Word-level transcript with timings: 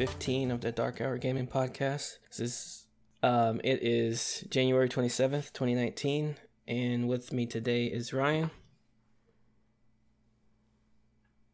15 0.00 0.50
of 0.50 0.62
the 0.62 0.72
Dark 0.72 1.02
Hour 1.02 1.18
Gaming 1.18 1.46
Podcast. 1.46 2.16
This 2.30 2.40
is 2.40 2.86
um 3.22 3.60
it 3.62 3.82
is 3.82 4.42
January 4.48 4.88
27th, 4.88 5.52
2019, 5.52 6.36
and 6.66 7.06
with 7.06 7.34
me 7.34 7.44
today 7.44 7.84
is 7.84 8.14
Ryan. 8.14 8.50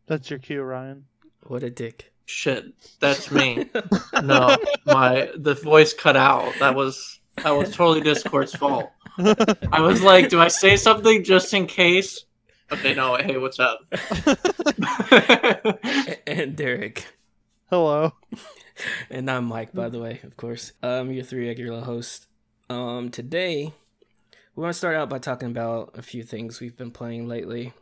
That's 0.07 0.31
your 0.31 0.39
cue, 0.39 0.63
Ryan. 0.63 1.07
What 1.43 1.65
a 1.65 1.71
dick. 1.71 2.13
Shit, 2.25 2.67
that's 3.01 3.33
me. 3.33 3.69
no, 4.23 4.57
my 4.87 5.29
the 5.37 5.55
voice 5.55 5.93
cut 5.93 6.17
out. 6.17 6.55
That 6.61 6.77
was 6.77 7.19
that 7.43 7.51
was 7.51 7.75
totally 7.75 8.01
Discord's 8.01 8.55
fault. 8.55 8.93
I 9.19 9.81
was 9.81 10.03
like, 10.03 10.29
do 10.29 10.41
I 10.41 10.47
say 10.47 10.77
something 10.77 11.25
just 11.25 11.53
in 11.53 11.67
case? 11.67 12.25
Okay, 12.71 12.95
no. 12.95 13.17
Hey, 13.17 13.39
what's 13.39 13.59
up? 13.59 13.81
and 16.29 16.55
Derek. 16.55 17.07
Hello. 17.71 18.13
And 19.09 19.31
I'm 19.31 19.47
Mike, 19.47 19.73
by 19.73 19.89
the 19.89 19.99
way, 20.01 20.21
of 20.23 20.37
course. 20.37 20.73
Um 20.83 21.11
your 21.11 21.25
three 21.25 21.49
regular 21.49 21.81
host. 21.81 22.27
Um 22.69 23.11
today 23.11 23.73
we 24.55 24.63
want 24.63 24.75
to 24.75 24.79
start 24.79 24.97
out 24.97 25.09
by 25.09 25.19
talking 25.19 25.49
about 25.51 25.93
a 25.97 26.03
few 26.03 26.23
things 26.23 26.61
we've 26.61 26.77
been 26.77 26.91
playing 26.91 27.27
lately. 27.27 27.73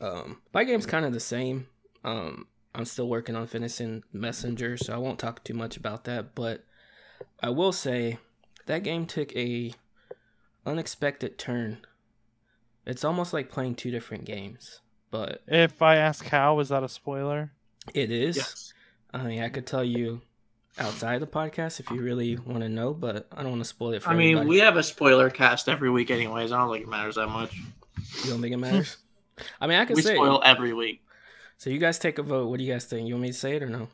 Um 0.00 0.40
my 0.54 0.64
game's 0.64 0.86
kind 0.86 1.04
of 1.04 1.12
the 1.12 1.20
same. 1.20 1.66
Um 2.02 2.46
I'm 2.74 2.86
still 2.86 3.08
working 3.10 3.36
on 3.36 3.46
finishing 3.46 4.02
Messenger, 4.10 4.78
so 4.78 4.94
I 4.94 4.96
won't 4.96 5.18
talk 5.18 5.44
too 5.44 5.52
much 5.54 5.76
about 5.76 6.04
that, 6.04 6.34
but 6.34 6.64
I 7.42 7.50
will 7.50 7.72
say 7.72 8.16
that 8.64 8.82
game 8.84 9.04
took 9.04 9.36
a 9.36 9.74
unexpected 10.64 11.36
turn. 11.36 11.84
It's 12.86 13.04
almost 13.04 13.34
like 13.34 13.50
playing 13.50 13.74
two 13.74 13.90
different 13.90 14.24
games, 14.24 14.80
but 15.10 15.42
If 15.46 15.82
I 15.82 15.96
ask 15.96 16.24
how, 16.24 16.58
is 16.60 16.70
that 16.70 16.82
a 16.84 16.88
spoiler? 16.88 17.52
it 17.92 18.10
is. 18.10 18.38
yes. 18.38 18.72
I 19.12 19.22
mean, 19.24 19.42
I 19.42 19.48
could 19.48 19.66
tell 19.66 19.84
you 19.84 20.22
outside 20.78 21.20
the 21.20 21.26
podcast 21.26 21.80
if 21.80 21.90
you 21.90 22.00
really 22.00 22.36
want 22.36 22.60
to 22.60 22.68
know, 22.68 22.94
but 22.94 23.26
I 23.32 23.42
don't 23.42 23.50
want 23.50 23.62
to 23.62 23.68
spoil 23.68 23.92
it 23.92 24.02
for 24.02 24.10
you. 24.10 24.14
I 24.14 24.18
mean, 24.18 24.28
everybody. 24.36 24.48
we 24.50 24.58
have 24.60 24.76
a 24.76 24.82
spoiler 24.82 25.28
cast 25.30 25.68
every 25.68 25.90
week, 25.90 26.10
anyways. 26.10 26.52
I 26.52 26.58
don't 26.58 26.72
think 26.72 26.84
it 26.84 26.88
matters 26.88 27.16
that 27.16 27.28
much. 27.28 27.54
You 28.24 28.30
don't 28.30 28.40
think 28.40 28.54
it 28.54 28.56
matters? 28.68 28.96
I 29.60 29.66
mean, 29.66 29.78
I 29.78 29.84
can 29.84 29.96
We 29.96 30.02
say. 30.02 30.14
spoil 30.14 30.40
every 30.44 30.72
week. 30.72 31.02
So 31.58 31.70
you 31.70 31.78
guys 31.78 31.98
take 31.98 32.18
a 32.18 32.22
vote. 32.22 32.48
What 32.48 32.58
do 32.58 32.64
you 32.64 32.72
guys 32.72 32.84
think? 32.84 33.08
You 33.08 33.14
want 33.14 33.22
me 33.22 33.28
to 33.32 33.34
say 33.34 33.56
it 33.56 33.62
or 33.62 33.68
no? 33.68 33.88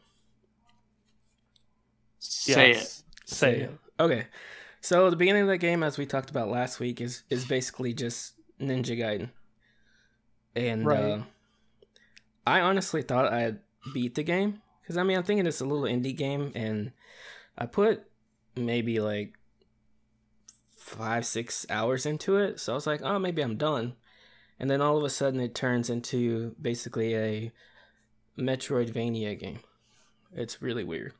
Say 2.18 2.72
Yes. 2.72 3.02
Say 3.24 3.60
it. 3.62 3.78
Okay. 3.98 4.26
So 4.80 5.10
the 5.10 5.16
beginning 5.16 5.42
of 5.42 5.48
the 5.48 5.58
game, 5.58 5.82
as 5.82 5.98
we 5.98 6.06
talked 6.06 6.30
about 6.30 6.48
last 6.48 6.78
week, 6.78 7.00
is 7.00 7.22
is 7.28 7.44
basically 7.44 7.92
just 7.92 8.34
Ninja 8.60 8.96
Gaiden, 8.96 9.30
and 10.54 10.86
Right. 10.86 11.02
uh, 11.04 11.22
I 12.46 12.60
honestly 12.60 13.02
thought 13.02 13.32
I 13.32 13.40
had 13.40 13.60
beat 13.92 14.14
the 14.14 14.22
game 14.22 14.62
because 14.86 14.96
I 14.96 15.02
mean 15.02 15.16
I'm 15.16 15.24
thinking 15.24 15.46
it's 15.46 15.60
a 15.60 15.64
little 15.64 15.84
indie 15.84 16.16
game, 16.16 16.52
and 16.54 16.92
I 17.58 17.66
put 17.66 18.04
maybe 18.54 19.00
like 19.00 19.34
five 20.76 21.26
six 21.26 21.66
hours 21.68 22.06
into 22.06 22.36
it, 22.36 22.60
so 22.60 22.72
I 22.72 22.76
was 22.76 22.86
like, 22.86 23.02
oh 23.02 23.18
maybe 23.18 23.42
I'm 23.42 23.56
done, 23.56 23.94
and 24.60 24.70
then 24.70 24.80
all 24.80 24.96
of 24.96 25.02
a 25.02 25.10
sudden 25.10 25.40
it 25.40 25.54
turns 25.54 25.90
into 25.90 26.54
basically 26.60 27.16
a 27.16 27.52
Metroidvania 28.38 29.38
game. 29.38 29.60
It's 30.32 30.62
really 30.62 30.84
weird. 30.84 31.14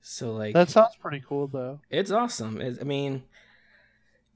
So 0.00 0.32
like 0.32 0.54
That 0.54 0.68
sounds 0.70 0.94
pretty 1.00 1.22
cool, 1.26 1.48
though. 1.48 1.80
it's 1.90 2.12
awesome. 2.12 2.60
It, 2.60 2.78
I 2.80 2.84
mean, 2.84 3.24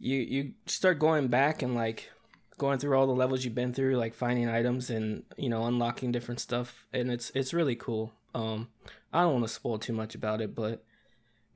you 0.01 0.17
you 0.19 0.53
start 0.67 0.99
going 0.99 1.29
back 1.29 1.63
and 1.63 1.75
like 1.77 2.11
going 2.61 2.79
through 2.79 2.95
all 2.97 3.07
the 3.07 3.13
levels 3.15 3.43
you've 3.43 3.55
been 3.55 3.73
through, 3.73 3.97
like 3.97 4.13
finding 4.15 4.49
items 4.49 4.91
and 4.91 5.25
you 5.39 5.49
know 5.49 5.65
unlocking 5.65 6.13
different 6.13 6.41
stuff, 6.41 6.87
and 6.93 7.11
it's 7.11 7.33
it's 7.35 7.55
really 7.55 7.75
cool. 7.75 8.13
Um, 8.35 8.69
I 9.13 9.23
don't 9.23 9.33
want 9.33 9.45
to 9.47 9.53
spoil 9.53 9.79
too 9.79 9.95
much 9.95 10.15
about 10.15 10.41
it, 10.43 10.55
but 10.55 10.85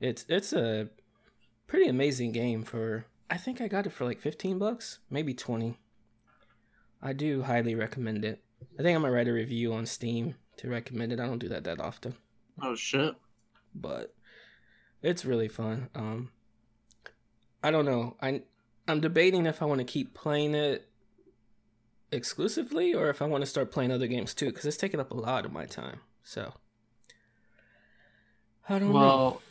it's 0.01 0.25
it's 0.27 0.51
a 0.51 0.89
pretty 1.67 1.87
amazing 1.87 2.31
game 2.31 2.63
for. 2.63 3.05
I 3.29 3.37
think 3.37 3.61
I 3.61 3.67
got 3.67 3.85
it 3.85 3.91
for 3.93 4.03
like 4.05 4.19
fifteen 4.19 4.57
bucks, 4.57 4.99
maybe 5.09 5.33
twenty. 5.33 5.77
I 7.01 7.13
do 7.13 7.43
highly 7.43 7.75
recommend 7.75 8.25
it. 8.25 8.43
I 8.79 8.81
think 8.81 8.95
I'm 8.95 9.03
gonna 9.03 9.13
write 9.13 9.27
a 9.27 9.33
review 9.33 9.73
on 9.73 9.85
Steam 9.85 10.35
to 10.57 10.69
recommend 10.69 11.13
it. 11.13 11.19
I 11.19 11.27
don't 11.27 11.39
do 11.39 11.49
that 11.49 11.63
that 11.65 11.79
often 11.79 12.15
Oh 12.61 12.75
shit. 12.75 13.13
but 13.75 14.13
it's 15.03 15.23
really 15.25 15.47
fun. 15.49 15.89
Um, 15.93 16.31
I 17.63 17.69
don't 17.71 17.85
know. 17.85 18.15
I 18.21 18.41
I'm 18.87 19.01
debating 19.01 19.45
if 19.45 19.61
I 19.61 19.65
want 19.65 19.79
to 19.79 19.85
keep 19.85 20.13
playing 20.13 20.55
it 20.55 20.87
exclusively 22.11 22.93
or 22.93 23.09
if 23.09 23.21
I 23.21 23.25
want 23.25 23.41
to 23.41 23.49
start 23.49 23.71
playing 23.71 23.91
other 23.91 24.07
games 24.07 24.33
too 24.33 24.47
because 24.47 24.65
it's 24.65 24.77
taking 24.77 24.99
up 24.99 25.11
a 25.11 25.15
lot 25.15 25.45
of 25.45 25.51
my 25.51 25.65
time. 25.65 25.99
So 26.23 26.53
I 28.67 28.79
don't 28.79 28.89
know. 28.89 28.99
Well, 28.99 29.41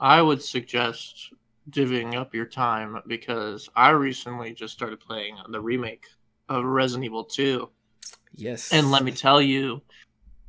I 0.00 0.22
would 0.22 0.42
suggest 0.42 1.32
divvying 1.70 2.14
up 2.14 2.34
your 2.34 2.46
time 2.46 3.00
because 3.06 3.68
I 3.74 3.90
recently 3.90 4.52
just 4.52 4.74
started 4.74 5.00
playing 5.00 5.36
the 5.48 5.60
remake 5.60 6.06
of 6.48 6.64
Resident 6.64 7.04
Evil 7.04 7.24
2. 7.24 7.68
Yes, 8.36 8.72
And 8.72 8.90
let 8.90 9.04
me 9.04 9.12
tell 9.12 9.40
you, 9.40 9.80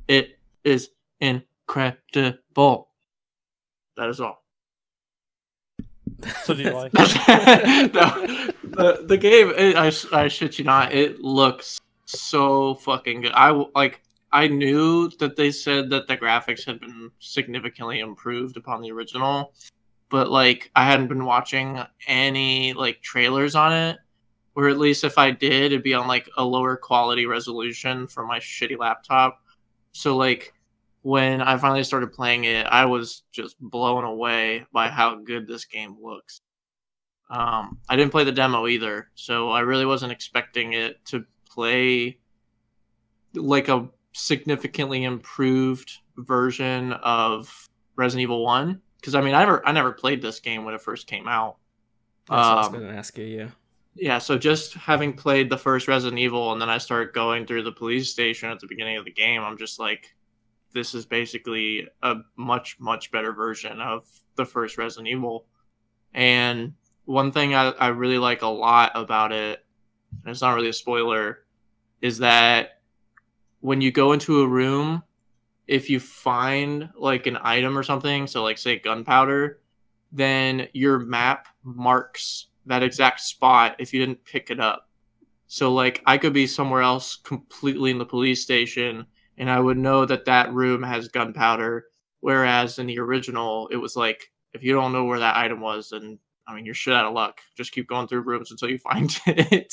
it 0.08 0.38
is 0.64 0.90
incredible. 1.20 2.88
That 3.96 4.08
is 4.08 4.20
all. 4.20 4.45
So 6.44 6.54
do 6.54 6.62
you 6.62 6.70
like 6.70 6.92
no, 6.94 7.04
the, 8.64 9.04
the 9.06 9.16
game, 9.16 9.52
it, 9.56 9.76
I, 9.76 9.92
I 10.12 10.28
shit 10.28 10.58
you 10.58 10.64
not, 10.64 10.92
it 10.92 11.20
looks 11.20 11.78
so 12.06 12.74
fucking 12.76 13.22
good. 13.22 13.32
I 13.32 13.50
like. 13.74 14.02
I 14.32 14.48
knew 14.48 15.08
that 15.18 15.36
they 15.36 15.50
said 15.50 15.88
that 15.90 16.08
the 16.08 16.16
graphics 16.16 16.64
had 16.66 16.80
been 16.80 17.10
significantly 17.20 18.00
improved 18.00 18.56
upon 18.56 18.82
the 18.82 18.90
original, 18.90 19.54
but 20.10 20.30
like 20.30 20.70
I 20.74 20.84
hadn't 20.84 21.08
been 21.08 21.24
watching 21.24 21.80
any 22.06 22.72
like 22.72 23.00
trailers 23.02 23.54
on 23.54 23.72
it, 23.72 23.98
or 24.54 24.68
at 24.68 24.78
least 24.78 25.04
if 25.04 25.16
I 25.16 25.30
did, 25.30 25.66
it'd 25.66 25.82
be 25.82 25.94
on 25.94 26.08
like 26.08 26.28
a 26.36 26.44
lower 26.44 26.76
quality 26.76 27.26
resolution 27.26 28.06
for 28.08 28.26
my 28.26 28.38
shitty 28.38 28.78
laptop. 28.78 29.40
So 29.92 30.16
like 30.16 30.52
when 31.06 31.40
I 31.40 31.56
finally 31.56 31.84
started 31.84 32.12
playing 32.12 32.44
it, 32.46 32.66
I 32.66 32.84
was 32.84 33.22
just 33.30 33.54
blown 33.60 34.02
away 34.02 34.66
by 34.72 34.88
how 34.88 35.14
good 35.14 35.46
this 35.46 35.64
game 35.64 35.96
looks. 36.02 36.40
Um, 37.30 37.78
I 37.88 37.94
didn't 37.94 38.10
play 38.10 38.24
the 38.24 38.32
demo 38.32 38.66
either, 38.66 39.06
so 39.14 39.48
I 39.50 39.60
really 39.60 39.86
wasn't 39.86 40.10
expecting 40.10 40.72
it 40.72 41.04
to 41.04 41.24
play 41.48 42.18
like 43.34 43.68
a 43.68 43.88
significantly 44.14 45.04
improved 45.04 45.92
version 46.16 46.94
of 46.94 47.68
Resident 47.94 48.24
Evil 48.24 48.42
One. 48.42 48.80
Because 48.96 49.14
I 49.14 49.20
mean, 49.20 49.36
I 49.36 49.44
never 49.44 49.64
I 49.64 49.70
never 49.70 49.92
played 49.92 50.20
this 50.20 50.40
game 50.40 50.64
when 50.64 50.74
it 50.74 50.82
first 50.82 51.06
came 51.06 51.28
out. 51.28 51.58
That's 52.28 52.36
what 52.36 52.48
I 52.48 52.54
was 52.56 52.66
um, 52.66 52.72
gonna 52.72 52.88
ask 52.88 53.16
you. 53.16 53.26
Yeah, 53.26 53.48
Yeah, 53.94 54.18
so 54.18 54.36
just 54.36 54.74
having 54.74 55.12
played 55.12 55.50
the 55.50 55.58
first 55.58 55.86
Resident 55.86 56.18
Evil 56.18 56.50
and 56.50 56.60
then 56.60 56.68
I 56.68 56.78
start 56.78 57.14
going 57.14 57.46
through 57.46 57.62
the 57.62 57.70
police 57.70 58.10
station 58.10 58.50
at 58.50 58.58
the 58.58 58.66
beginning 58.66 58.96
of 58.96 59.04
the 59.04 59.12
game, 59.12 59.44
I'm 59.44 59.56
just 59.56 59.78
like, 59.78 60.15
this 60.76 60.94
is 60.94 61.06
basically 61.06 61.88
a 62.02 62.16
much, 62.36 62.78
much 62.78 63.10
better 63.10 63.32
version 63.32 63.80
of 63.80 64.06
the 64.34 64.44
first 64.44 64.76
Resident 64.76 65.08
Evil. 65.08 65.46
And 66.12 66.74
one 67.06 67.32
thing 67.32 67.54
I, 67.54 67.70
I 67.70 67.88
really 67.88 68.18
like 68.18 68.42
a 68.42 68.46
lot 68.46 68.92
about 68.94 69.32
it, 69.32 69.64
and 70.22 70.30
it's 70.30 70.42
not 70.42 70.54
really 70.54 70.68
a 70.68 70.74
spoiler, 70.74 71.38
is 72.02 72.18
that 72.18 72.82
when 73.60 73.80
you 73.80 73.90
go 73.90 74.12
into 74.12 74.42
a 74.42 74.46
room, 74.46 75.02
if 75.66 75.88
you 75.88 75.98
find 75.98 76.90
like 76.94 77.26
an 77.26 77.38
item 77.40 77.78
or 77.78 77.82
something, 77.82 78.26
so 78.26 78.42
like 78.42 78.58
say 78.58 78.78
gunpowder, 78.78 79.60
then 80.12 80.68
your 80.74 80.98
map 80.98 81.46
marks 81.64 82.48
that 82.66 82.82
exact 82.82 83.20
spot 83.20 83.76
if 83.78 83.94
you 83.94 83.98
didn't 83.98 84.22
pick 84.26 84.50
it 84.50 84.60
up. 84.60 84.90
So 85.46 85.72
like 85.72 86.02
I 86.04 86.18
could 86.18 86.34
be 86.34 86.46
somewhere 86.46 86.82
else 86.82 87.16
completely 87.16 87.90
in 87.90 87.98
the 87.98 88.04
police 88.04 88.42
station 88.42 89.06
and 89.38 89.50
I 89.50 89.60
would 89.60 89.78
know 89.78 90.04
that 90.06 90.24
that 90.26 90.52
room 90.52 90.82
has 90.82 91.08
gunpowder 91.08 91.84
whereas 92.20 92.78
in 92.78 92.86
the 92.86 92.98
original 92.98 93.68
it 93.68 93.76
was 93.76 93.96
like 93.96 94.32
if 94.52 94.62
you 94.62 94.72
don't 94.72 94.92
know 94.92 95.04
where 95.04 95.18
that 95.18 95.36
item 95.36 95.60
was 95.60 95.90
then 95.90 96.18
I 96.46 96.54
mean 96.54 96.64
you're 96.64 96.74
shit 96.74 96.94
out 96.94 97.06
of 97.06 97.14
luck. 97.14 97.40
Just 97.56 97.72
keep 97.72 97.88
going 97.88 98.08
through 98.08 98.22
rooms 98.22 98.50
until 98.50 98.70
you 98.70 98.78
find 98.90 99.10
it. 99.26 99.72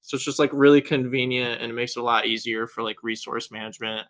So 0.00 0.16
it's 0.16 0.24
just 0.24 0.38
like 0.38 0.50
really 0.52 0.80
convenient 0.80 1.62
and 1.62 1.70
it 1.70 1.74
makes 1.74 1.96
it 1.96 2.00
a 2.00 2.04
lot 2.04 2.26
easier 2.26 2.66
for 2.66 2.82
like 2.82 3.02
resource 3.02 3.50
management, 3.50 4.06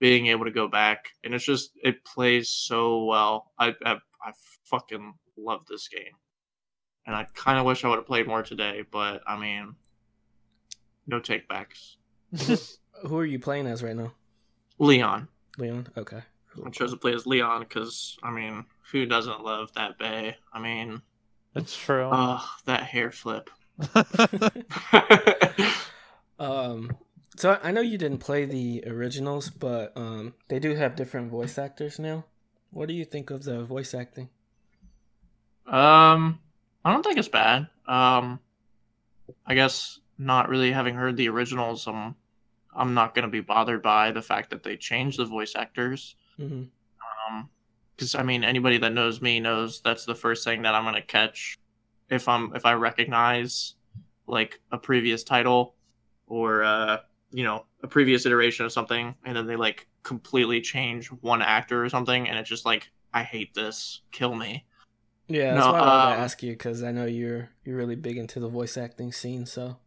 being 0.00 0.26
able 0.28 0.44
to 0.46 0.50
go 0.50 0.68
back, 0.68 1.06
and 1.22 1.34
it's 1.34 1.44
just 1.44 1.72
it 1.82 2.04
plays 2.04 2.48
so 2.48 3.04
well. 3.04 3.52
I 3.58 3.74
I, 3.84 3.98
I 4.22 4.32
fucking 4.64 5.14
love 5.36 5.66
this 5.68 5.88
game, 5.88 6.14
and 7.06 7.14
I 7.14 7.26
kind 7.34 7.58
of 7.58 7.66
wish 7.66 7.84
I 7.84 7.88
would 7.88 7.98
have 7.98 8.06
played 8.06 8.26
more 8.26 8.42
today, 8.42 8.84
but 8.90 9.22
I 9.26 9.38
mean, 9.38 9.74
no 11.06 11.20
takebacks. 11.20 11.96
who 13.02 13.18
are 13.18 13.24
you 13.24 13.38
playing 13.38 13.66
as 13.66 13.82
right 13.82 13.96
now? 13.96 14.12
Leon, 14.78 15.28
Leon. 15.58 15.88
Okay. 15.96 16.20
I 16.64 16.70
chose 16.70 16.90
to 16.92 16.96
play 16.96 17.12
as 17.14 17.26
Leon 17.26 17.60
because 17.60 18.16
I 18.22 18.30
mean, 18.30 18.64
who 18.92 19.06
doesn't 19.06 19.42
love 19.42 19.72
that 19.74 19.98
bay? 19.98 20.36
I 20.52 20.60
mean, 20.60 21.02
that's 21.52 21.76
true. 21.76 22.08
oh, 22.12 22.44
that 22.66 22.84
hair 22.84 23.10
flip. 23.10 23.50
Um, 26.38 26.96
So 27.36 27.52
I- 27.52 27.68
I 27.68 27.70
know 27.72 27.80
you 27.80 27.98
didn't 27.98 28.18
play 28.18 28.44
the 28.44 28.84
originals, 28.86 29.50
but 29.50 29.92
um, 29.96 30.34
they 30.48 30.58
do 30.60 30.74
have 30.74 30.94
different 30.96 31.30
voice 31.30 31.58
actors 31.58 31.98
now. 31.98 32.24
What 32.70 32.86
do 32.88 32.94
you 32.94 33.04
think 33.04 33.30
of 33.30 33.42
the 33.44 33.64
voice 33.64 33.92
acting? 33.94 34.28
Um, 35.66 36.38
I 36.84 36.92
don't 36.92 37.02
think 37.02 37.18
it's 37.18 37.28
bad. 37.28 37.68
Um, 37.86 38.38
I 39.46 39.54
guess 39.54 39.98
not 40.18 40.48
really 40.48 40.70
having 40.72 40.94
heard 40.94 41.16
the 41.16 41.28
originals, 41.28 41.86
I'm 41.88 42.14
I'm 42.76 42.94
not 42.94 43.14
gonna 43.14 43.28
be 43.28 43.40
bothered 43.40 43.82
by 43.82 44.12
the 44.12 44.22
fact 44.22 44.50
that 44.50 44.62
they 44.62 44.76
changed 44.76 45.18
the 45.18 45.24
voice 45.26 45.54
actors. 45.56 46.16
hmm 46.36 46.64
Um, 47.28 47.48
because 47.96 48.14
I 48.14 48.22
mean, 48.22 48.44
anybody 48.44 48.78
that 48.78 48.92
knows 48.92 49.20
me 49.22 49.40
knows 49.40 49.80
that's 49.80 50.04
the 50.04 50.14
first 50.14 50.44
thing 50.44 50.62
that 50.62 50.74
I'm 50.74 50.84
gonna 50.84 51.02
catch 51.02 51.56
if 52.10 52.28
I'm 52.28 52.54
if 52.54 52.66
I 52.66 52.74
recognize 52.74 53.74
like 54.26 54.60
a 54.72 54.78
previous 54.78 55.22
title 55.24 55.74
or 56.26 56.64
uh 56.64 56.98
you 57.30 57.44
know 57.44 57.66
a 57.82 57.88
previous 57.88 58.26
iteration 58.26 58.64
of 58.66 58.72
something, 58.72 59.14
and 59.24 59.36
then 59.36 59.46
they 59.46 59.56
like 59.56 59.86
completely 60.02 60.60
change 60.60 61.08
one 61.08 61.42
actor 61.42 61.84
or 61.84 61.88
something, 61.88 62.28
and 62.28 62.38
it's 62.38 62.48
just 62.48 62.64
like 62.66 62.90
I 63.12 63.22
hate 63.22 63.54
this, 63.54 64.00
kill 64.12 64.34
me. 64.34 64.64
Yeah, 65.28 65.54
that's 65.54 65.66
No, 65.66 65.72
why 65.72 65.78
I 65.78 65.82
wanted 65.82 66.02
to 66.02 66.14
um, 66.14 66.20
ask 66.20 66.42
you 66.42 66.52
because 66.52 66.82
I 66.82 66.92
know 66.92 67.06
you're 67.06 67.50
you're 67.64 67.76
really 67.76 67.96
big 67.96 68.18
into 68.18 68.40
the 68.40 68.48
voice 68.48 68.76
acting 68.76 69.12
scene. 69.12 69.46
So 69.46 69.78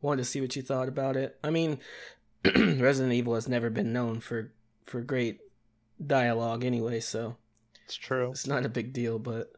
wanted 0.00 0.22
to 0.22 0.28
see 0.28 0.40
what 0.40 0.54
you 0.54 0.62
thought 0.62 0.88
about 0.88 1.16
it. 1.16 1.38
I 1.42 1.50
mean, 1.50 1.78
Resident 2.56 3.12
Evil 3.14 3.34
has 3.34 3.48
never 3.48 3.70
been 3.70 3.92
known 3.92 4.20
for 4.20 4.52
for 4.86 5.00
great 5.00 5.38
dialogue 6.06 6.64
anyway, 6.64 7.00
so 7.00 7.36
It's 7.84 7.96
true. 7.96 8.30
it's 8.30 8.46
not 8.46 8.66
a 8.66 8.68
big 8.68 8.92
deal. 8.92 9.18
But 9.18 9.52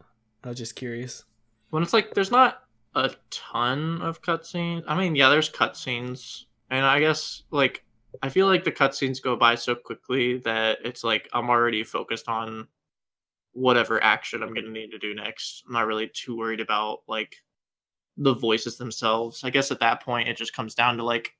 I 0.44 0.48
was 0.48 0.58
just 0.58 0.76
curious. 0.76 1.24
when 1.70 1.82
it's 1.82 1.92
like 1.92 2.14
there's 2.14 2.30
not 2.30 2.62
a 2.94 3.10
ton 3.30 4.00
of 4.02 4.22
cutscenes. 4.22 4.84
I 4.86 4.96
mean, 4.96 5.16
yeah, 5.16 5.28
there's 5.28 5.50
cutscenes, 5.50 6.44
and 6.70 6.84
I 6.84 7.00
guess 7.00 7.42
like 7.50 7.84
I 8.22 8.28
feel 8.28 8.46
like 8.46 8.64
the 8.64 8.72
cutscenes 8.72 9.20
go 9.22 9.36
by 9.36 9.54
so 9.56 9.74
quickly 9.74 10.38
that 10.38 10.78
it's 10.84 11.02
like 11.04 11.28
I'm 11.32 11.50
already 11.50 11.82
focused 11.84 12.28
on 12.28 12.68
whatever 13.52 14.02
action 14.02 14.42
I'm 14.42 14.54
gonna 14.54 14.68
need 14.70 14.90
to 14.92 14.98
do 14.98 15.14
next. 15.14 15.64
I'm 15.66 15.72
not 15.72 15.86
really 15.86 16.08
too 16.12 16.36
worried 16.36 16.60
about 16.60 17.00
like 17.08 17.36
the 18.16 18.34
voices 18.34 18.76
themselves. 18.78 19.42
I 19.44 19.50
guess 19.50 19.70
at 19.70 19.80
that 19.80 20.02
point 20.02 20.28
it 20.28 20.36
just 20.36 20.54
comes 20.54 20.74
down 20.74 20.96
to 20.98 21.04
like 21.04 21.32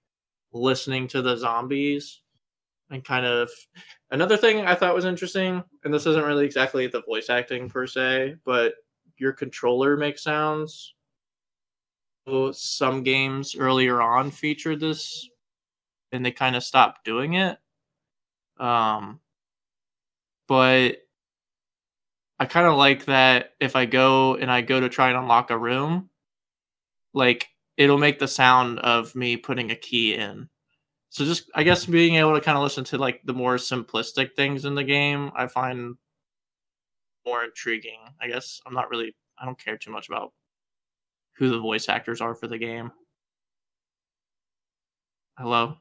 listening 0.52 1.08
to 1.08 1.22
the 1.22 1.36
zombies 1.36 2.22
and 2.90 3.04
kind 3.04 3.26
of 3.26 3.50
another 4.10 4.36
thing 4.36 4.60
I 4.60 4.74
thought 4.74 4.94
was 4.94 5.04
interesting, 5.04 5.62
and 5.84 5.92
this 5.92 6.06
isn't 6.06 6.24
really 6.24 6.46
exactly 6.46 6.86
the 6.86 7.02
voice 7.02 7.30
acting 7.30 7.68
per 7.68 7.86
se, 7.86 8.36
but 8.44 8.74
your 9.18 9.32
controller 9.32 9.96
makes 9.96 10.22
sounds. 10.22 10.94
So 12.26 12.52
some 12.52 13.02
games 13.02 13.54
earlier 13.56 14.00
on 14.00 14.30
featured 14.30 14.80
this, 14.80 15.28
and 16.12 16.24
they 16.24 16.32
kind 16.32 16.56
of 16.56 16.64
stopped 16.64 17.04
doing 17.04 17.34
it. 17.34 17.58
Um, 18.58 19.20
but 20.48 20.98
I 22.38 22.44
kind 22.46 22.66
of 22.66 22.76
like 22.76 23.06
that 23.06 23.54
if 23.60 23.76
I 23.76 23.86
go 23.86 24.34
and 24.36 24.50
I 24.50 24.60
go 24.60 24.80
to 24.80 24.88
try 24.88 25.08
and 25.08 25.16
unlock 25.16 25.50
a 25.50 25.58
room, 25.58 26.10
like 27.14 27.48
it'll 27.76 27.98
make 27.98 28.18
the 28.18 28.28
sound 28.28 28.78
of 28.80 29.14
me 29.14 29.36
putting 29.36 29.70
a 29.70 29.76
key 29.76 30.14
in. 30.14 30.48
So 31.10 31.24
just 31.24 31.50
I 31.54 31.62
guess 31.62 31.86
being 31.86 32.16
able 32.16 32.34
to 32.34 32.40
kind 32.40 32.56
of 32.56 32.62
listen 32.64 32.84
to 32.84 32.98
like 32.98 33.20
the 33.24 33.32
more 33.34 33.56
simplistic 33.56 34.34
things 34.34 34.64
in 34.64 34.74
the 34.74 34.84
game, 34.84 35.30
I 35.34 35.46
find 35.46 35.96
more 37.24 37.44
intriguing. 37.44 37.98
I 38.20 38.28
guess 38.28 38.60
I'm 38.66 38.74
not 38.74 38.90
really 38.90 39.14
I 39.38 39.44
don't 39.44 39.58
care 39.58 39.76
too 39.76 39.90
much 39.90 40.08
about 40.08 40.32
who 41.36 41.48
the 41.48 41.58
voice 41.58 41.88
actors 41.88 42.20
are 42.20 42.34
for 42.34 42.46
the 42.48 42.58
game. 42.58 42.90
Hello? 45.38 45.76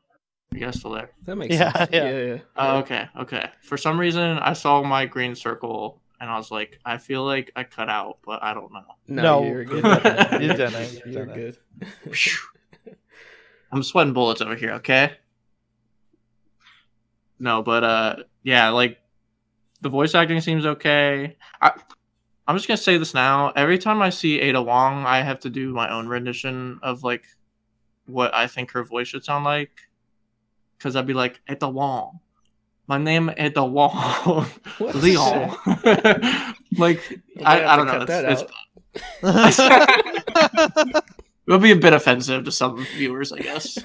You 0.51 0.59
guys 0.59 0.79
still 0.79 0.91
there? 0.91 1.11
That 1.25 1.35
makes 1.37 1.55
Yeah, 1.55 1.71
sense. 1.73 1.89
yeah. 1.91 2.09
yeah, 2.09 2.19
yeah. 2.33 2.37
Oh, 2.55 2.77
okay, 2.77 3.07
okay. 3.19 3.49
For 3.61 3.77
some 3.77 3.99
reason 3.99 4.37
I 4.39 4.53
saw 4.53 4.83
my 4.83 5.05
green 5.05 5.35
circle 5.35 6.01
and 6.19 6.29
I 6.29 6.37
was 6.37 6.51
like, 6.51 6.79
I 6.85 6.97
feel 6.97 7.23
like 7.23 7.51
I 7.55 7.63
cut 7.63 7.89
out, 7.89 8.19
but 8.25 8.41
I 8.43 8.53
don't 8.53 8.71
know. 8.71 8.83
No, 9.07 9.21
No, 9.21 9.47
you're 9.47 9.63
good. 9.65 9.83
You 9.83 10.53
didn't. 10.53 10.93
You 11.05 11.11
You're 11.11 11.25
good. 11.25 11.57
I'm 13.71 13.83
sweating 13.83 14.13
bullets 14.13 14.41
over 14.41 14.55
here, 14.55 14.73
okay? 14.73 15.17
No, 17.39 17.61
but 17.61 17.83
uh 17.83 18.15
yeah, 18.43 18.69
like 18.69 18.99
the 19.81 19.89
voice 19.89 20.15
acting 20.15 20.39
seems 20.41 20.65
okay. 20.65 21.35
I 21.61 21.71
I'm 22.47 22.55
just 22.55 22.67
gonna 22.67 22.77
say 22.77 22.97
this 22.97 23.13
now. 23.13 23.51
Every 23.55 23.77
time 23.77 24.01
I 24.01 24.09
see 24.09 24.39
Ada 24.39 24.61
Wong, 24.61 25.05
I 25.05 25.21
have 25.21 25.39
to 25.41 25.49
do 25.49 25.73
my 25.73 25.89
own 25.91 26.07
rendition 26.07 26.79
of 26.83 27.03
like 27.03 27.25
what 28.05 28.33
I 28.33 28.47
think 28.47 28.71
her 28.71 28.83
voice 28.83 29.07
should 29.07 29.25
sound 29.25 29.45
like. 29.45 29.71
Cause 30.79 30.95
I'd 30.95 31.07
be 31.07 31.13
like, 31.13 31.41
Ada 31.49 31.67
Wong. 31.69 32.19
My 32.87 32.97
name 32.97 33.31
Ada 33.35 33.63
Wong. 33.65 33.91
What 34.77 34.93
the 34.93 34.99
Leon. 34.99 35.55
like 36.77 37.01
I, 37.43 37.63
I 37.65 37.75
don't 37.75 37.87
know. 37.87 37.99
cut 37.99 38.07
that 38.07 38.25
It's, 38.31 38.41
out. 38.43 38.49
it's 40.83 40.99
It'll 41.47 41.59
be 41.59 41.71
a 41.71 41.75
bit 41.75 41.93
offensive 41.93 42.43
to 42.45 42.51
some 42.51 42.83
viewers, 42.95 43.31
I 43.31 43.39
guess. 43.39 43.77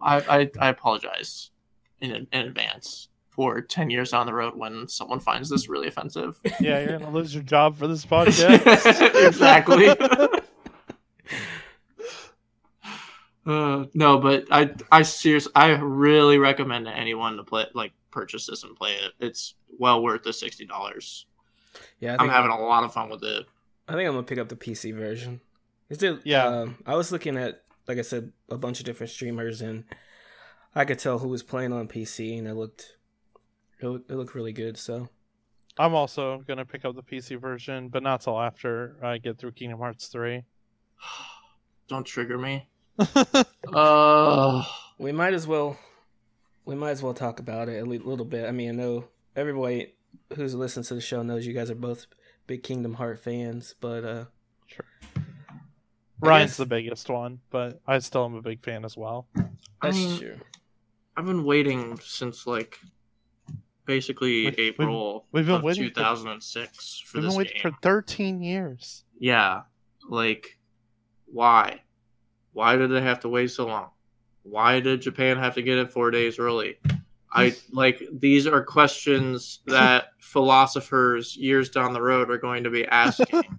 I, 0.00 0.16
I, 0.18 0.50
I 0.60 0.68
apologize 0.68 1.50
in, 2.00 2.10
in 2.32 2.40
advance 2.46 3.08
for 3.30 3.60
10 3.60 3.90
years 3.90 4.10
down 4.10 4.26
the 4.26 4.34
road 4.34 4.54
when 4.56 4.86
someone 4.88 5.18
finds 5.20 5.48
this 5.48 5.68
really 5.68 5.88
offensive. 5.88 6.38
yeah, 6.60 6.80
you're 6.80 6.98
gonna 6.98 7.10
lose 7.10 7.34
your 7.34 7.42
job 7.42 7.76
for 7.76 7.86
this 7.88 8.04
podcast. 8.04 9.26
exactly. 9.26 9.88
Uh, 13.44 13.86
no, 13.94 14.18
but 14.18 14.46
I 14.50 14.70
I 14.90 15.02
seriously 15.02 15.52
I 15.54 15.70
really 15.70 16.38
recommend 16.38 16.86
to 16.86 16.92
anyone 16.92 17.36
to 17.36 17.44
play 17.44 17.66
like 17.74 17.92
purchase 18.10 18.46
this 18.46 18.62
and 18.62 18.76
play 18.76 18.92
it. 18.92 19.12
It's 19.18 19.54
well 19.78 20.02
worth 20.02 20.22
the 20.22 20.32
sixty 20.32 20.64
dollars. 20.64 21.26
Yeah, 21.98 22.10
I 22.10 22.14
I'm 22.14 22.18
think, 22.20 22.32
having 22.32 22.50
a 22.50 22.60
lot 22.60 22.84
of 22.84 22.92
fun 22.92 23.10
with 23.10 23.24
it. 23.24 23.46
I 23.88 23.92
think 23.94 24.06
I'm 24.06 24.14
gonna 24.14 24.22
pick 24.22 24.38
up 24.38 24.48
the 24.48 24.56
PC 24.56 24.94
version. 24.94 25.40
Is 25.88 26.02
it? 26.02 26.20
Yeah. 26.24 26.46
Um, 26.46 26.78
I 26.86 26.94
was 26.94 27.10
looking 27.10 27.36
at, 27.36 27.62
like 27.88 27.98
I 27.98 28.02
said, 28.02 28.32
a 28.48 28.56
bunch 28.56 28.78
of 28.78 28.86
different 28.86 29.10
streamers, 29.10 29.60
and 29.60 29.84
I 30.74 30.84
could 30.84 30.98
tell 30.98 31.18
who 31.18 31.28
was 31.28 31.42
playing 31.42 31.72
on 31.72 31.88
PC, 31.88 32.38
and 32.38 32.46
it 32.46 32.54
looked, 32.54 32.96
it, 33.80 33.86
looked- 33.86 34.10
it 34.10 34.14
looked 34.14 34.34
really 34.34 34.52
good. 34.52 34.78
So 34.78 35.08
I'm 35.78 35.94
also 35.94 36.44
gonna 36.46 36.64
pick 36.64 36.84
up 36.84 36.94
the 36.94 37.02
PC 37.02 37.40
version, 37.40 37.88
but 37.88 38.02
not 38.04 38.20
till 38.20 38.40
after 38.40 38.96
I 39.02 39.18
get 39.18 39.38
through 39.38 39.52
Kingdom 39.52 39.80
Hearts 39.80 40.06
three. 40.06 40.44
Don't 41.88 42.04
trigger 42.04 42.38
me. 42.38 42.68
Uh, 43.72 44.64
we 44.98 45.12
might 45.12 45.32
as 45.34 45.46
well, 45.46 45.78
we 46.64 46.74
might 46.74 46.90
as 46.90 47.02
well 47.02 47.14
talk 47.14 47.40
about 47.40 47.68
it 47.68 47.82
a 47.82 47.84
little 47.86 48.24
bit. 48.24 48.46
I 48.48 48.52
mean, 48.52 48.68
I 48.70 48.72
know 48.72 49.04
everybody 49.36 49.94
who's 50.34 50.54
listened 50.54 50.84
to 50.86 50.94
the 50.94 51.00
show 51.00 51.22
knows 51.22 51.46
you 51.46 51.52
guys 51.54 51.70
are 51.70 51.74
both 51.74 52.06
big 52.46 52.62
Kingdom 52.62 52.94
Heart 52.94 53.20
fans, 53.20 53.74
but 53.80 54.04
uh, 54.04 54.24
Ryan's 56.20 56.50
guess- 56.52 56.56
the 56.58 56.66
biggest 56.66 57.08
one, 57.08 57.40
but 57.50 57.80
I 57.86 57.98
still 58.00 58.24
am 58.24 58.34
a 58.34 58.42
big 58.42 58.62
fan 58.64 58.84
as 58.84 58.96
well. 58.96 59.26
I 59.36 59.42
that's 59.82 59.96
mean, 59.96 60.18
true. 60.18 60.36
I've 61.16 61.26
been 61.26 61.44
waiting 61.44 61.98
since 62.00 62.46
like 62.46 62.78
basically 63.86 64.44
We've- 64.46 64.56
we've- 64.56 64.62
April 64.68 65.26
we've 65.32 65.46
been 65.46 65.56
of 65.56 65.62
waiting 65.62 65.88
for- 65.88 65.94
2006 65.94 67.00
for 67.00 67.18
We've 67.18 67.24
this 67.24 67.32
been 67.32 67.38
waiting 67.38 67.62
game. 67.62 67.72
for 67.72 67.78
13 67.82 68.40
years. 68.42 69.04
Yeah, 69.18 69.62
like 70.08 70.58
why? 71.26 71.80
Why 72.52 72.76
did 72.76 72.90
they 72.90 73.00
have 73.00 73.20
to 73.20 73.28
wait 73.28 73.50
so 73.50 73.66
long? 73.66 73.88
Why 74.42 74.80
did 74.80 75.00
Japan 75.02 75.38
have 75.38 75.54
to 75.54 75.62
get 75.62 75.78
it 75.78 75.90
four 75.92 76.10
days 76.10 76.38
early? 76.38 76.78
I 77.32 77.54
like 77.70 78.02
these 78.12 78.46
are 78.46 78.62
questions 78.62 79.60
that 79.66 80.08
philosophers 80.18 81.36
years 81.36 81.70
down 81.70 81.92
the 81.92 82.02
road 82.02 82.30
are 82.30 82.38
going 82.38 82.64
to 82.64 82.70
be 82.70 82.86
asking. 82.86 83.42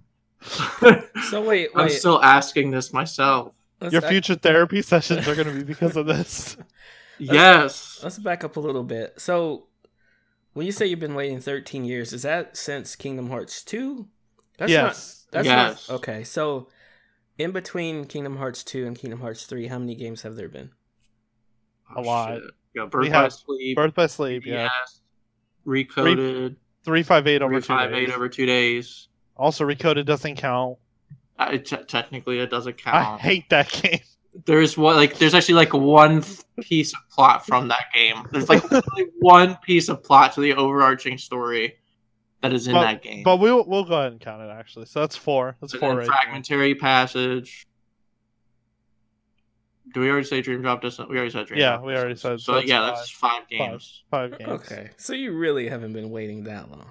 So 1.30 1.42
wait, 1.42 1.70
I'm 1.74 1.88
still 1.88 2.22
asking 2.22 2.70
this 2.70 2.92
myself. 2.92 3.54
let's 3.80 3.92
Your 3.92 4.02
back- 4.02 4.10
future 4.10 4.34
therapy 4.34 4.82
sessions 4.82 5.26
are 5.26 5.34
going 5.34 5.46
to 5.48 5.54
be 5.54 5.62
because 5.62 5.96
of 5.96 6.04
this. 6.04 6.58
Yes. 7.18 8.00
Let's 8.02 8.18
back 8.18 8.44
up 8.44 8.56
a 8.56 8.60
little 8.60 8.82
bit. 8.84 9.14
So, 9.20 9.68
when 10.52 10.66
you 10.66 10.72
say 10.72 10.84
you've 10.86 11.00
been 11.00 11.14
waiting 11.14 11.40
13 11.40 11.84
years, 11.86 12.12
is 12.12 12.22
that 12.22 12.56
since 12.58 12.94
Kingdom 12.94 13.30
Hearts 13.30 13.62
2? 13.64 14.06
That's 14.58 14.70
yes. 14.70 15.24
Not, 15.32 15.32
that's 15.32 15.46
Yes. 15.46 15.88
not 15.88 15.94
okay. 15.96 16.24
So, 16.24 16.68
in 17.38 17.52
between 17.52 18.04
Kingdom 18.06 18.36
Hearts 18.36 18.62
2 18.64 18.86
and 18.86 18.96
Kingdom 18.98 19.20
Hearts 19.20 19.44
3, 19.46 19.66
how 19.66 19.78
many 19.78 19.94
games 19.94 20.22
have 20.22 20.36
there 20.36 20.48
been? 20.48 20.70
A 21.96 22.00
lot. 22.00 22.34
shit. 22.34 22.42
Yeah, 22.74 22.86
Birth 22.86 23.02
We 23.02 23.10
by 23.10 23.22
have 23.22 23.32
Sleep. 23.32 23.76
Birth 23.76 23.94
by 23.94 24.06
Sleep, 24.06 24.44
yeah. 24.46 24.64
Yes. 24.64 25.00
Recoded. 25.66 26.56
358 26.84 27.42
over 27.42 27.52
Three 27.54 27.60
two 27.60 27.66
five 27.66 28.10
over 28.10 28.28
two 28.28 28.46
days. 28.46 29.08
Also, 29.36 29.64
Recoded 29.64 30.04
doesn't 30.04 30.36
count. 30.36 30.78
Uh, 31.38 31.50
it 31.54 31.88
technically, 31.88 32.40
it 32.40 32.50
doesn't 32.50 32.76
count. 32.78 32.96
I 32.96 33.18
hate 33.18 33.48
that 33.50 33.70
game. 33.70 34.00
There's 34.46 34.76
one 34.76 34.96
like 34.96 35.16
there's 35.18 35.34
actually 35.34 35.54
like 35.54 35.72
one 35.72 36.22
th- 36.22 36.40
piece 36.60 36.92
of 36.92 36.98
plot 37.10 37.46
from 37.46 37.68
that 37.68 37.86
game. 37.94 38.16
There's 38.32 38.48
like 38.48 38.64
one 39.20 39.56
piece 39.64 39.88
of 39.88 40.02
plot 40.02 40.34
to 40.34 40.40
the 40.40 40.54
overarching 40.54 41.18
story 41.18 41.76
that 42.44 42.52
is 42.54 42.66
in 42.68 42.74
that 42.74 43.02
game. 43.02 43.22
But 43.24 43.36
we'll 43.38 43.64
we'll 43.66 43.84
go 43.84 43.98
ahead 43.98 44.12
and 44.12 44.20
count 44.20 44.42
it 44.42 44.50
actually. 44.50 44.86
So 44.86 45.00
that's 45.00 45.16
four. 45.16 45.56
That's 45.60 45.72
And 45.72 45.80
four 45.80 45.88
then 45.90 45.98
right 45.98 46.06
there. 46.06 46.14
fragmentary 46.16 46.74
passage. 46.74 47.66
Do 49.92 50.00
we 50.00 50.10
already 50.10 50.26
say 50.26 50.40
Dream 50.40 50.62
Drop 50.62 50.80
Distance? 50.82 51.08
We 51.08 51.16
already 51.16 51.30
said 51.30 51.46
Dream 51.46 51.60
Yeah, 51.60 51.72
Drop 51.72 51.84
we 51.84 51.94
already 51.94 52.14
Distance. 52.14 52.42
said- 52.44 52.46
So 52.46 52.54
that's 52.54 52.66
yeah, 52.66 52.80
five. 52.88 52.96
that's 52.96 53.10
five 53.10 53.48
games. 53.48 54.02
Five 54.10 54.38
games. 54.38 54.50
Okay, 54.50 54.90
so 54.96 55.12
you 55.12 55.32
really 55.36 55.68
haven't 55.68 55.92
been 55.92 56.10
waiting 56.10 56.44
that 56.44 56.70
long. 56.70 56.90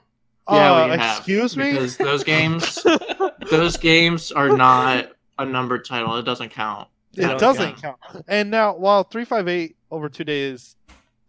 Yeah, 0.49 0.71
Uh, 0.73 0.85
we 0.91 0.97
have, 0.97 1.17
excuse 1.17 1.55
me. 1.57 1.71
Because 1.71 1.97
those 1.97 2.23
games, 2.23 2.85
those 3.49 3.77
games 3.77 4.31
are 4.31 4.49
not 4.49 5.09
a 5.39 5.45
numbered 5.45 5.85
title. 5.85 6.15
It 6.17 6.23
doesn't 6.23 6.49
count. 6.49 6.87
it 7.15 7.21
don't 7.21 7.39
doesn't 7.39 7.81
count. 7.81 7.97
And 8.27 8.51
now, 8.51 8.75
while 8.75 9.03
three 9.03 9.25
five 9.25 9.47
eight 9.47 9.75
over 9.91 10.09
two 10.09 10.23
days 10.23 10.75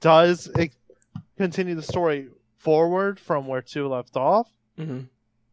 does 0.00 0.48
it 0.48 0.72
continue 1.36 1.74
the 1.74 1.82
story 1.82 2.28
forward 2.64 3.20
from 3.20 3.46
where 3.46 3.62
two 3.62 3.86
left 3.88 4.16
off, 4.16 4.50
hmm 4.76 5.02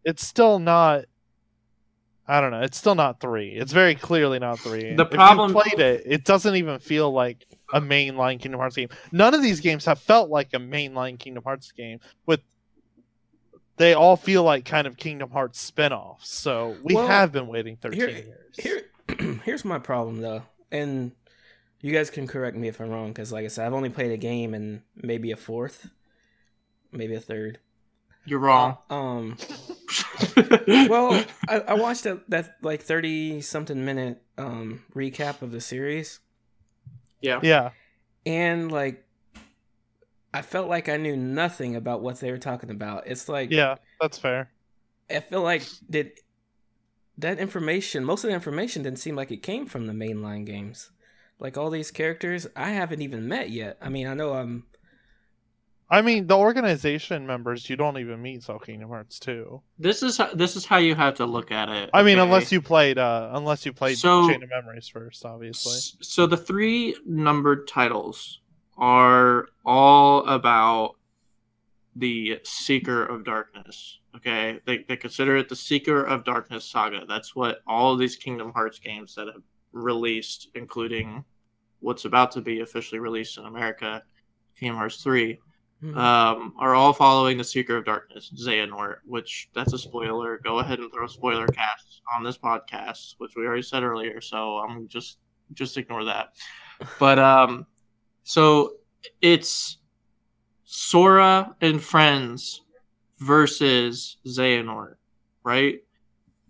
it's 0.03 0.25
still 0.25 0.57
not. 0.57 1.05
I 2.27 2.41
don't 2.41 2.49
know. 2.51 2.61
It's 2.61 2.77
still 2.77 2.95
not 2.95 3.19
three. 3.19 3.49
It's 3.49 3.71
very 3.73 3.93
clearly 3.93 4.39
not 4.39 4.57
three. 4.59 4.95
The 4.95 5.03
If 5.05 5.11
problem- 5.11 5.51
played 5.51 5.79
it, 5.79 6.03
it 6.05 6.23
doesn't 6.23 6.55
even 6.55 6.79
feel 6.79 7.11
like 7.11 7.45
a 7.73 7.79
mainline 7.81 8.39
Kingdom 8.39 8.59
Hearts 8.59 8.75
game. 8.75 8.89
None 9.11 9.33
of 9.35 9.43
these 9.43 9.59
games 9.59 9.85
have 9.85 9.99
felt 9.99 10.29
like 10.31 10.49
a 10.53 10.57
mainline 10.57 11.19
Kingdom 11.19 11.43
Hearts 11.43 11.71
game. 11.71 11.99
With 12.25 12.39
they 13.77 13.93
all 13.93 14.15
feel 14.15 14.43
like 14.43 14.65
kind 14.65 14.87
of 14.87 14.97
Kingdom 14.97 15.29
Hearts 15.31 15.59
spin-offs. 15.59 16.29
So 16.29 16.77
we 16.83 16.95
Well, 16.95 17.07
have 17.07 17.31
been 17.31 17.47
waiting 17.47 17.75
thirteen 17.77 17.99
here- 17.99 18.09
years. 18.09 18.55
Here, 18.57 19.39
here's 19.43 19.65
my 19.65 19.77
problem 19.79 20.21
though, 20.21 20.43
and 20.71 21.11
you 21.81 21.91
guys 21.91 22.09
can 22.09 22.27
correct 22.27 22.55
me 22.57 22.67
if 22.67 22.79
I'm 22.79 22.89
wrong, 22.89 23.09
because 23.09 23.31
like 23.31 23.45
I 23.45 23.49
said, 23.49 23.65
I've 23.67 23.73
only 23.73 23.89
played 23.89 24.11
a 24.11 24.17
game 24.17 24.53
and 24.53 24.81
maybe 24.95 25.31
a 25.31 25.37
fourth, 25.37 25.89
maybe 26.91 27.15
a 27.15 27.19
third. 27.19 27.59
You're 28.25 28.39
wrong. 28.39 28.77
Um, 28.89 29.37
well, 30.67 31.23
I, 31.49 31.59
I 31.59 31.73
watched 31.73 32.03
that, 32.03 32.29
that 32.29 32.57
like 32.61 32.81
thirty 32.81 33.41
something 33.41 33.83
minute 33.83 34.21
um 34.37 34.83
recap 34.93 35.41
of 35.41 35.51
the 35.51 35.61
series, 35.61 36.19
yeah. 37.19 37.39
yeah. 37.41 37.71
and 38.25 38.71
like 38.71 39.03
I 40.33 40.41
felt 40.41 40.69
like 40.69 40.87
I 40.87 40.97
knew 40.97 41.17
nothing 41.17 41.75
about 41.75 42.01
what 42.01 42.19
they 42.19 42.31
were 42.31 42.37
talking 42.37 42.69
about. 42.69 43.07
It's 43.07 43.27
like 43.27 43.49
Yeah, 43.51 43.75
that's 43.99 44.19
fair. 44.19 44.51
I 45.09 45.19
feel 45.19 45.41
like 45.41 45.63
did 45.89 46.11
that 47.17 47.39
information, 47.39 48.05
most 48.05 48.23
of 48.23 48.29
the 48.29 48.33
information 48.33 48.83
didn't 48.83 48.99
seem 48.99 49.15
like 49.15 49.31
it 49.31 49.43
came 49.43 49.65
from 49.65 49.87
the 49.87 49.93
mainline 49.93 50.45
games. 50.45 50.91
Like 51.39 51.57
all 51.57 51.69
these 51.69 51.91
characters, 51.91 52.47
I 52.55 52.69
haven't 52.69 53.01
even 53.01 53.27
met 53.27 53.49
yet. 53.49 53.77
I 53.81 53.89
mean, 53.89 54.07
I 54.07 54.13
know 54.13 54.33
I'm 54.33 54.65
I 55.91 56.01
mean, 56.01 56.25
the 56.25 56.37
organization 56.37 57.27
members 57.27 57.69
you 57.69 57.75
don't 57.75 57.97
even 57.97 58.21
meet 58.21 58.43
Soul 58.43 58.59
Kingdom 58.59 58.87
Hearts 58.89 59.19
2. 59.19 59.61
This 59.77 60.01
is 60.01 60.17
how, 60.17 60.33
this 60.33 60.55
is 60.55 60.65
how 60.65 60.77
you 60.77 60.95
have 60.95 61.15
to 61.15 61.25
look 61.25 61.51
at 61.51 61.67
it. 61.67 61.89
I 61.93 62.01
mean, 62.01 62.17
unless 62.17 62.49
you 62.49 62.61
played 62.61 62.97
uh 62.97 63.29
unless 63.33 63.65
you 63.65 63.73
played 63.73 63.97
So- 63.97 64.29
Chain 64.29 64.41
of 64.41 64.49
Memories 64.49 64.87
first, 64.87 65.25
obviously. 65.25 65.97
So 66.01 66.25
the 66.25 66.37
three 66.37 66.95
numbered 67.05 67.67
titles 67.67 68.39
are 68.77 69.49
all 69.65 70.25
about 70.27 70.95
the 71.97 72.39
Seeker 72.45 73.05
of 73.05 73.25
Darkness. 73.25 73.99
Okay, 74.15 74.61
they 74.65 74.85
they 74.87 74.95
consider 74.95 75.35
it 75.35 75.49
the 75.49 75.57
Seeker 75.57 76.03
of 76.05 76.23
Darkness 76.23 76.63
saga. 76.63 77.05
That's 77.05 77.35
what 77.35 77.59
all 77.67 77.91
of 77.93 77.99
these 77.99 78.15
Kingdom 78.15 78.53
Hearts 78.53 78.79
games 78.79 79.13
that 79.15 79.27
have 79.27 79.43
released, 79.73 80.47
including 80.55 81.25
what's 81.81 82.05
about 82.05 82.31
to 82.31 82.41
be 82.41 82.61
officially 82.61 82.99
released 82.99 83.37
in 83.37 83.45
America, 83.45 84.03
Kingdom 84.57 84.77
Hearts 84.77 85.03
three, 85.03 85.39
hmm, 85.81 85.97
um, 85.97 86.53
are 86.59 86.75
all 86.75 86.93
following 86.93 87.37
the 87.37 87.43
Seeker 87.43 87.77
of 87.77 87.85
Darkness, 87.85 88.31
Xehanort, 88.35 88.97
which 89.05 89.49
that's 89.53 89.73
a 89.73 89.77
spoiler. 89.77 90.39
Go 90.43 90.59
ahead 90.59 90.79
and 90.79 90.91
throw 90.91 91.07
spoiler 91.07 91.47
casts 91.47 92.01
on 92.15 92.23
this 92.23 92.37
podcast, 92.37 93.15
which 93.17 93.33
we 93.35 93.45
already 93.45 93.63
said 93.63 93.83
earlier. 93.83 94.21
So 94.21 94.57
I'm 94.57 94.87
just 94.87 95.17
just 95.53 95.77
ignore 95.77 96.05
that. 96.05 96.29
But 96.97 97.19
um, 97.19 97.67
so 98.23 98.73
it's 99.21 99.77
Sora 100.63 101.55
and 101.61 101.79
friends 101.79 102.61
versus 103.19 104.17
Xehanort, 104.25 104.95
right? 105.43 105.83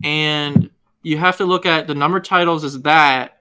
And 0.03 0.69
you 1.03 1.17
have 1.17 1.37
to 1.37 1.45
look 1.45 1.65
at 1.65 1.87
the 1.87 1.95
number 1.95 2.21
titles 2.21 2.63
as 2.63 2.81
that 2.83 3.39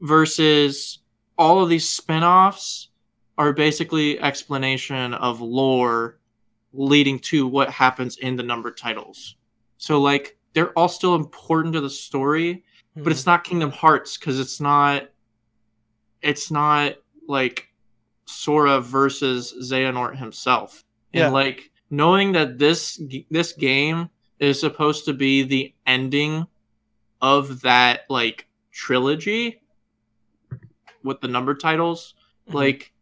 versus 0.00 1.00
all 1.36 1.62
of 1.62 1.68
these 1.68 1.88
spin-offs 1.88 2.88
are 3.36 3.52
basically 3.52 4.18
explanation 4.20 5.14
of 5.14 5.40
lore 5.40 6.18
leading 6.72 7.18
to 7.20 7.46
what 7.46 7.70
happens 7.70 8.16
in 8.18 8.36
the 8.36 8.42
numbered 8.42 8.76
titles. 8.76 9.36
So 9.78 10.00
like 10.00 10.36
they're 10.52 10.72
all 10.78 10.88
still 10.88 11.14
important 11.14 11.74
to 11.74 11.80
the 11.80 11.90
story, 11.90 12.64
but 12.96 13.10
it's 13.12 13.26
not 13.26 13.44
Kingdom 13.44 13.70
Hearts 13.70 14.16
because 14.16 14.38
it's 14.38 14.60
not 14.60 15.08
it's 16.22 16.50
not 16.50 16.94
like 17.28 17.68
Sora 18.26 18.80
versus 18.80 19.54
Xehanort 19.60 20.16
himself. 20.16 20.84
Yeah. 21.12 21.26
And 21.26 21.34
like 21.34 21.70
knowing 21.90 22.32
that 22.32 22.58
this 22.58 23.00
this 23.30 23.52
game 23.52 24.08
is 24.38 24.58
supposed 24.58 25.04
to 25.06 25.12
be 25.12 25.42
the 25.42 25.74
ending 25.86 26.46
of 27.20 27.60
that 27.62 28.02
like 28.08 28.46
trilogy 28.72 29.60
with 31.02 31.20
the 31.20 31.28
numbered 31.28 31.60
titles, 31.60 32.14
Mhm. 32.48 32.54
like 32.54 32.92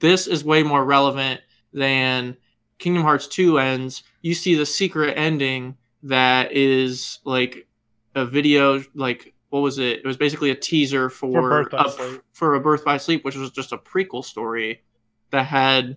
this 0.00 0.26
is 0.26 0.44
way 0.44 0.62
more 0.62 0.84
relevant 0.84 1.40
than 1.72 2.36
Kingdom 2.78 3.02
Hearts 3.02 3.26
2 3.28 3.58
ends. 3.58 4.02
You 4.22 4.34
see 4.34 4.54
the 4.54 4.66
secret 4.66 5.14
ending 5.16 5.76
that 6.02 6.52
is 6.52 7.18
like 7.24 7.66
a 8.14 8.24
video 8.24 8.82
like 8.94 9.34
what 9.50 9.60
was 9.60 9.78
it? 9.78 10.00
It 10.00 10.06
was 10.06 10.16
basically 10.16 10.50
a 10.50 10.54
teaser 10.54 11.08
for 11.08 11.40
For 11.40 11.70
Birth 11.70 11.72
a, 11.72 12.20
for 12.32 12.54
a 12.54 12.60
Birth 12.60 12.84
by 12.84 12.96
Sleep, 12.96 13.24
which 13.24 13.36
was 13.36 13.50
just 13.50 13.72
a 13.72 13.78
prequel 13.78 14.24
story 14.24 14.82
that 15.30 15.44
had 15.44 15.96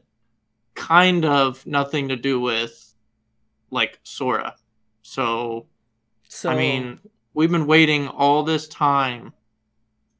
kind 0.75 1.25
of 1.25 1.65
nothing 1.65 2.09
to 2.09 2.15
do 2.15 2.39
with 2.39 2.93
like 3.71 3.99
Sora. 4.03 4.55
So 5.01 5.65
so 6.27 6.49
I 6.49 6.55
mean, 6.55 6.99
we've 7.33 7.51
been 7.51 7.67
waiting 7.67 8.07
all 8.07 8.43
this 8.43 8.67
time 8.67 9.33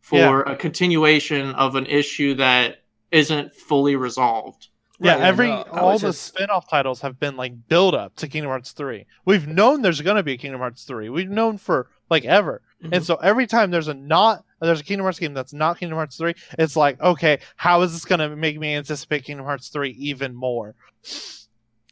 for 0.02 0.42
a 0.42 0.56
continuation 0.56 1.52
of 1.52 1.76
an 1.76 1.86
issue 1.86 2.34
that 2.36 2.79
isn't 3.12 3.54
fully 3.56 3.96
resolved. 3.96 4.68
Yeah, 5.02 5.14
Right, 5.14 5.22
every 5.22 5.48
no, 5.48 5.62
all 5.72 5.98
the 5.98 6.08
just- 6.10 6.24
spin-off 6.24 6.70
titles 6.70 7.00
have 7.02 7.20
been 7.20 7.38
like 7.38 7.68
build 7.70 7.96
up 7.96 8.16
to 8.18 8.28
Kingdom 8.28 8.50
Hearts 8.50 8.72
3. 8.74 9.06
We've 9.26 9.48
known 9.48 9.82
there's 9.82 10.02
going 10.02 10.18
to 10.18 10.24
be 10.24 10.34
a 10.34 10.38
Kingdom 10.38 10.60
Hearts 10.60 10.84
3. 10.84 11.08
We've 11.10 11.30
known 11.30 11.58
for 11.58 11.88
like 12.10 12.26
ever. 12.26 12.62
Mhm. 12.84 12.96
And 12.98 13.06
so 13.06 13.16
every 13.16 13.48
time 13.48 13.72
there's 13.72 13.88
a 13.88 13.94
not 13.94 14.44
there's 14.62 14.82
a 14.82 14.84
Kingdom 14.84 15.06
Hearts 15.06 15.20
game 15.20 15.34
that's 15.34 15.54
not 15.54 15.80
Kingdom 15.80 15.98
Hearts 15.98 16.18
3, 16.18 16.34
it's 16.58 16.76
like, 16.76 17.00
okay, 17.00 17.40
how 17.56 17.82
is 17.84 17.94
this 17.94 18.04
going 18.04 18.20
to 18.20 18.36
make 18.36 18.60
me 18.60 18.76
anticipate 18.76 19.24
Kingdom 19.24 19.46
Hearts 19.46 19.70
3 19.70 19.92
even 19.92 20.36
more? 20.36 20.76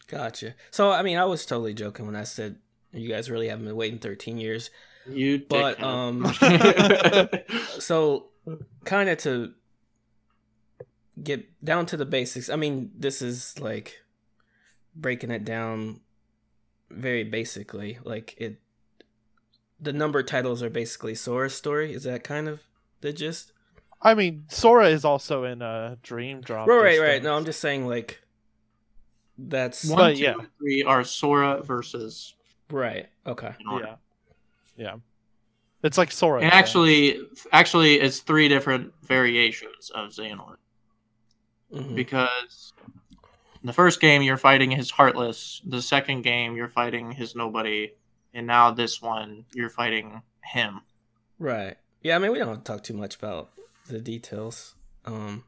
Gotcha. 0.07 0.55
So 0.71 0.91
I 0.91 1.01
mean, 1.01 1.17
I 1.17 1.23
was 1.25 1.45
totally 1.45 1.73
joking 1.73 2.05
when 2.05 2.15
I 2.17 2.23
said 2.23 2.57
you 2.93 3.07
guys 3.09 3.29
really 3.31 3.47
haven't 3.47 3.65
been 3.65 3.75
waiting 3.77 3.99
13 3.99 4.37
years. 4.37 4.69
You 5.09 5.39
But, 5.47 5.77
dickhead. 5.79 5.83
um, 5.83 7.39
So 7.79 8.27
kind 8.85 9.09
of 9.09 9.17
to 9.19 9.53
get 11.23 11.63
down 11.63 11.85
to 11.87 11.97
the 11.97 12.05
basics. 12.05 12.49
I 12.49 12.55
mean, 12.55 12.91
this 12.97 13.21
is 13.21 13.59
like 13.59 14.01
breaking 14.95 15.31
it 15.31 15.45
down 15.45 16.01
very 16.89 17.23
basically. 17.23 17.99
Like 18.03 18.35
it, 18.37 18.59
the 19.79 19.93
number 19.93 20.23
titles 20.23 20.63
are 20.63 20.69
basically 20.69 21.15
Sora's 21.15 21.55
story. 21.55 21.93
Is 21.93 22.03
that 22.03 22.23
kind 22.23 22.47
of 22.47 22.63
the 23.01 23.13
gist? 23.13 23.53
I 24.01 24.13
mean, 24.13 24.45
Sora 24.49 24.89
is 24.89 25.03
also 25.05 25.43
in 25.43 25.61
a 25.61 25.97
Dream 26.03 26.41
Drop. 26.41 26.67
Right, 26.67 26.81
right, 26.81 26.99
right. 26.99 27.23
No, 27.23 27.35
I'm 27.35 27.45
just 27.45 27.59
saying 27.59 27.87
like 27.87 28.21
that's 29.37 29.85
One, 29.85 29.97
But, 29.97 30.15
two, 30.17 30.23
yeah. 30.23 30.33
three 30.59 30.83
are 30.83 31.03
Sora 31.03 31.61
versus. 31.63 32.35
right. 32.69 33.07
Okay. 33.25 33.53
Yeah. 33.71 33.95
Yeah. 34.75 34.95
It's 35.83 35.97
like 35.97 36.11
Sora. 36.11 36.41
And 36.41 36.51
actually, 36.51 37.19
actually, 37.51 37.99
it's 37.99 38.19
three 38.19 38.47
different 38.47 38.93
variations 39.03 39.91
of 39.93 40.09
Xehanort. 40.09 40.57
Mhm. 41.73 41.95
because 41.95 42.73
the 43.63 43.73
first 43.73 43.99
game 43.99 44.21
you're 44.21 44.37
fighting 44.37 44.71
his 44.71 44.89
heartless 44.91 45.61
the 45.65 45.81
second 45.81 46.21
game 46.21 46.55
you're 46.55 46.69
fighting 46.69 47.11
his 47.11 47.35
nobody 47.35 47.91
and 48.33 48.47
now 48.47 48.71
this 48.71 49.01
one 49.01 49.45
you're 49.53 49.69
fighting 49.69 50.21
him 50.43 50.81
Right. 51.39 51.75
Yeah, 52.01 52.15
I 52.15 52.19
mean, 52.19 52.31
we 52.31 52.39
don't 52.39 52.47
have 52.47 52.57
to 52.59 52.63
talk 52.63 52.83
too 52.83 52.93
much 52.95 53.15
about 53.15 53.49
the 53.89 53.99
details. 53.99 54.73
Um, 55.05 55.43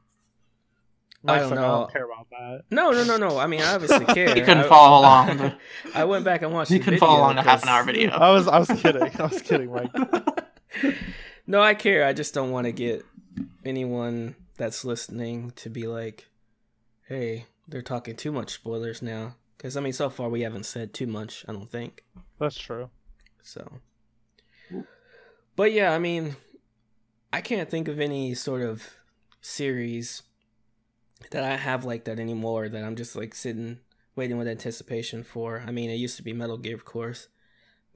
I 1.28 1.40
don't 1.40 1.50
like, 1.50 1.60
I 1.60 1.62
know. 1.64 1.68
don't 1.80 1.92
care 1.92 2.06
about 2.06 2.28
that. 2.32 2.64
no, 2.70 2.92
no, 2.92 3.04
no, 3.04 3.18
no. 3.18 3.40
I 3.40 3.48
mean, 3.48 3.62
I 3.62 3.74
obviously 3.76 4.06
care. 4.14 4.38
You 4.38 4.44
couldn't 4.46 4.66
I- 4.66 4.68
follow 4.70 5.00
along. 5.02 5.54
I 5.96 6.04
went 6.06 6.26
back 6.26 6.42
and 6.44 6.54
watched. 6.54 6.70
you 6.72 6.78
the 6.80 6.84
can 6.84 6.94
video 6.94 7.08
follow 7.08 7.20
along 7.22 7.36
the 7.38 7.42
half 7.42 7.64
an 7.64 7.68
'cause- 7.70 7.76
hour 7.78 7.84
video 7.86 8.12
I 8.12 8.32
was 8.32 8.48
I 8.48 8.60
was 8.60 8.68
kidding. 8.68 9.02
I 9.02 9.24
was 9.24 9.42
kidding, 9.42 9.72
Mike. 9.72 9.92
no, 11.48 11.62
I 11.62 11.74
care. 11.74 12.06
I 12.06 12.14
just 12.14 12.34
don't 12.34 12.52
want 12.52 12.66
to 12.66 12.72
get 12.72 13.04
anyone 13.66 14.36
that's 14.60 14.86
listening 14.86 15.52
to 15.56 15.70
be 15.70 15.88
like, 15.88 16.28
"Hey, 17.08 17.48
they're 17.68 17.82
talking 17.82 18.16
too 18.16 18.32
much 18.32 18.54
spoilers 18.54 19.02
now." 19.02 19.36
Because 19.58 19.76
I 19.76 19.82
mean, 19.82 19.94
so 19.94 20.10
far 20.10 20.30
we 20.30 20.42
haven't 20.42 20.66
said 20.66 20.94
too 20.94 21.08
much. 21.08 21.44
I 21.48 21.54
don't 21.54 21.70
think 21.72 22.04
That's 22.38 22.58
true. 22.60 22.90
so. 23.42 23.80
But 25.56 25.72
yeah, 25.74 25.92
I 25.94 26.00
mean, 26.00 26.36
I 27.34 27.42
can't 27.42 27.70
think 27.70 27.88
of 27.88 28.00
any 28.00 28.34
sort 28.36 28.62
of 28.62 28.88
series 29.42 30.24
that 31.32 31.44
I 31.44 31.58
have 31.58 31.84
like 31.84 32.06
that 32.06 32.20
anymore 32.20 32.70
that 32.70 32.84
I'm 32.84 32.96
just 32.96 33.16
like 33.16 33.36
sitting 33.36 33.80
waiting 34.16 34.38
with 34.38 34.48
anticipation 34.48 35.24
for. 35.24 35.64
I 35.66 35.72
mean, 35.72 35.90
it 35.90 35.96
used 35.96 36.18
to 36.18 36.24
be 36.24 36.34
Metal 36.34 36.58
Gear, 36.58 36.76
of 36.76 36.86
course, 36.86 37.28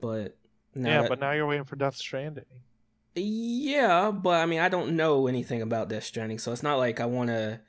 but 0.02 0.38
now 0.76 0.90
yeah, 0.90 1.02
that- 1.04 1.10
but 1.10 1.20
now 1.20 1.32
you're 1.32 1.48
waiting 1.48 1.64
for 1.66 1.76
Death 1.76 1.96
Stranding. 1.96 2.46
Yeah, 3.16 4.12
but 4.12 4.42
I 4.42 4.46
mean, 4.46 4.60
I 4.60 4.70
don't 4.70 4.96
know 4.96 5.28
anything 5.28 5.62
about 5.62 5.90
Death 5.90 6.04
Stranding, 6.06 6.40
so 6.40 6.52
it's 6.52 6.64
not 6.64 6.78
like 6.78 7.00
I 7.00 7.06
want 7.06 7.30
to. 7.30 7.60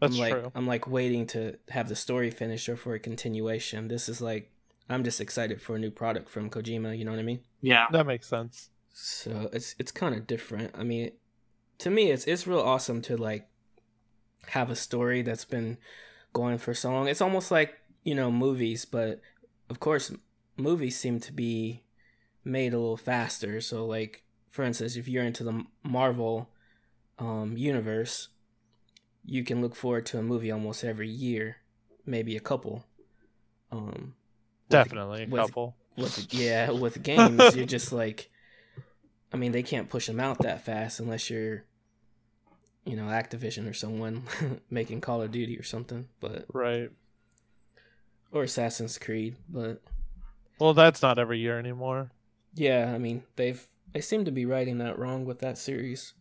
That's 0.00 0.14
I'm 0.14 0.20
like 0.20 0.32
true. 0.32 0.52
I'm 0.54 0.66
like 0.66 0.88
waiting 0.88 1.26
to 1.28 1.56
have 1.70 1.88
the 1.88 1.96
story 1.96 2.30
finished 2.30 2.68
or 2.68 2.76
for 2.76 2.94
a 2.94 2.98
continuation. 2.98 3.88
This 3.88 4.08
is 4.08 4.20
like 4.20 4.50
I'm 4.88 5.04
just 5.04 5.20
excited 5.20 5.62
for 5.62 5.76
a 5.76 5.78
new 5.78 5.90
product 5.90 6.28
from 6.28 6.50
Kojima. 6.50 6.96
You 6.98 7.04
know 7.04 7.12
what 7.12 7.20
I 7.20 7.24
mean? 7.24 7.40
Yeah. 7.60 7.86
That 7.90 8.06
makes 8.06 8.28
sense. 8.28 8.70
So 8.92 9.48
it's 9.52 9.74
it's 9.78 9.92
kind 9.92 10.14
of 10.14 10.26
different. 10.26 10.74
I 10.76 10.84
mean, 10.84 11.12
to 11.78 11.90
me, 11.90 12.10
it's 12.10 12.26
it's 12.26 12.46
real 12.46 12.60
awesome 12.60 13.00
to 13.02 13.16
like 13.16 13.48
have 14.48 14.70
a 14.70 14.76
story 14.76 15.22
that's 15.22 15.44
been 15.44 15.78
going 16.32 16.58
for 16.58 16.74
so 16.74 16.90
long. 16.90 17.08
It's 17.08 17.20
almost 17.20 17.50
like 17.50 17.74
you 18.04 18.14
know 18.14 18.30
movies, 18.30 18.84
but 18.84 19.20
of 19.70 19.80
course, 19.80 20.12
movies 20.56 20.98
seem 20.98 21.20
to 21.20 21.32
be 21.32 21.84
made 22.44 22.74
a 22.74 22.78
little 22.78 22.96
faster. 22.96 23.60
So 23.60 23.86
like, 23.86 24.24
for 24.52 24.62
instance, 24.62 24.94
if 24.96 25.08
you're 25.08 25.24
into 25.24 25.42
the 25.42 25.64
Marvel 25.82 26.48
um, 27.18 27.56
universe, 27.56 28.28
you 29.24 29.42
can 29.44 29.60
look 29.60 29.74
forward 29.74 30.06
to 30.06 30.18
a 30.18 30.22
movie 30.22 30.52
almost 30.52 30.84
every 30.84 31.08
year, 31.08 31.56
maybe 32.06 32.36
a 32.36 32.40
couple. 32.40 32.84
Um, 33.72 34.14
with- 34.68 34.68
Definitely 34.68 35.24
a 35.24 35.26
with- 35.26 35.40
couple. 35.42 35.74
with 35.96 36.32
yeah 36.34 36.70
with 36.70 37.02
games 37.02 37.54
you're 37.54 37.66
just 37.66 37.92
like 37.92 38.30
i 39.30 39.36
mean 39.36 39.52
they 39.52 39.62
can't 39.62 39.90
push 39.90 40.06
them 40.06 40.18
out 40.18 40.38
that 40.38 40.64
fast 40.64 40.98
unless 41.00 41.28
you're 41.28 41.64
you 42.86 42.96
know 42.96 43.02
activision 43.04 43.68
or 43.68 43.74
someone 43.74 44.22
making 44.70 45.02
call 45.02 45.20
of 45.20 45.30
duty 45.30 45.58
or 45.58 45.62
something 45.62 46.08
but 46.20 46.46
Right. 46.52 46.90
or 48.32 48.42
assassin's 48.44 48.96
creed 48.98 49.36
but 49.50 49.82
Well, 50.58 50.72
that's 50.72 51.02
not 51.02 51.18
every 51.18 51.38
year 51.40 51.58
anymore. 51.58 52.10
yeah 52.54 52.90
i 52.94 52.96
mean 52.98 53.22
they've 53.36 53.62
they 53.92 54.00
seem 54.00 54.24
to 54.24 54.30
be 54.30 54.44
writing 54.46 54.78
that 54.78 54.98
wrong 54.98 55.24
with 55.24 55.38
that 55.40 55.58
series 55.58 56.14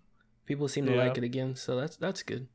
people 0.45 0.67
seem 0.67 0.85
to 0.85 0.93
Yeah. 0.95 1.03
like 1.05 1.17
it 1.17 1.23
again 1.23 1.55
so 1.55 1.75
that's 1.75 1.95
that's 1.97 2.23
good 2.23 2.47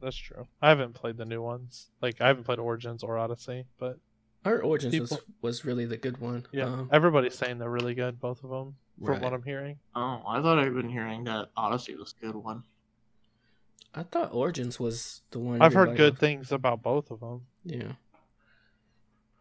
That's 0.00 0.16
true. 0.16 0.46
I 0.62 0.68
haven't 0.70 0.94
played 0.94 1.18
the 1.18 1.26
new 1.26 1.42
ones. 1.42 1.90
Like 2.00 2.20
I 2.22 2.26
haven't 2.28 2.44
played 2.44 2.58
Origins 2.58 3.02
or 3.02 3.18
Odyssey, 3.18 3.66
but 3.78 3.98
our 4.46 4.62
origins 4.62 4.98
was, 4.98 5.10
People- 5.10 5.24
was 5.42 5.64
really 5.66 5.84
the 5.84 5.98
good 5.98 6.16
one 6.18 6.46
yeah, 6.52 6.64
um, 6.64 6.88
everybody's 6.90 7.34
saying 7.36 7.58
they're 7.58 7.68
really 7.70 7.94
good, 7.94 8.18
both 8.18 8.42
of 8.42 8.48
them, 8.50 8.76
from 8.98 9.08
Right. 9.14 9.22
what 9.22 9.34
I'm 9.34 9.42
hearing. 9.42 9.78
Oh, 9.94 10.22
I 10.26 10.40
thought 10.40 10.58
I'd 10.58 10.72
been 10.74 10.88
hearing 10.88 11.24
that 11.24 11.50
Odyssey 11.56 11.94
was 11.96 12.14
a 12.16 12.24
good 12.26 12.34
one. 12.36 12.62
i 13.94 14.02
thought 14.04 14.32
origins 14.32 14.78
was 14.80 15.20
the 15.32 15.38
one 15.40 15.60
I've 15.60 15.74
heard 15.74 15.96
good 15.96 16.14
was- 16.14 16.20
things 16.20 16.52
about 16.52 16.82
both 16.82 17.10
of 17.10 17.20
them. 17.20 17.46
yeah 17.64 17.92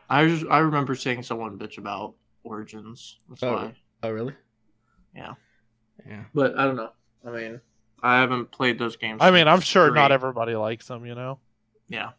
I 0.10 0.28
just 0.28 0.46
I 0.50 0.60
remember 0.60 0.96
seeing 0.96 1.22
someone 1.24 1.58
bitch 1.60 1.78
about 1.78 2.16
Origins. 2.44 3.18
That's 3.30 3.44
Oh. 3.44 3.54
why. 3.54 3.76
oh 4.04 4.10
really 4.12 4.34
Yeah. 5.16 5.34
yeah 6.08 6.24
But 6.34 6.58
I 6.58 6.66
don't 6.66 6.76
know. 6.76 6.92
I 7.26 7.32
mean, 7.32 7.62
I 8.02 8.20
haven't 8.20 8.52
played 8.52 8.80
those 8.80 8.96
games. 8.96 9.20
I 9.22 9.32
mean, 9.32 9.48
I'm 9.48 9.60
sure 9.62 9.92
not 9.92 10.12
everybody 10.12 10.56
likes 10.56 10.88
them, 10.88 11.06
you 11.06 11.16
know. 11.16 11.40
Yeah. 11.90 12.12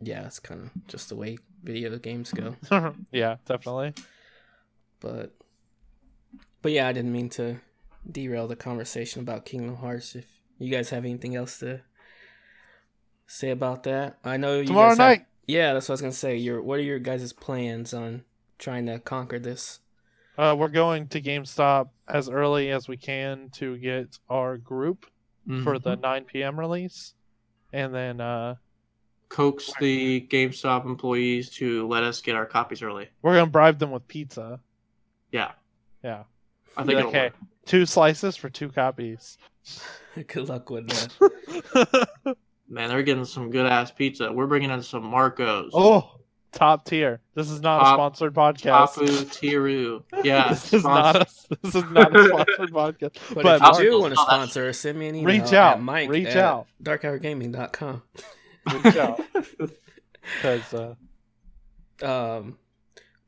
yeah 0.00 0.24
it's 0.26 0.38
kind 0.38 0.62
of 0.62 0.86
just 0.86 1.08
the 1.08 1.16
way 1.16 1.38
video 1.64 1.98
games 1.98 2.30
go 2.32 2.54
yeah, 3.12 3.36
definitely. 3.44 3.92
but 5.00 5.34
but 6.62 6.70
yeah 6.72 6.86
i 6.86 6.92
didn't 6.92 7.10
mean 7.12 7.28
to 7.30 7.56
derail 8.08 8.46
the 8.46 8.54
conversation 8.54 9.20
about 9.22 9.44
kingdom 9.44 9.74
hearts 9.76 10.14
if 10.14 10.26
you 10.60 10.70
guys 10.70 10.90
have 10.90 11.04
anything 11.04 11.34
else 11.34 11.58
to 11.58 11.80
say 13.26 13.50
about 13.50 13.82
that 13.82 14.18
i 14.24 14.36
know 14.36 14.58
you 14.60 14.66
Tomorrow 14.66 14.90
guys 14.90 14.98
have- 14.98 15.08
night. 15.08 15.26
yeah 15.48 15.72
that's 15.72 15.88
what 15.88 15.94
i 15.94 15.94
was 15.94 16.00
gonna 16.02 16.12
say 16.12 16.36
your 16.36 16.62
what 16.62 16.78
are 16.78 16.82
your 16.82 17.00
guys' 17.00 17.32
plans 17.32 17.92
on 17.92 18.22
trying 18.58 18.86
to 18.86 18.98
conquer 19.00 19.38
this 19.40 19.80
Uh, 20.38 20.54
we're 20.56 20.68
going 20.68 21.08
to 21.08 21.20
GameStop 21.20 21.88
as 22.06 22.30
early 22.30 22.70
as 22.70 22.86
we 22.86 22.96
can 22.96 23.50
to 23.50 23.76
get 23.76 24.16
our 24.30 24.56
group 24.56 25.06
for 25.64 25.78
the 25.78 25.96
9 25.96 26.24
p.m. 26.24 26.60
release, 26.60 27.14
and 27.72 27.94
then 27.94 28.20
uh, 28.20 28.54
coax 29.28 29.72
the 29.80 30.20
GameStop 30.30 30.84
employees 30.84 31.50
to 31.50 31.86
let 31.88 32.02
us 32.02 32.20
get 32.20 32.36
our 32.36 32.46
copies 32.46 32.82
early. 32.82 33.08
we're 33.22 33.34
gonna 33.34 33.50
bribe 33.50 33.78
them 33.78 33.90
with 33.90 34.06
pizza. 34.08 34.60
Yeah. 35.32 35.52
Yeah, 36.04 36.24
I 36.76 36.84
think 36.84 36.98
okay. 36.98 37.08
it'll 37.08 37.22
work. 37.22 37.34
two 37.66 37.86
slices 37.86 38.36
for 38.36 38.48
two 38.48 38.68
copies. 38.68 39.38
good 40.28 40.48
luck 40.48 40.70
with 40.70 40.88
that 40.88 42.36
Man, 42.68 42.90
they're 42.90 43.02
getting 43.02 43.24
some 43.24 43.50
good 43.50 43.66
ass 43.66 43.90
pizza. 43.90 44.30
We're 44.30 44.46
bringing 44.46 44.70
in 44.70 44.82
some 44.82 45.04
Marco's. 45.04 45.70
oh, 45.74 46.20
top 46.52 46.84
tier. 46.84 47.20
This 47.34 47.50
is 47.50 47.60
not 47.60 47.82
a 47.82 47.86
sponsored 47.94 48.34
podcast. 48.34 48.94
Tapu 48.94 49.06
Tiru. 49.06 50.02
Yeah. 50.24 50.48
this 50.50 50.72
is 50.72 50.84
not 50.84 51.16
a 51.16 51.26
this 51.62 51.74
is 51.74 51.84
not 51.90 52.14
a 52.16 52.28
sponsored 52.28 52.70
podcast. 52.72 53.34
but, 53.34 53.42
But 53.42 53.56
if 53.56 53.60
you 53.62 53.66
I'll- 53.68 53.78
do 53.78 54.00
want 54.00 54.14
to 54.14 54.20
sponsor 54.20 54.68
us 54.68 54.78
send 54.78 54.98
me 54.98 55.08
an 55.08 55.14
email 55.16 55.26
Reach 55.34 55.52
at 55.52 55.54
out. 55.54 55.82
mike 55.82 56.08
Reach 56.10 56.26
at 56.28 56.36
out. 56.36 56.66
darkhourgaming.com 56.82 58.02
Reach 58.84 58.96
out 58.96 59.20
because 60.42 60.74
uh, 60.74 60.94
Um, 62.02 62.58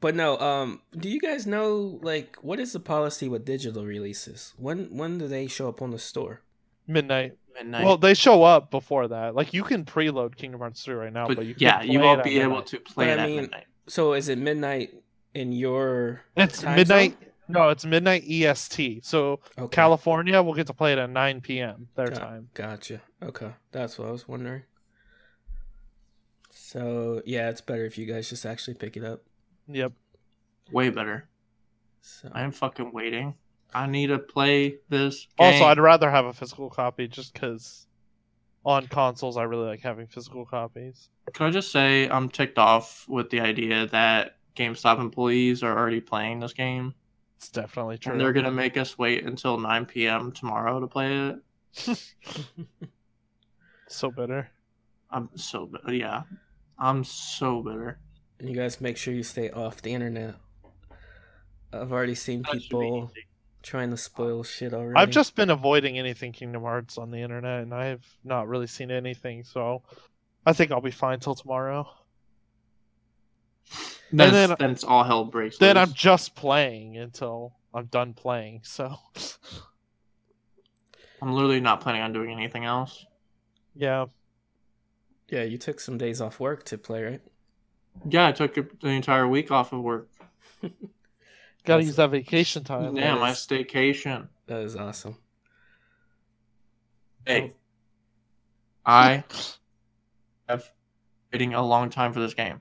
but 0.00 0.14
no. 0.14 0.38
Um, 0.38 0.80
do 0.96 1.08
you 1.08 1.20
guys 1.20 1.46
know 1.46 1.98
like 2.02 2.36
what 2.42 2.58
is 2.60 2.72
the 2.72 2.80
policy 2.80 3.28
with 3.28 3.44
digital 3.44 3.84
releases? 3.84 4.54
When 4.56 4.96
when 4.96 5.18
do 5.18 5.28
they 5.28 5.46
show 5.46 5.68
up 5.68 5.82
on 5.82 5.90
the 5.90 5.98
store? 5.98 6.42
midnight. 6.86 7.36
Midnight. 7.54 7.84
Well, 7.84 7.96
they 7.98 8.14
show 8.14 8.42
up 8.42 8.70
before 8.70 9.08
that. 9.08 9.34
Like 9.34 9.52
you 9.52 9.62
can 9.64 9.84
preload 9.84 10.36
Kingdom 10.36 10.60
Hearts 10.60 10.82
3 10.84 10.94
right 10.94 11.12
now, 11.12 11.26
but, 11.28 11.36
but 11.36 11.46
you 11.46 11.54
yeah, 11.58 11.82
you 11.82 12.00
won't 12.00 12.22
be 12.24 12.38
able 12.40 12.56
midnight. 12.56 12.66
to 12.68 12.80
play 12.80 13.06
But 13.06 13.10
it 13.12 13.18
I 13.18 13.22
at 13.22 13.26
mean- 13.28 13.40
midnight. 13.42 13.64
So 13.88 14.12
is 14.12 14.28
it 14.28 14.38
midnight 14.38 14.94
in 15.34 15.52
your 15.52 16.22
It's 16.36 16.62
time 16.62 16.76
midnight. 16.76 17.12
zone? 17.20 17.28
No, 17.48 17.68
it's 17.70 17.84
midnight 17.84 18.22
EST. 18.28 19.04
So 19.04 19.40
okay. 19.58 19.74
California 19.74 20.40
will 20.42 20.54
get 20.54 20.68
to 20.68 20.72
play 20.74 20.92
it 20.92 20.98
at 20.98 21.10
9 21.10 21.40
p.m. 21.40 21.88
their 21.96 22.06
Got- 22.08 22.18
time. 22.18 22.48
Gotcha. 22.54 23.00
Okay, 23.22 23.50
that's 23.72 23.98
what 23.98 24.06
I 24.08 24.12
was 24.12 24.28
wondering. 24.28 24.62
So 26.50 27.22
yeah, 27.26 27.48
it's 27.50 27.60
better 27.60 27.84
if 27.84 27.98
you 27.98 28.06
guys 28.06 28.28
just 28.28 28.46
actually 28.46 28.74
pick 28.74 28.96
it 28.96 29.04
up. 29.04 29.22
Yep. 29.68 29.92
Way 30.72 30.90
better. 30.90 31.28
So 32.00 32.28
I 32.32 32.42
am 32.42 32.52
fucking 32.52 32.92
waiting. 32.92 33.34
I 33.72 33.86
need 33.86 34.08
to 34.08 34.18
play 34.18 34.76
this 34.88 35.26
game. 35.38 35.52
Also, 35.54 35.64
I'd 35.64 35.78
rather 35.78 36.10
have 36.10 36.26
a 36.26 36.32
physical 36.32 36.68
copy 36.70 37.06
just 37.08 37.32
because 37.34 37.86
on 38.64 38.86
consoles 38.88 39.36
I 39.36 39.44
really 39.44 39.66
like 39.66 39.80
having 39.80 40.06
physical 40.06 40.44
copies. 40.44 41.08
Can 41.32 41.46
I 41.46 41.50
just 41.50 41.70
say 41.72 42.08
I'm 42.08 42.28
ticked 42.28 42.58
off 42.58 43.06
with 43.08 43.30
the 43.30 43.40
idea 43.40 43.86
that 43.88 44.36
GameStop 44.56 45.00
employees 45.00 45.62
are 45.62 45.76
already 45.78 46.00
playing 46.00 46.40
this 46.40 46.52
game, 46.52 46.94
It's 47.36 47.48
definitely 47.48 47.98
true. 47.98 48.12
and 48.12 48.20
they're 48.20 48.32
gonna 48.32 48.50
make 48.50 48.76
us 48.76 48.98
wait 48.98 49.24
until 49.24 49.56
9 49.58 49.86
p.m. 49.86 50.32
tomorrow 50.32 50.80
to 50.80 50.86
play 50.86 51.30
it. 51.30 51.38
so 53.88 54.10
bitter. 54.10 54.50
I'm 55.10 55.28
so 55.36 55.66
bi- 55.66 55.92
yeah, 55.92 56.22
I'm 56.78 57.04
so 57.04 57.62
bitter. 57.62 57.98
and 58.38 58.48
you 58.48 58.54
guys 58.56 58.80
make 58.80 58.96
sure 58.96 59.14
you 59.14 59.22
stay 59.22 59.50
off 59.50 59.82
the 59.82 59.92
internet. 59.94 60.34
I've 61.72 61.92
already 61.92 62.14
seen 62.14 62.42
That 62.42 62.52
should 62.52 62.58
be 62.62 62.66
people 62.68 63.10
easy. 63.14 63.26
Trying 63.62 63.90
to 63.90 63.96
spoil 63.96 64.38
um, 64.38 64.44
shit 64.44 64.74
already. 64.74 64.98
I've 64.98 65.10
just 65.10 65.34
been 65.34 65.50
avoiding 65.50 65.98
anything 65.98 66.32
Kingdom 66.32 66.62
Hearts 66.62 66.98
on 66.98 67.10
the 67.10 67.18
internet, 67.18 67.62
and 67.62 67.74
I've 67.74 68.04
not 68.24 68.48
really 68.48 68.66
seen 68.66 68.90
anything. 68.90 69.44
So 69.44 69.82
I 70.46 70.52
think 70.52 70.72
I'll 70.72 70.80
be 70.80 70.90
fine 70.90 71.20
till 71.20 71.34
tomorrow. 71.34 71.88
Then, 74.12 74.32
then- 74.32 74.50
it's, 74.50 74.58
then 74.58 74.70
it's 74.70 74.82
all 74.82 75.04
hell 75.04 75.24
breaks 75.24 75.58
Then 75.58 75.76
loose. 75.76 75.86
I'm 75.88 75.94
just 75.94 76.34
playing 76.34 76.96
until 76.96 77.52
I'm 77.72 77.86
done 77.86 78.12
playing. 78.12 78.62
So 78.64 78.96
I'm 81.22 81.32
literally 81.32 81.60
not 81.60 81.80
planning 81.80 82.02
on 82.02 82.12
doing 82.12 82.32
anything 82.32 82.64
else. 82.64 83.06
yeah, 83.76 84.06
yeah, 85.28 85.44
you 85.44 85.58
took 85.58 85.78
some 85.78 85.96
days 85.96 86.20
off 86.20 86.40
work 86.40 86.64
to 86.64 86.76
play, 86.78 87.04
right? 87.04 87.20
Yeah, 88.08 88.26
I 88.26 88.32
took 88.32 88.54
the 88.80 88.88
entire 88.88 89.28
week 89.28 89.52
off 89.52 89.72
of 89.72 89.80
work. 89.80 90.08
gotta 91.64 91.82
use 91.84 91.96
that 91.96 92.10
vacation 92.10 92.64
time. 92.64 92.96
Yeah, 92.96 93.14
my 93.16 93.30
is- 93.30 93.38
staycation. 93.38 94.28
That 94.46 94.62
is 94.62 94.76
awesome. 94.76 95.16
Hey, 97.26 97.52
I 98.84 99.24
have 100.48 100.64
been 101.30 101.38
waiting 101.38 101.54
a 101.54 101.64
long 101.64 101.90
time 101.90 102.12
for 102.12 102.20
this 102.20 102.34
game. 102.34 102.60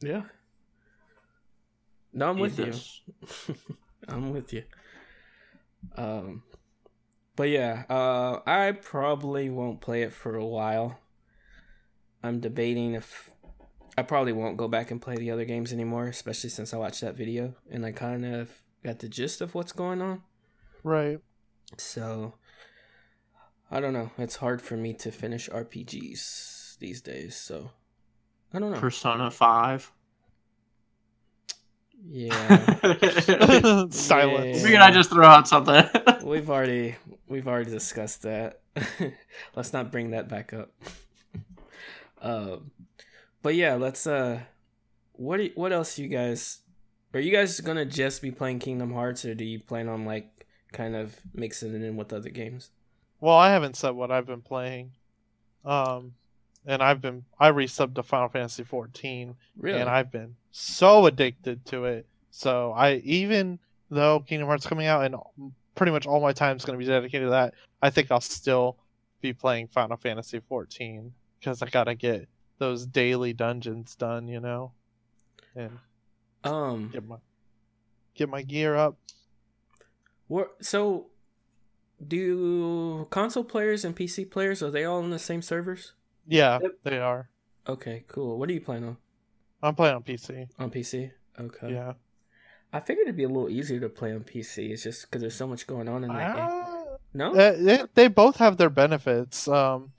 Yeah. 0.00 0.22
No, 2.12 2.30
I'm 2.30 2.36
Need 2.36 2.42
with 2.42 2.58
you. 2.58 3.54
I'm 4.08 4.32
with 4.32 4.52
you. 4.52 4.64
Um, 5.96 6.42
but 7.36 7.48
yeah, 7.48 7.84
uh, 7.88 8.40
I 8.46 8.72
probably 8.72 9.48
won't 9.48 9.80
play 9.80 10.02
it 10.02 10.12
for 10.12 10.34
a 10.34 10.44
while. 10.44 10.98
I'm 12.22 12.40
debating 12.40 12.94
if 12.94 13.30
I 13.98 14.02
probably 14.02 14.32
won't 14.32 14.56
go 14.56 14.68
back 14.68 14.90
and 14.90 15.00
play 15.02 15.16
the 15.16 15.30
other 15.30 15.44
games 15.44 15.72
anymore, 15.72 16.06
especially 16.06 16.50
since 16.50 16.72
I 16.72 16.78
watched 16.78 17.00
that 17.00 17.16
video 17.16 17.54
and 17.70 17.84
I 17.84 17.92
kind 17.92 18.24
of 18.24 18.50
got 18.84 19.00
the 19.00 19.08
gist 19.08 19.40
of 19.40 19.54
what's 19.54 19.72
going 19.72 20.00
on. 20.00 20.22
Right. 20.82 21.18
So 21.76 22.34
I 23.70 23.80
don't 23.80 23.92
know. 23.92 24.10
It's 24.18 24.36
hard 24.36 24.60
for 24.62 24.76
me 24.76 24.92
to 24.94 25.10
finish 25.12 25.48
RPGs 25.48 26.78
these 26.78 27.00
days. 27.00 27.36
So 27.36 27.70
I 28.52 28.58
don't 28.58 28.72
know. 28.72 28.78
Persona 28.78 29.30
Five. 29.30 29.92
yeah, 32.08 32.76
Silence. 33.90 34.62
Figured 34.62 34.80
I 34.80 34.90
just 34.90 35.10
throw 35.10 35.26
out 35.26 35.46
something. 35.46 35.84
we've 36.24 36.50
already 36.50 36.96
we've 37.28 37.46
already 37.46 37.70
discussed 37.70 38.22
that. 38.22 38.60
let's 39.54 39.72
not 39.72 39.92
bring 39.92 40.10
that 40.10 40.28
back 40.28 40.52
up. 40.52 40.72
um, 42.22 42.70
but 43.42 43.54
yeah, 43.54 43.74
let's. 43.74 44.06
Uh, 44.06 44.40
what 45.12 45.36
do 45.38 45.44
you, 45.44 45.52
what 45.54 45.72
else 45.72 45.98
you 45.98 46.08
guys? 46.08 46.60
Are 47.12 47.20
you 47.20 47.32
guys 47.32 47.60
gonna 47.60 47.84
just 47.84 48.22
be 48.22 48.30
playing 48.30 48.58
Kingdom 48.60 48.92
Hearts, 48.92 49.24
or 49.24 49.34
do 49.34 49.44
you 49.44 49.58
plan 49.60 49.88
on 49.88 50.04
like 50.04 50.46
kind 50.72 50.94
of 50.94 51.16
mixing 51.34 51.74
it 51.74 51.82
in 51.82 51.96
with 51.96 52.12
other 52.12 52.30
games? 52.30 52.70
Well, 53.20 53.36
I 53.36 53.50
haven't 53.50 53.76
said 53.76 53.90
what 53.90 54.10
I've 54.10 54.26
been 54.26 54.40
playing. 54.42 54.92
Um, 55.64 56.14
and 56.66 56.82
I've 56.82 57.00
been 57.00 57.24
I 57.38 57.50
resubbed 57.50 57.94
to 57.96 58.02
Final 58.02 58.28
Fantasy 58.28 58.64
14, 58.64 59.34
Really? 59.56 59.78
and 59.80 59.90
I've 59.90 60.10
been 60.10 60.36
so 60.52 61.06
addicted 61.06 61.64
to 61.66 61.84
it. 61.84 62.06
So 62.30 62.72
I 62.72 62.94
even 63.04 63.58
though 63.90 64.20
Kingdom 64.20 64.46
Hearts 64.48 64.66
coming 64.66 64.86
out 64.86 65.04
and 65.04 65.16
pretty 65.74 65.92
much 65.92 66.06
all 66.06 66.20
my 66.20 66.32
time 66.32 66.56
is 66.56 66.64
going 66.64 66.78
to 66.78 66.84
be 66.84 66.88
dedicated 66.88 67.26
to 67.26 67.30
that, 67.30 67.54
I 67.82 67.90
think 67.90 68.10
I'll 68.10 68.20
still 68.20 68.76
be 69.20 69.32
playing 69.32 69.68
Final 69.68 69.96
Fantasy 69.96 70.40
14 70.48 71.12
because 71.38 71.60
I 71.62 71.68
gotta 71.68 71.94
get 71.94 72.28
those 72.60 72.86
daily 72.86 73.32
dungeons 73.32 73.96
done, 73.96 74.28
you 74.28 74.38
know, 74.38 74.70
and 75.56 75.78
um. 76.44 76.90
get 76.92 77.04
my 77.04 77.16
get 78.14 78.28
my 78.28 78.42
gear 78.42 78.76
up. 78.76 78.96
What? 80.28 80.64
So, 80.64 81.06
do 82.06 83.06
console 83.10 83.44
players 83.44 83.84
and 83.84 83.96
PC 83.96 84.30
players 84.30 84.62
are 84.62 84.70
they 84.70 84.84
all 84.84 85.02
on 85.02 85.10
the 85.10 85.18
same 85.18 85.42
servers? 85.42 85.94
Yeah, 86.26 86.58
Yep. 86.62 86.72
they 86.84 86.98
are. 86.98 87.28
Okay, 87.68 88.04
cool. 88.08 88.38
What 88.38 88.48
are 88.48 88.52
you 88.52 88.60
playing 88.60 88.84
on? 88.84 88.96
I'm 89.62 89.74
playing 89.74 89.96
on 89.96 90.02
PC. 90.02 90.48
On 90.58 90.70
PC? 90.70 91.10
Okay. 91.38 91.72
Yeah. 91.72 91.94
I 92.72 92.78
figured 92.80 93.06
it'd 93.08 93.16
be 93.16 93.24
a 93.24 93.28
little 93.28 93.50
easier 93.50 93.80
to 93.80 93.88
play 93.88 94.12
on 94.12 94.20
PC. 94.20 94.70
It's 94.70 94.84
just 94.84 95.02
because 95.02 95.20
there's 95.20 95.34
so 95.34 95.46
much 95.46 95.66
going 95.66 95.88
on 95.88 96.04
in 96.04 96.10
that 96.10 96.36
game. 96.36 96.44
Ah, 96.48 96.84
No. 97.12 97.34
Uh, 97.34 97.56
they, 97.58 97.82
they 97.94 98.08
both 98.08 98.36
have 98.36 98.56
their 98.56 98.70
benefits. 98.70 99.48
Um, 99.48 99.92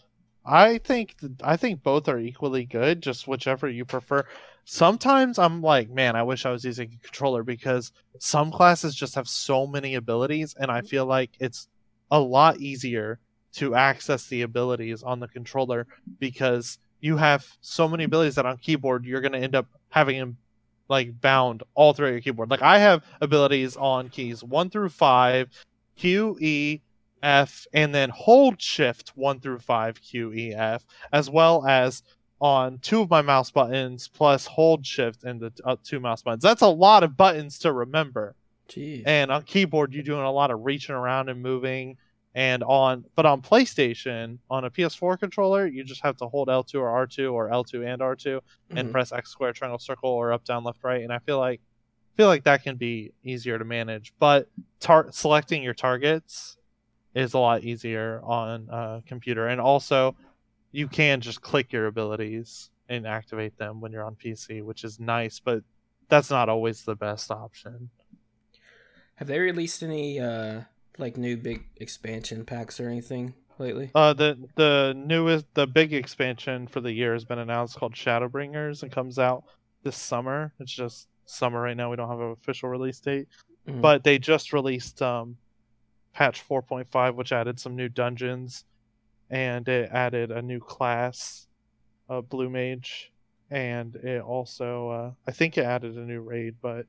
I 0.45 0.79
think 0.79 1.15
I 1.43 1.57
think 1.57 1.83
both 1.83 2.07
are 2.07 2.19
equally 2.19 2.65
good. 2.65 3.01
Just 3.01 3.27
whichever 3.27 3.69
you 3.69 3.85
prefer. 3.85 4.25
Sometimes 4.65 5.39
I'm 5.39 5.61
like, 5.61 5.89
man, 5.89 6.15
I 6.15 6.23
wish 6.23 6.45
I 6.45 6.51
was 6.51 6.63
using 6.63 6.93
a 6.93 7.03
controller 7.03 7.43
because 7.43 7.91
some 8.19 8.51
classes 8.51 8.95
just 8.95 9.15
have 9.15 9.27
so 9.27 9.65
many 9.67 9.95
abilities, 9.95 10.55
and 10.59 10.71
I 10.71 10.79
mm-hmm. 10.79 10.87
feel 10.87 11.05
like 11.05 11.31
it's 11.39 11.67
a 12.09 12.19
lot 12.19 12.59
easier 12.59 13.19
to 13.53 13.75
access 13.75 14.27
the 14.27 14.43
abilities 14.43 15.03
on 15.03 15.19
the 15.19 15.27
controller 15.27 15.87
because 16.19 16.79
you 17.01 17.17
have 17.17 17.45
so 17.61 17.87
many 17.87 18.03
abilities 18.03 18.35
that 18.35 18.45
on 18.45 18.57
keyboard 18.57 19.05
you're 19.05 19.21
going 19.21 19.33
to 19.33 19.39
end 19.39 19.55
up 19.55 19.67
having 19.89 20.19
them 20.19 20.37
like 20.87 21.19
bound 21.19 21.63
all 21.73 21.93
throughout 21.93 22.11
your 22.11 22.21
keyboard. 22.21 22.49
Like 22.49 22.61
I 22.61 22.77
have 22.79 23.03
abilities 23.21 23.75
on 23.75 24.09
keys 24.09 24.43
one 24.43 24.69
through 24.69 24.89
five, 24.89 25.49
Q, 25.95 26.37
E, 26.39 26.81
F, 27.23 27.65
and 27.73 27.93
then 27.93 28.09
hold 28.09 28.61
shift 28.61 29.09
one 29.15 29.39
through 29.39 29.59
five, 29.59 30.01
Q, 30.01 30.33
E, 30.33 30.53
F, 30.53 30.85
as 31.13 31.29
well 31.29 31.65
as 31.67 32.03
on 32.39 32.79
two 32.79 33.01
of 33.01 33.09
my 33.09 33.21
mouse 33.21 33.51
buttons 33.51 34.07
plus 34.07 34.45
hold 34.47 34.83
shift 34.85 35.23
and 35.23 35.39
the 35.39 35.51
uh, 35.63 35.75
two 35.83 35.99
mouse 35.99 36.23
buttons. 36.23 36.41
That's 36.43 36.63
a 36.63 36.67
lot 36.67 37.03
of 37.03 37.15
buttons 37.15 37.59
to 37.59 37.71
remember. 37.71 38.35
Jeez. 38.69 39.03
And 39.05 39.31
on 39.31 39.43
keyboard, 39.43 39.93
you're 39.93 40.01
doing 40.03 40.21
a 40.23 40.31
lot 40.31 40.49
of 40.49 40.61
reaching 40.63 40.95
around 40.95 41.29
and 41.29 41.41
moving. 41.41 41.97
And 42.33 42.63
on, 42.63 43.03
but 43.15 43.25
on 43.25 43.41
PlayStation, 43.41 44.37
on 44.49 44.63
a 44.63 44.69
PS4 44.71 45.19
controller, 45.19 45.67
you 45.67 45.83
just 45.83 46.01
have 46.01 46.15
to 46.17 46.27
hold 46.27 46.47
L2 46.47 46.75
or 46.81 47.05
R2 47.05 47.33
or 47.33 47.49
L2 47.49 47.85
and 47.85 48.01
R2 48.01 48.39
and 48.69 48.87
Mhm. 48.87 48.91
press 48.93 49.11
X 49.11 49.29
square, 49.29 49.51
triangle, 49.51 49.77
circle, 49.79 50.09
or 50.09 50.31
up, 50.31 50.45
down, 50.45 50.63
left, 50.63 50.81
right. 50.81 51.03
And 51.03 51.11
I 51.11 51.19
feel 51.19 51.37
like, 51.39 51.59
feel 52.15 52.27
like 52.27 52.45
that 52.45 52.63
can 52.63 52.77
be 52.77 53.11
easier 53.23 53.59
to 53.59 53.65
manage. 53.65 54.13
But 54.17 54.47
tar- 54.79 55.09
selecting 55.11 55.61
your 55.61 55.73
targets 55.73 56.55
is 57.13 57.33
a 57.33 57.39
lot 57.39 57.63
easier 57.63 58.21
on 58.23 58.67
a 58.69 59.03
computer. 59.05 59.47
And 59.47 59.59
also, 59.59 60.15
you 60.71 60.87
can 60.87 61.21
just 61.21 61.41
click 61.41 61.73
your 61.73 61.87
abilities 61.87 62.69
and 62.89 63.05
activate 63.05 63.57
them 63.57 63.81
when 63.81 63.91
you're 63.91 64.03
on 64.03 64.15
PC, 64.15 64.61
which 64.63 64.83
is 64.83 64.99
nice. 64.99 65.39
But 65.39 65.63
that's 66.09 66.29
not 66.29 66.49
always 66.49 66.83
the 66.83 66.95
best 66.95 67.31
option. 67.31 67.89
Have 69.15 69.27
they 69.27 69.39
released 69.39 69.83
any 69.83 70.19
uh 70.19 70.61
like 70.97 71.17
new 71.17 71.37
big 71.37 71.63
expansion 71.77 72.43
packs 72.45 72.79
or 72.79 72.87
anything 72.89 73.33
lately? 73.59 73.91
Uh, 73.93 74.13
the 74.13 74.37
the 74.55 74.93
newest, 74.97 75.45
the 75.53 75.67
big 75.67 75.93
expansion 75.93 76.67
for 76.67 76.81
the 76.81 76.91
year 76.91 77.13
has 77.13 77.25
been 77.25 77.39
announced 77.39 77.77
called 77.77 77.93
Shadowbringers. 77.93 78.83
It 78.83 78.91
comes 78.91 79.19
out 79.19 79.43
this 79.83 79.95
summer. 79.95 80.53
It's 80.59 80.71
just 80.71 81.07
summer 81.25 81.61
right 81.61 81.77
now. 81.77 81.89
We 81.89 81.95
don't 81.97 82.09
have 82.09 82.19
an 82.19 82.31
official 82.31 82.69
release 82.69 82.99
date, 82.99 83.27
Mhm. 83.67 83.81
but 83.81 84.03
they 84.03 84.17
just 84.19 84.53
released 84.53 85.01
um, 85.01 85.37
patch 86.13 86.47
4.5, 86.47 87.15
which 87.15 87.31
added 87.31 87.59
some 87.59 87.75
new 87.75 87.89
dungeons, 87.89 88.65
and 89.29 89.67
it 89.67 89.89
added 89.91 90.31
a 90.31 90.41
new 90.41 90.59
class, 90.59 91.47
uh, 92.09 92.21
Blue 92.21 92.49
Mage, 92.49 93.11
and 93.49 93.95
it 93.95 94.21
also, 94.21 94.89
uh, 94.89 95.11
I 95.27 95.31
think 95.31 95.57
it 95.57 95.65
added 95.65 95.95
a 95.97 96.01
new 96.01 96.21
raid, 96.21 96.55
but 96.61 96.85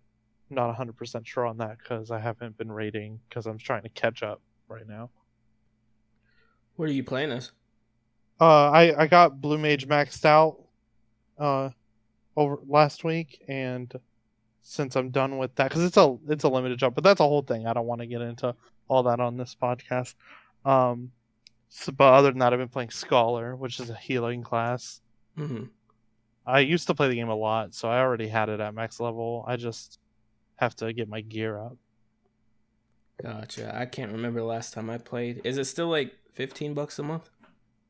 I'm 0.51 0.57
not 0.57 0.77
100% 0.77 1.27
sure 1.27 1.47
on 1.47 1.59
that 1.59 1.79
because 1.79 2.11
I 2.11 2.19
haven't 2.19 2.57
been 2.57 2.71
raiding 2.71 3.21
because 3.29 3.47
I'm 3.47 3.59
trying 3.59 3.83
to 3.83 3.89
catch 3.89 4.23
up 4.23 4.41
right 4.69 4.87
now. 4.89 5.11
what 6.77 6.89
are 6.89 6.93
you 6.93 7.05
playing 7.05 7.33
as? 7.33 7.53
Uh, 8.41 8.71
I 8.71 9.03
I 9.03 9.07
got 9.07 9.41
Blue 9.41 9.59
Mage 9.59 9.87
maxed 9.87 10.25
out, 10.25 10.59
uh, 11.39 11.71
over 12.37 12.59
last 12.67 13.05
week, 13.05 13.43
and 13.47 13.93
since 14.63 14.97
I'm 14.97 15.11
done 15.11 15.39
with 15.39 15.55
that, 15.57 15.69
because 15.69 15.85
it's 15.85 15.97
a 15.97 16.17
it's 16.29 16.45
a 16.45 16.49
limited 16.49 16.79
job, 16.79 16.95
but 16.95 17.05
that's 17.05 17.21
a 17.21 17.25
whole 17.25 17.43
thing. 17.43 17.67
I 17.67 17.73
don't 17.73 17.87
want 17.87 18.01
to 18.01 18.07
get 18.07 18.21
into 18.21 18.55
all 18.93 19.05
that 19.05 19.21
on 19.21 19.37
this 19.37 19.57
podcast. 19.61 20.15
Um, 20.65 21.13
so, 21.69 21.91
but 21.93 22.13
other 22.13 22.31
than 22.31 22.41
that, 22.41 22.53
I've 22.53 22.59
been 22.59 22.69
playing 22.69 22.91
Scholar, 22.91 23.57
which 23.57 23.81
is 23.81 23.91
a 23.91 23.97
healing 23.97 24.43
class. 24.43 25.01
hmm 25.37 25.65
I 26.45 26.59
used 26.59 26.89
to 26.89 26.95
play 26.95 27.09
the 27.09 27.15
game 27.15 27.29
a 27.29 27.37
lot, 27.37 27.73
so 27.73 27.89
I 27.89 28.01
already 28.01 28.27
had 28.27 28.49
it 28.49 28.59
at 28.59 28.75
max 28.75 28.99
level. 28.99 29.45
I 29.47 29.55
just 29.57 30.01
have 30.57 30.75
to 30.77 30.93
get 30.93 31.09
my 31.09 31.21
gear 31.21 31.57
up. 31.57 31.77
Gotcha. 33.23 33.73
I 33.77 33.87
can't 33.87 34.11
remember 34.11 34.41
the 34.41 34.47
last 34.47 34.75
time 34.75 34.91
I 34.91 34.99
played. 34.99 35.41
Is 35.45 35.57
it 35.57 35.67
still 35.67 35.89
like 35.89 36.13
fifteen 36.33 36.75
bucks 36.75 36.99
a 36.99 37.05
month, 37.05 37.31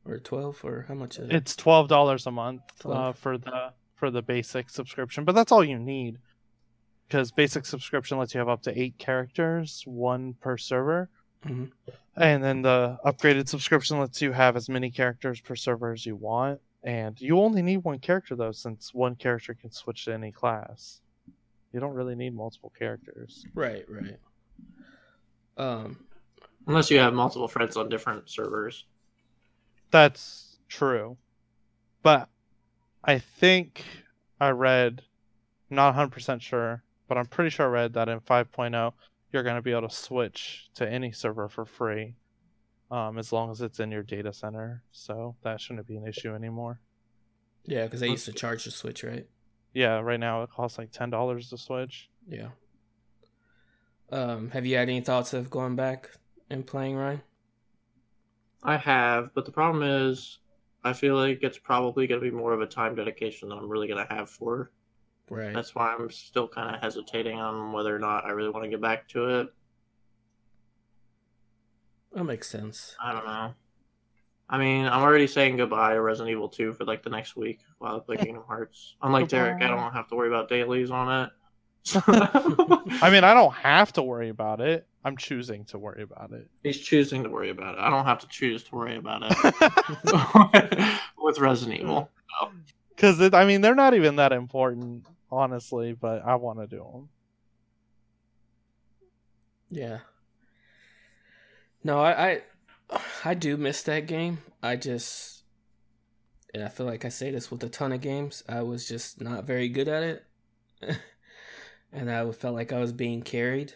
or 0.05 0.19
twelve, 0.19 0.61
or 0.65 0.85
how 0.87 0.95
much 0.95 1.19
is 1.19 1.31
it? 1.31 1.35
It's 1.35 1.57
twelve 1.57 1.89
dollars 1.89 2.27
a 2.27 2.31
month 2.31 2.63
uh, 2.85 3.13
for 3.13 3.39
the 3.39 3.73
for 3.95 4.11
the 4.11 4.21
basic 4.21 4.69
subscription, 4.69 5.25
but 5.25 5.35
that's 5.35 5.51
all 5.51 5.65
you 5.65 5.79
need. 5.79 6.19
Because 7.13 7.31
basic 7.31 7.67
subscription 7.67 8.17
lets 8.17 8.33
you 8.33 8.39
have 8.39 8.49
up 8.49 8.63
to 8.63 8.81
eight 8.81 8.97
characters, 8.97 9.83
one 9.85 10.33
per 10.41 10.57
server, 10.57 11.11
Mhm. 11.45 11.71
and 12.17 12.43
then 12.43 12.63
the 12.63 12.99
upgraded 13.05 13.49
subscription 13.49 13.99
lets 13.99 14.23
you 14.23 14.33
have 14.33 14.57
as 14.57 14.71
many 14.71 14.91
characters 14.91 15.39
per 15.39 15.55
server 15.55 15.93
as 15.93 16.07
you 16.07 16.17
want. 16.17 16.63
And 16.83 17.21
you 17.21 17.39
only 17.39 17.61
need 17.61 17.85
one 17.85 17.99
character 17.99 18.35
though, 18.35 18.53
since 18.53 18.95
one 18.95 19.15
character 19.17 19.53
can 19.53 19.71
switch 19.71 20.07
to 20.07 20.15
any 20.15 20.33
class. 20.33 21.03
You 21.75 21.81
don't 21.81 21.93
really 21.93 22.15
need 22.15 22.35
multiple 22.35 22.73
characters. 22.79 23.45
Right, 23.53 23.85
right. 23.91 24.19
Um, 25.59 26.07
Unless 26.67 26.91
you 26.91 26.99
have 26.99 27.13
multiple 27.13 27.47
friends 27.47 27.77
on 27.77 27.91
different 27.91 28.31
servers. 28.31 28.87
That's 29.91 30.61
true. 30.67 31.19
But 32.03 32.31
I 33.05 33.19
think 33.19 33.85
I 34.41 34.49
read, 34.49 35.05
not 35.69 35.95
100% 35.95 36.41
sure, 36.41 36.83
but 37.13 37.19
I'm 37.19 37.27
pretty 37.27 37.51
sure 37.51 37.67
I 37.67 37.69
read 37.69 37.93
that 37.93 38.09
in 38.09 38.21
5.0, 38.21 38.93
you're 39.31 39.43
going 39.43 39.57
to 39.57 39.61
be 39.61 39.73
able 39.73 39.87
to 39.87 39.95
switch 39.95 40.71
to 40.77 40.89
any 40.91 41.13
server 41.13 41.47
for 41.47 41.67
free 41.67 42.15
um, 42.91 43.19
as 43.19 43.35
long 43.35 43.51
as 43.51 43.61
it's 43.61 43.81
in 43.81 43.91
your 43.91 44.03
data 44.03 44.33
center. 44.33 44.83
So 44.93 45.37
that 45.43 45.61
shouldn't 45.61 45.87
be 45.87 45.97
an 45.97 46.07
issue 46.07 46.35
anymore. 46.35 46.81
yeah, 47.67 47.85
because 47.85 48.01
they 48.01 48.09
used 48.09 48.25
to 48.25 48.33
charge 48.33 48.65
the 48.65 48.71
Switch, 48.71 49.05
right? 49.05 49.27
Yeah, 49.75 50.01
right 50.01 50.19
now 50.19 50.43
it 50.43 50.49
costs 50.49 50.79
like 50.79 50.91
$10 50.91 51.51
to 51.51 51.59
switch. 51.59 52.09
Yeah. 52.27 52.49
Um, 54.11 54.49
have 54.53 54.65
you 54.65 54.77
had 54.77 54.89
any 54.89 55.03
thoughts 55.03 55.35
of 55.35 55.51
going 55.51 55.77
back 55.77 56.13
and 56.49 56.67
playing 56.67 56.97
Ryan? 56.97 57.21
I 58.63 58.79
have, 58.79 59.35
but 59.35 59.45
the 59.45 59.53
problem 59.53 59.83
is, 59.83 60.39
I 60.83 60.95
feel 60.95 61.17
like 61.17 61.41
it's 61.43 61.59
probably 61.59 62.07
going 62.07 62.23
to 62.23 62.31
be 62.31 62.35
more 62.35 62.55
of 62.55 62.63
a 62.63 62.67
time 62.67 62.95
dedication 62.95 63.51
than 63.51 63.59
I'm 63.59 63.69
really 63.69 63.87
going 63.87 64.03
to 64.03 64.15
have 64.15 64.31
for. 64.31 64.71
Right. 65.31 65.55
That's 65.55 65.75
why 65.75 65.95
I'm 65.95 66.11
still 66.11 66.49
kind 66.49 66.75
of 66.75 66.83
hesitating 66.83 67.39
on 67.39 67.73
whether 67.73 67.95
or 67.95 67.99
not 67.99 68.25
I 68.25 68.31
really 68.31 68.51
want 68.51 68.65
to 68.65 68.71
get 68.71 68.81
back 68.81 69.09
to 69.09 69.41
it. 69.41 69.49
that 72.15 72.25
makes 72.25 72.49
sense. 72.49 72.95
I 73.03 73.13
don't 73.13 73.25
know. 73.25 73.55
I 74.51 74.59
mean, 74.59 74.85
I'm 74.85 75.01
already 75.01 75.27
saying 75.27 75.57
goodbye 75.57 75.95
to 75.95 76.03
Resident 76.03 76.31
Evil 76.31 76.49
2 76.49 76.75
for 76.75 76.85
like 76.85 77.03
the 77.03 77.09
next 77.09 77.37
week 77.37 77.61
while 77.79 77.97
I 77.97 78.01
play 78.01 78.17
Kingdom 78.25 78.45
Hearts. 78.47 78.97
Unlike 79.01 79.29
Derek, 79.29 79.63
I 79.63 79.69
don't 79.69 79.93
have 79.93 80.09
to 80.09 80.15
worry 80.15 80.29
about 80.29 80.51
dailies 80.51 80.91
on 80.91 81.25
it. 81.25 81.31
I 82.07 83.09
mean, 83.11 83.25
I 83.25 83.33
don't 83.33 83.55
have 83.55 83.95
to 83.95 84.03
worry 84.03 84.29
about 84.29 84.61
it. 84.61 84.87
I'm 85.05 85.17
choosing 85.17 85.65
to 85.67 85.79
worry 85.79 86.03
about 86.03 86.33
it. 86.33 86.49
He's 86.63 86.79
choosing 86.79 87.25
to 87.25 87.31
worry 87.31 87.51
about 87.51 87.75
it. 87.75 87.81
I 87.81 87.91
don't 87.91 88.05
have 88.05 88.21
to 88.21 88.29
choose 88.29 88.63
to 88.65 88.75
worry 88.77 88.97
about 88.97 89.23
it 89.25 90.99
with 91.19 91.39
Resident 91.39 91.81
Evil. 91.81 92.11
Because 92.91 93.35
I 93.35 93.45
mean, 93.45 93.63
they're 93.63 93.75
not 93.75 93.95
even 93.95 94.17
that 94.17 94.33
important, 94.33 95.07
honestly. 95.33 95.93
But 95.93 96.25
I 96.25 96.37
want 96.37 96.61
to 96.61 96.67
do 96.67 96.85
them. 96.93 97.09
Yeah. 99.71 99.99
No, 101.83 102.01
I, 102.01 102.43
I 102.91 103.01
I 103.25 103.35
do 103.35 103.57
miss 103.57 103.83
that 103.83 104.07
game. 104.07 104.39
I 104.63 104.77
just 104.77 105.43
and 106.55 106.63
I 106.63 106.69
feel 106.69 106.87
like 106.87 107.05
I 107.05 107.09
say 107.09 107.31
this 107.31 107.51
with 107.51 107.65
a 107.65 107.69
ton 107.69 107.93
of 107.93 108.01
games. 108.01 108.45
I 108.49 108.63
was 108.63 108.87
just 108.87 109.21
not 109.21 109.45
very 109.45 109.69
good 109.69 109.89
at 109.89 110.03
it. 110.03 110.25
and 111.93 112.11
I 112.11 112.31
felt 112.33 112.55
like 112.55 112.73
I 112.73 112.79
was 112.79 112.93
being 112.93 113.23
carried. 113.23 113.75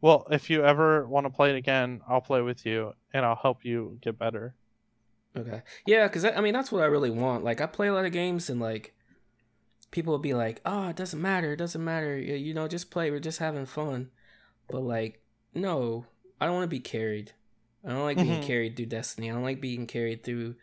Well, 0.00 0.26
if 0.30 0.50
you 0.50 0.64
ever 0.64 1.06
want 1.06 1.26
to 1.26 1.30
play 1.30 1.50
it 1.50 1.56
again, 1.56 2.00
I'll 2.08 2.20
play 2.20 2.40
with 2.40 2.64
you 2.64 2.94
and 3.12 3.24
I'll 3.24 3.36
help 3.36 3.64
you 3.64 3.98
get 4.00 4.18
better. 4.18 4.54
Okay. 5.36 5.62
Yeah, 5.86 6.06
because 6.06 6.24
I 6.24 6.40
mean, 6.40 6.54
that's 6.54 6.72
what 6.72 6.82
I 6.82 6.86
really 6.86 7.10
want. 7.10 7.44
Like, 7.44 7.60
I 7.60 7.66
play 7.66 7.88
a 7.88 7.94
lot 7.94 8.06
of 8.06 8.12
games 8.12 8.48
and, 8.48 8.60
like, 8.60 8.94
people 9.96 10.12
will 10.12 10.18
be 10.18 10.34
like, 10.34 10.60
oh, 10.66 10.88
it 10.90 10.96
doesn't 10.96 11.22
matter. 11.22 11.54
It 11.54 11.56
doesn't 11.56 11.82
matter. 11.82 12.18
You 12.18 12.52
know, 12.52 12.68
just 12.68 12.90
play. 12.90 13.10
We're 13.10 13.18
just 13.18 13.38
having 13.38 13.64
fun. 13.64 14.10
But, 14.68 14.80
like, 14.82 15.22
no, 15.54 16.04
I 16.38 16.44
don't 16.44 16.54
want 16.54 16.64
to 16.64 16.68
be 16.76 16.80
carried. 16.80 17.32
I 17.82 17.88
don't 17.88 18.04
like 18.04 18.18
being 18.18 18.40
Mhm. 18.40 18.42
carried 18.42 18.76
through 18.76 18.86
Destiny. 18.86 19.30
I 19.30 19.34
don't 19.34 19.42
like 19.42 19.62
being 19.62 19.86
carried 19.86 20.22
through, 20.22 20.56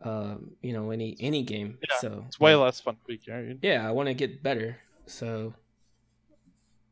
um, 0.00 0.56
you 0.62 0.72
know, 0.72 0.90
any 0.90 1.16
any 1.20 1.42
game. 1.42 1.80
Yeah, 1.82 1.96
so 2.00 2.24
It's 2.28 2.40
way 2.40 2.54
like, 2.54 2.64
less 2.64 2.80
fun 2.80 2.94
to 2.96 3.04
be 3.06 3.18
carried. 3.18 3.58
Yeah, 3.62 3.86
I 3.86 3.92
want 3.92 4.06
to 4.08 4.14
get 4.14 4.42
better. 4.42 4.78
So 5.06 5.52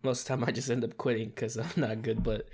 most 0.03 0.21
of 0.21 0.27
the 0.27 0.29
time, 0.37 0.45
I 0.49 0.53
just 0.53 0.71
end 0.71 0.85
up 0.85 0.99
quitting 0.99 1.31
because 1.31 1.57
I'm 1.57 1.73
not 1.77 2.03
good. 2.03 2.23
But 2.23 2.47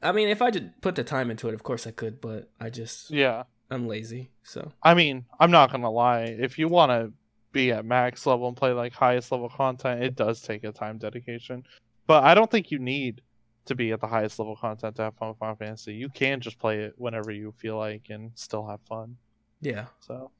I 0.00 0.12
mean, 0.12 0.28
if 0.28 0.40
I 0.42 0.50
did 0.50 0.80
put 0.80 0.94
the 0.94 1.02
time 1.02 1.28
into 1.28 1.48
it, 1.48 1.54
of 1.54 1.64
course 1.64 1.88
I 1.88 1.90
could. 1.90 2.20
But 2.20 2.52
I 2.60 2.70
just 2.70 3.10
Yeah. 3.10 3.44
I'm 3.68 3.88
lazy. 3.88 4.30
So 4.44 4.72
I 4.82 4.94
mean, 4.94 5.24
I'm 5.40 5.50
not 5.50 5.72
gonna 5.72 5.90
lie. 5.90 6.22
If 6.24 6.56
you 6.58 6.68
want 6.68 6.90
to 6.92 7.12
be 7.52 7.72
at 7.72 7.84
max 7.84 8.26
level 8.26 8.48
and 8.48 8.56
play 8.56 8.72
like 8.72 8.92
highest 8.92 9.32
level 9.32 9.48
content, 9.48 10.02
it 10.02 10.14
does 10.14 10.40
take 10.42 10.64
a 10.64 10.72
time 10.72 10.98
dedication. 10.98 11.64
But 12.06 12.24
I 12.24 12.34
don't 12.34 12.50
think 12.50 12.70
you 12.70 12.78
need 12.78 13.22
to 13.66 13.74
be 13.74 13.92
at 13.92 14.00
the 14.00 14.06
highest 14.06 14.38
level 14.38 14.56
content 14.56 14.96
to 14.96 15.02
have 15.02 15.14
fun 15.16 15.28
with 15.28 15.38
Final 15.38 15.56
Fantasy. 15.56 15.94
You 15.94 16.08
can 16.08 16.40
just 16.40 16.58
play 16.58 16.80
it 16.80 16.94
whenever 16.96 17.30
you 17.30 17.52
feel 17.52 17.76
like 17.76 18.06
and 18.10 18.32
still 18.34 18.66
have 18.66 18.80
fun. 18.88 19.16
yeah, 19.60 19.86
So 20.00 20.30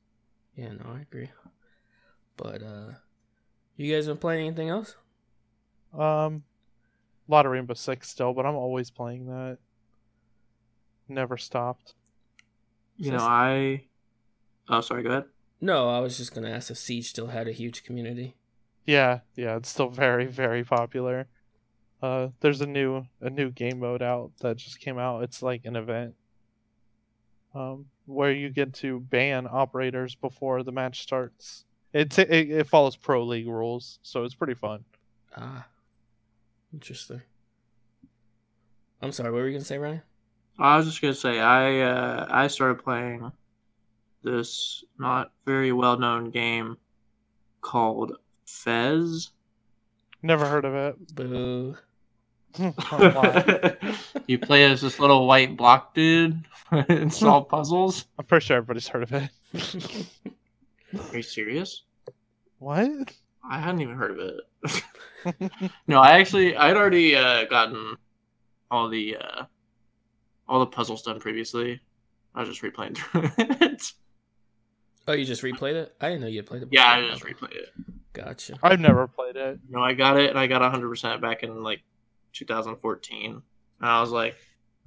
yeah, 0.56 0.72
no, 0.72 0.92
I 0.96 1.00
agree. 1.02 1.30
But 2.36 2.62
uh, 2.62 2.92
you 3.76 3.94
guys 3.94 4.06
been 4.06 4.16
playing 4.16 4.46
anything 4.46 4.68
else? 4.68 4.96
Um, 5.92 6.42
a 7.28 7.32
lot 7.32 7.46
of 7.46 7.52
Rainbow 7.52 7.74
Six 7.74 8.08
still, 8.08 8.32
but 8.32 8.46
I'm 8.46 8.54
always 8.54 8.90
playing 8.90 9.26
that. 9.26 9.58
Never 11.08 11.36
stopped. 11.36 11.94
You 12.96 13.12
know, 13.12 13.18
I. 13.20 13.84
Oh, 14.68 14.80
sorry. 14.80 15.02
Go 15.02 15.10
ahead. 15.10 15.24
No, 15.60 15.88
I 15.88 16.00
was 16.00 16.16
just 16.16 16.34
gonna 16.34 16.50
ask 16.50 16.70
if 16.70 16.78
Siege 16.78 17.08
still 17.08 17.28
had 17.28 17.48
a 17.48 17.52
huge 17.52 17.84
community. 17.84 18.36
Yeah, 18.86 19.20
yeah, 19.34 19.56
it's 19.56 19.68
still 19.68 19.90
very, 19.90 20.26
very 20.26 20.64
popular. 20.64 21.26
Uh, 22.00 22.28
there's 22.40 22.60
a 22.60 22.66
new 22.66 23.06
a 23.20 23.28
new 23.28 23.50
game 23.50 23.80
mode 23.80 24.02
out 24.02 24.30
that 24.40 24.56
just 24.56 24.80
came 24.80 24.98
out. 24.98 25.24
It's 25.24 25.42
like 25.42 25.64
an 25.64 25.74
event, 25.74 26.14
um, 27.54 27.86
where 28.06 28.32
you 28.32 28.50
get 28.50 28.72
to 28.74 29.00
ban 29.00 29.48
operators 29.50 30.14
before 30.14 30.62
the 30.62 30.72
match 30.72 31.02
starts. 31.02 31.64
It 31.92 32.16
it, 32.18 32.50
it 32.50 32.66
follows 32.68 32.94
pro 32.94 33.24
league 33.24 33.48
rules, 33.48 33.98
so 34.02 34.22
it's 34.24 34.34
pretty 34.34 34.54
fun. 34.54 34.84
Ah, 35.36 35.66
interesting. 36.72 37.22
I'm 39.02 39.12
sorry. 39.12 39.30
What 39.32 39.38
were 39.38 39.48
you 39.48 39.54
gonna 39.54 39.64
say, 39.64 39.78
Ryan? 39.78 40.02
I 40.58 40.76
was 40.76 40.86
just 40.86 41.02
gonna 41.02 41.14
say 41.14 41.40
I 41.40 41.80
uh, 41.80 42.26
I 42.30 42.46
started 42.46 42.82
playing 42.82 43.32
this 44.22 44.84
not 44.98 45.32
very 45.46 45.72
well 45.72 45.98
known 45.98 46.30
game 46.30 46.76
called 47.60 48.12
Fez. 48.46 49.30
Never 50.22 50.46
heard 50.46 50.64
of 50.64 50.74
it. 50.74 51.14
Boo. 51.14 51.76
You 54.26 54.38
play 54.38 54.64
as 54.64 54.82
this 54.82 54.98
little 54.98 55.26
white 55.26 55.56
block 55.56 55.94
dude 55.94 56.44
and 56.70 57.12
solve 57.12 57.48
puzzles. 57.48 58.04
I'm 58.18 58.26
pretty 58.26 58.44
sure 58.44 58.58
everybody's 58.58 58.88
heard 58.88 59.04
of 59.04 59.12
it. 59.12 59.30
Are 61.10 61.16
you 61.16 61.22
serious? 61.22 61.84
What? 62.58 62.90
I 63.48 63.58
hadn't 63.58 63.80
even 63.80 63.96
heard 63.96 64.18
of 64.18 64.18
it. 64.18 65.42
no, 65.86 66.00
I 66.00 66.18
actually 66.18 66.56
I'd 66.56 66.76
already 66.76 67.16
uh, 67.16 67.44
gotten 67.44 67.96
all 68.70 68.88
the 68.88 69.16
uh, 69.16 69.44
all 70.46 70.60
the 70.60 70.66
puzzles 70.66 71.02
done 71.02 71.20
previously. 71.20 71.80
I 72.34 72.40
was 72.40 72.50
just 72.50 72.62
replaying 72.62 72.96
through 72.96 73.30
it. 73.38 73.92
Oh, 75.08 75.12
you 75.14 75.24
just 75.24 75.42
replayed 75.42 75.74
it? 75.74 75.94
I 76.00 76.08
didn't 76.08 76.20
know 76.20 76.26
you 76.28 76.38
had 76.38 76.46
played 76.46 76.62
it. 76.62 76.68
yeah, 76.70 76.86
I 76.86 77.00
just 77.08 77.24
replayed 77.24 77.56
it. 77.56 77.70
Gotcha. 78.12 78.58
I've 78.62 78.80
never 78.80 79.06
played 79.08 79.36
it. 79.36 79.58
No, 79.68 79.80
I 79.82 79.94
got 79.94 80.16
it 80.18 80.30
and 80.30 80.38
I 80.38 80.46
got 80.46 80.62
100% 80.62 81.20
back 81.20 81.42
in 81.42 81.62
like 81.62 81.82
2014. 82.32 83.30
And 83.32 83.42
I 83.80 84.00
was 84.00 84.10
like, 84.10 84.36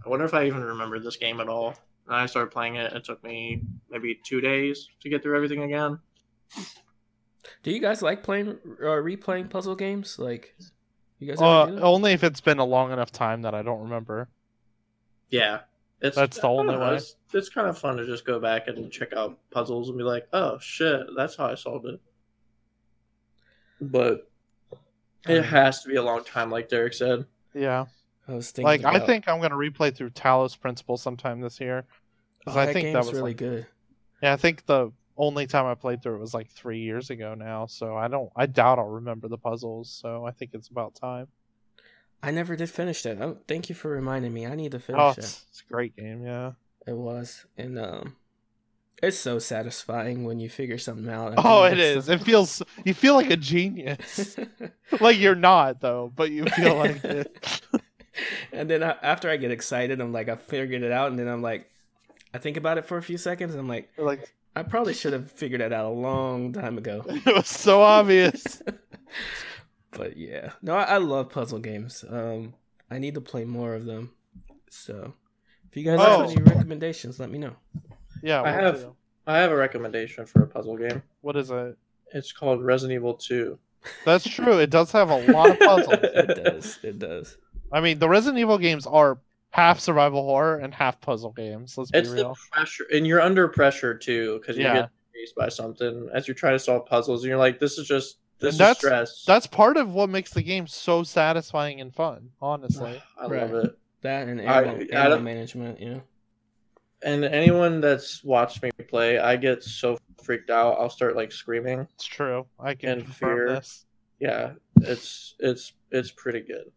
I 0.05 0.09
wonder 0.09 0.25
if 0.25 0.33
I 0.33 0.45
even 0.47 0.63
remember 0.63 0.99
this 0.99 1.15
game 1.17 1.39
at 1.39 1.47
all. 1.49 1.75
And 2.07 2.15
I 2.15 2.25
started 2.25 2.51
playing 2.51 2.75
it. 2.75 2.91
It 2.93 3.03
took 3.03 3.23
me 3.23 3.61
maybe 3.89 4.19
two 4.23 4.41
days 4.41 4.89
to 5.01 5.09
get 5.09 5.21
through 5.23 5.35
everything 5.35 5.63
again. 5.63 5.99
Do 7.63 7.71
you 7.71 7.79
guys 7.79 8.01
like 8.01 8.23
playing 8.23 8.57
or 8.81 9.01
replaying 9.03 9.49
puzzle 9.49 9.75
games? 9.75 10.17
Like, 10.19 10.55
you 11.19 11.27
guys 11.27 11.39
Uh, 11.41 11.61
ever 11.63 11.71
do 11.71 11.75
that? 11.77 11.83
only 11.83 12.11
if 12.13 12.23
it's 12.23 12.41
been 12.41 12.57
a 12.59 12.65
long 12.65 12.91
enough 12.91 13.11
time 13.11 13.43
that 13.43 13.53
I 13.53 13.61
don't 13.61 13.83
remember. 13.83 14.27
Yeah. 15.29 15.59
It's, 16.01 16.15
That's 16.15 16.39
the 16.39 16.47
only 16.47 16.73
know, 16.73 16.79
way. 16.79 16.95
It's, 16.95 17.15
it's 17.31 17.49
kind 17.49 17.67
of 17.67 17.77
fun 17.77 17.97
to 17.97 18.05
just 18.05 18.25
go 18.25 18.39
back 18.39 18.67
and 18.67 18.91
check 18.91 19.13
out 19.13 19.37
puzzles 19.51 19.89
and 19.89 19.97
be 19.97 20.03
like, 20.03 20.27
oh 20.33 20.57
shit, 20.59 21.01
that's 21.15 21.35
how 21.35 21.45
I 21.45 21.55
solved 21.55 21.85
it. 21.85 21.99
But 23.79 24.29
it 25.27 25.37
Um, 25.39 25.43
has 25.43 25.83
to 25.83 25.89
be 25.89 25.95
a 25.95 26.03
long 26.03 26.23
time, 26.23 26.49
like 26.49 26.69
Derek 26.69 26.93
said. 26.93 27.25
Yeah. 27.53 27.85
I 28.27 28.33
was 28.33 28.51
thinking. 28.51 28.65
Like 28.65 28.85
I 28.85 29.05
think 29.05 29.27
I'm 29.27 29.41
gonna 29.41 29.55
replay 29.55 29.95
through 29.95 30.11
Talos 30.11 30.59
Principle 30.59 30.97
sometime 30.97 31.41
this 31.41 31.59
year. 31.59 31.85
oh, 31.87 31.93
Because 32.39 32.57
I 32.57 32.65
that 32.67 32.73
think 32.73 32.93
that 32.93 33.05
was 33.05 33.13
really 33.13 33.31
like, 33.31 33.37
good. 33.37 33.67
yeah, 34.23 34.33
I 34.33 34.37
think 34.37 34.65
the 34.65 34.91
only 35.17 35.45
time 35.47 35.65
I 35.65 35.75
played 35.75 36.01
through 36.01 36.15
it 36.15 36.19
was 36.21 36.33
like 36.33 36.49
three 36.49 36.79
years 36.79 37.09
ago 37.09 37.35
now. 37.35 37.65
So 37.67 37.95
I 37.95 38.07
don't, 38.07 38.31
I 38.35 38.45
doubt 38.47 38.79
I'll 38.79 38.85
remember 38.85 39.27
the 39.27 39.37
puzzles. 39.37 39.91
So 39.91 40.25
I 40.25 40.31
think 40.31 40.51
it's 40.53 40.69
about 40.69 40.95
time. 40.95 41.27
I 42.23 42.31
never 42.31 42.55
did 42.55 42.69
finish 42.69 43.01
that. 43.03 43.21
Oh, 43.21 43.37
thank 43.47 43.69
you 43.69 43.75
for 43.75 43.89
reminding 43.89 44.33
me. 44.33 44.45
I 44.45 44.55
need 44.55 44.71
to 44.71 44.79
finish 44.79 45.01
Oh, 45.01 45.09
that. 45.13 45.17
it's, 45.19 45.63
a 45.67 45.73
great 45.73 45.95
game. 45.95 46.23
Yeah. 46.23 46.51
It 46.87 46.95
was, 46.95 47.45
and 47.57 47.77
um, 47.79 48.15
it's 49.01 49.17
so 49.17 49.39
satisfying 49.39 50.23
when 50.23 50.39
you 50.39 50.49
figure 50.49 50.77
something 50.77 51.09
out. 51.09 51.33
Oh, 51.37 51.63
it 51.63 51.79
is. 51.79 52.09
it. 52.09 52.21
It 52.21 52.23
feels 52.23 52.61
you 52.83 52.93
feel 52.93 53.15
like 53.15 53.29
a 53.29 53.37
genius. 53.37 54.35
like 54.99 55.17
you're 55.19 55.35
not 55.35 55.79
though, 55.81 56.11
but 56.15 56.31
you 56.31 56.45
feel 56.45 56.75
like 56.75 57.03
it. 57.03 57.61
and 58.51 58.69
then 58.69 58.83
I, 58.83 58.95
after 59.03 59.29
I 59.29 59.37
get 59.37 59.51
excited, 59.51 60.01
I'm 60.01 60.11
like, 60.11 60.29
I 60.29 60.35
figured 60.35 60.81
it 60.83 60.91
out, 60.91 61.11
and 61.11 61.19
then 61.19 61.27
I'm 61.27 61.41
like, 61.43 61.69
I 62.33 62.39
think 62.39 62.57
about 62.57 62.77
it 62.77 62.85
for 62.85 62.97
a 62.97 63.03
few 63.03 63.17
seconds. 63.17 63.53
And 63.53 63.59
I'm 63.59 63.67
like, 63.67 63.89
You're 63.97 64.07
like 64.07 64.33
I 64.55 64.63
probably 64.63 64.93
should 64.93 65.13
have 65.13 65.31
figured 65.31 65.61
that 65.61 65.71
out 65.73 65.85
a 65.85 65.89
long 65.89 66.51
time 66.53 66.77
ago. 66.77 67.03
it 67.07 67.35
was 67.35 67.47
so 67.47 67.81
obvious. 67.81 68.61
But 69.91 70.17
yeah, 70.17 70.51
no, 70.61 70.75
I, 70.75 70.83
I 70.83 70.97
love 70.97 71.29
puzzle 71.29 71.59
games. 71.59 72.03
Um, 72.09 72.53
I 72.89 72.97
need 72.99 73.15
to 73.15 73.21
play 73.21 73.45
more 73.45 73.73
of 73.75 73.85
them. 73.85 74.11
So, 74.69 75.13
if 75.69 75.77
you 75.77 75.83
guys 75.83 75.99
Oh. 76.01 76.21
have 76.27 76.31
any 76.31 76.41
recommendations, 76.43 77.19
let 77.19 77.29
me 77.29 77.37
know. 77.37 77.55
Yeah. 78.23 78.41
I 78.41 78.51
have- 78.51 78.79
do. 78.79 78.95
I 79.27 79.37
have 79.37 79.51
a 79.51 79.55
recommendation 79.55 80.25
for 80.25 80.41
a 80.43 80.47
puzzle 80.47 80.77
game. 80.77 81.03
What 81.21 81.35
is 81.37 81.51
it? 81.51 81.77
It's 82.13 82.31
called 82.31 82.63
Resident 82.63 82.95
Evil 82.95 83.13
2. 83.13 83.57
That's 84.03 84.27
true. 84.27 84.57
It 84.59 84.69
does 84.71 84.91
have 84.91 85.09
a 85.11 85.31
lot 85.31 85.51
of 85.51 85.59
puzzles. 85.59 85.93
It 86.03 86.43
does. 86.43 86.79
It 86.83 86.99
does. 86.99 87.37
I 87.71 87.81
mean, 87.81 87.99
the 87.99 88.09
Resident 88.09 88.39
Evil 88.39 88.57
games 88.57 88.85
are 88.87 89.19
half 89.51 89.79
survival 89.79 90.23
horror 90.23 90.57
and 90.57 90.73
half 90.73 90.99
puzzle 91.01 91.31
games. 91.33 91.77
Let's 91.77 91.91
be 91.91 91.99
It's 91.99 92.09
the 92.09 92.15
real. 92.15 92.37
pressure, 92.51 92.85
and 92.91 93.05
you're 93.05 93.21
under 93.21 93.47
pressure 93.47 93.93
too, 93.95 94.39
because 94.39 94.57
you 94.57 94.63
Yeah. 94.63 94.73
get 94.73 94.89
faced 95.13 95.35
by 95.35 95.49
something 95.49 96.09
as 96.13 96.27
you're 96.27 96.35
trying 96.35 96.55
to 96.55 96.59
solve 96.59 96.85
puzzles, 96.87 97.21
and 97.23 97.29
you're 97.29 97.37
like, 97.37 97.59
"This 97.59 97.77
is 97.77 97.87
just 97.87 98.17
this 98.41 98.47
And 98.47 98.53
is 98.53 98.57
that's- 98.57 98.77
stress." 98.77 99.23
That's 99.25 99.47
part 99.47 99.77
of 99.77 99.93
what 99.93 100.09
makes 100.09 100.31
the 100.33 100.41
game 100.43 100.67
so 100.67 101.03
satisfying 101.03 101.79
and 101.79 101.93
fun. 101.93 102.31
Honestly. 102.41 103.01
I 103.17 103.27
Right. 103.27 103.41
love 103.51 103.65
it. 103.65 103.77
That 104.01 104.27
and 104.27 104.41
I- 104.41 104.43
ammo, 104.63 104.71
I 104.79 104.87
ammo 104.91 105.09
don't- 105.15 105.23
management, 105.23 105.79
you 105.79 105.89
know. 105.95 106.01
And 107.03 107.23
anyone 107.23 107.81
that's 107.81 108.23
watched 108.23 108.61
me 108.61 108.69
play, 108.87 109.17
I 109.17 109.35
get 109.35 109.63
so 109.63 109.97
freaked 110.21 110.49
out, 110.51 110.77
I'll 110.79 110.89
start 110.89 111.15
like 111.15 111.31
screaming. 111.31 111.87
It's 111.95 112.05
true. 112.05 112.45
I 112.59 112.75
can 112.75 112.99
And 112.99 113.15
fear. 113.15 113.47
this. 113.49 113.85
Yeah, 114.19 114.53
it's 114.81 115.33
it's 115.39 115.73
it's 115.89 116.11
pretty 116.11 116.41
good. 116.41 116.71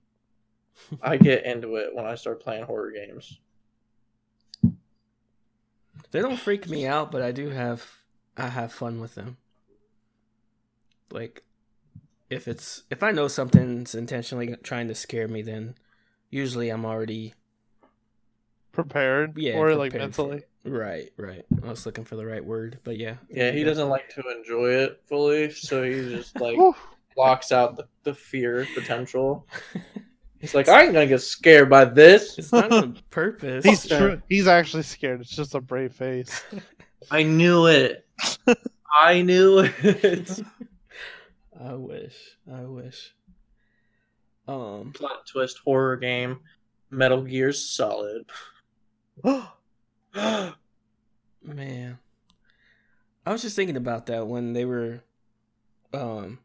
I 1.02 1.18
get 1.18 1.44
into 1.44 1.76
it 1.76 1.94
when 1.94 2.06
I 2.06 2.14
start 2.14 2.40
playing 2.42 2.64
horror 2.64 2.90
games. 2.90 3.38
They 6.10 6.20
don't 6.20 6.38
freak 6.38 6.68
me 6.68 6.86
out, 6.86 7.10
but 7.10 7.22
I 7.22 7.32
do 7.32 7.50
have 7.50 7.84
I 8.36 8.48
have 8.48 8.72
fun 8.72 9.00
with 9.00 9.14
them. 9.14 9.36
Like 11.10 11.43
if 12.34 12.48
it's 12.48 12.82
if 12.90 13.02
I 13.02 13.10
know 13.10 13.28
something's 13.28 13.94
intentionally 13.94 14.56
trying 14.62 14.88
to 14.88 14.94
scare 14.94 15.28
me, 15.28 15.42
then 15.42 15.74
usually 16.30 16.68
I'm 16.70 16.84
already 16.84 17.34
Prepared, 18.72 19.38
yeah 19.38 19.54
or 19.54 19.76
like 19.76 19.92
prepared 19.92 20.14
for 20.14 20.22
mentally. 20.22 20.38
it. 20.42 20.48
Right, 20.68 21.10
right. 21.16 21.44
I 21.62 21.68
was 21.68 21.86
looking 21.86 22.04
for 22.04 22.16
the 22.16 22.26
right 22.26 22.44
word, 22.44 22.78
but 22.82 22.96
yeah. 22.96 23.16
Yeah, 23.30 23.52
he 23.52 23.62
doesn't 23.62 23.88
like 23.88 24.08
to 24.14 24.22
enjoy 24.36 24.70
it 24.70 25.00
fully, 25.06 25.50
so 25.52 25.84
he 25.84 25.92
just 25.92 26.40
like 26.40 26.58
blocks 27.14 27.52
out 27.52 27.76
the, 27.76 27.86
the 28.02 28.14
fear 28.14 28.66
potential. 28.74 29.46
He's 30.40 30.54
like, 30.56 30.68
I 30.68 30.82
ain't 30.82 30.92
gonna 30.92 31.06
get 31.06 31.22
scared 31.22 31.70
by 31.70 31.84
this. 31.84 32.36
It's 32.36 32.50
not 32.52 32.72
on 32.72 32.98
purpose. 33.10 33.64
He's 33.64 33.86
Okay. 33.86 33.96
true. 33.98 34.22
He's 34.28 34.48
actually 34.48 34.82
scared. 34.82 35.20
It's 35.20 35.30
just 35.30 35.54
a 35.54 35.60
brave 35.60 35.92
face. 35.94 36.42
I 37.10 37.22
knew 37.22 37.66
it. 37.66 38.06
I 39.00 39.22
knew 39.22 39.60
it. 39.60 40.40
I 41.60 41.74
wish. 41.74 42.36
I 42.50 42.62
wish. 42.62 43.14
Um. 44.46 44.92
Plot 44.94 45.26
twist 45.26 45.60
horror 45.64 45.96
game. 45.96 46.40
Metal 46.90 47.22
Gear 47.22 47.52
Solid. 47.52 48.26
Man, 51.42 51.98
I 53.26 53.32
was 53.32 53.42
just 53.42 53.56
thinking 53.56 53.76
about 53.76 54.06
that 54.06 54.26
when 54.26 54.54
they 54.54 54.64
were, 54.64 55.02
um, 55.92 56.38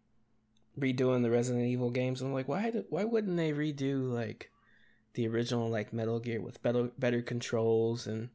redoing 0.78 1.24
the 1.24 1.32
Resident 1.32 1.66
Evil 1.66 1.90
games. 1.90 2.22
I'm 2.22 2.34
like, 2.34 2.48
why? 2.48 2.70
Do, 2.72 2.86
why 2.90 3.04
wouldn't 3.06 3.38
they 3.38 3.52
redo 3.52 4.12
like 4.12 4.52
the 5.14 5.28
original 5.28 5.70
like 5.70 5.94
Metal 5.94 6.20
Gear 6.20 6.42
with 6.42 6.62
better 6.62 6.92
better 6.98 7.22
controls 7.22 8.08
and 8.08 8.30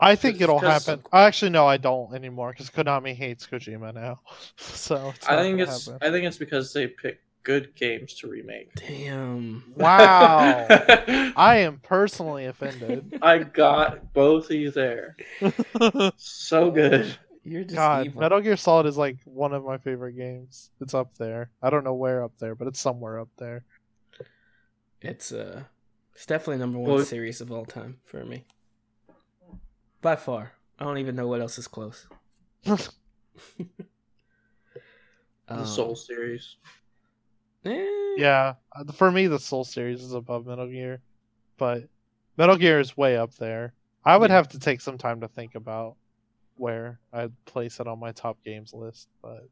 I 0.00 0.16
think 0.16 0.40
it'll 0.40 0.58
Because- 0.60 0.86
happen. 0.86 1.04
Actually, 1.12 1.50
no, 1.52 1.66
I 1.66 1.76
don't 1.76 2.14
anymore 2.14 2.50
because 2.52 2.68
Konami 2.70 3.14
hates 3.14 3.46
Kojima 3.46 3.94
now. 3.94 4.20
So 4.56 5.14
I 5.28 5.36
think 5.36 5.60
it's 5.60 5.86
happen. 5.86 6.06
I 6.06 6.10
think 6.10 6.26
it's 6.26 6.36
because 6.38 6.72
they 6.72 6.86
pick 6.88 7.20
good 7.42 7.74
games 7.76 8.14
to 8.14 8.26
remake. 8.28 8.74
damn? 8.74 9.62
Wow. 9.76 10.66
I 11.36 11.56
am 11.58 11.78
personally 11.82 12.46
offended. 12.46 13.18
I 13.22 13.38
got 13.38 14.12
both 14.14 14.46
of 14.46 14.56
you 14.56 14.70
there. 14.70 15.16
So 16.16 16.70
good. 16.70 17.16
You're 17.46 17.64
just 17.64 17.74
God, 17.76 18.06
evil. 18.06 18.20
Metal 18.22 18.40
Gear 18.40 18.56
Solid 18.56 18.86
is 18.86 18.96
like 18.96 19.18
one 19.26 19.52
of 19.52 19.64
my 19.64 19.76
favorite 19.76 20.14
games. 20.14 20.70
It's 20.80 20.94
up 20.94 21.14
there. 21.18 21.50
I 21.62 21.68
don't 21.68 21.84
know 21.84 21.92
where 21.94 22.24
up 22.24 22.32
there, 22.38 22.54
but 22.54 22.66
it's 22.68 22.80
somewhere 22.80 23.20
up 23.20 23.28
there. 23.36 23.64
It's 25.02 25.30
uh, 25.32 25.64
it's 26.14 26.24
definitely 26.24 26.58
number 26.58 26.78
one 26.78 26.90
Well- 26.94 27.04
series 27.04 27.40
of 27.42 27.52
all 27.52 27.66
time 27.66 27.98
for 28.04 28.24
me. 28.24 28.44
By 30.04 30.16
far, 30.16 30.52
I 30.78 30.84
don't 30.84 30.98
even 30.98 31.16
know 31.16 31.26
what 31.28 31.40
else 31.40 31.56
is 31.58 31.66
close. 31.66 32.06
The 32.66 32.80
Um, 35.48 35.66
Soul 35.66 35.96
series. 35.96 36.56
eh, 37.64 37.86
Yeah, 38.18 38.54
uh, 38.76 38.92
for 38.92 39.10
me, 39.10 39.26
the 39.28 39.38
Soul 39.38 39.64
series 39.64 40.02
is 40.02 40.12
above 40.12 40.46
Metal 40.46 40.66
Gear, 40.68 41.00
but 41.56 41.84
Metal 42.36 42.56
Gear 42.56 42.80
is 42.80 42.96
way 42.98 43.16
up 43.16 43.34
there. 43.36 43.72
I 44.04 44.16
would 44.18 44.28
Yeah. 44.30 44.36
have 44.36 44.48
to 44.50 44.58
take 44.58 44.82
some 44.82 44.98
time 44.98 45.20
to 45.22 45.28
think 45.28 45.54
about 45.54 45.96
where 46.56 47.00
I'd 47.14 47.32
place 47.46 47.80
it 47.80 47.86
on 47.86 47.98
my 47.98 48.12
top 48.12 48.42
games 48.44 48.74
list, 48.74 49.08
but 49.22 49.48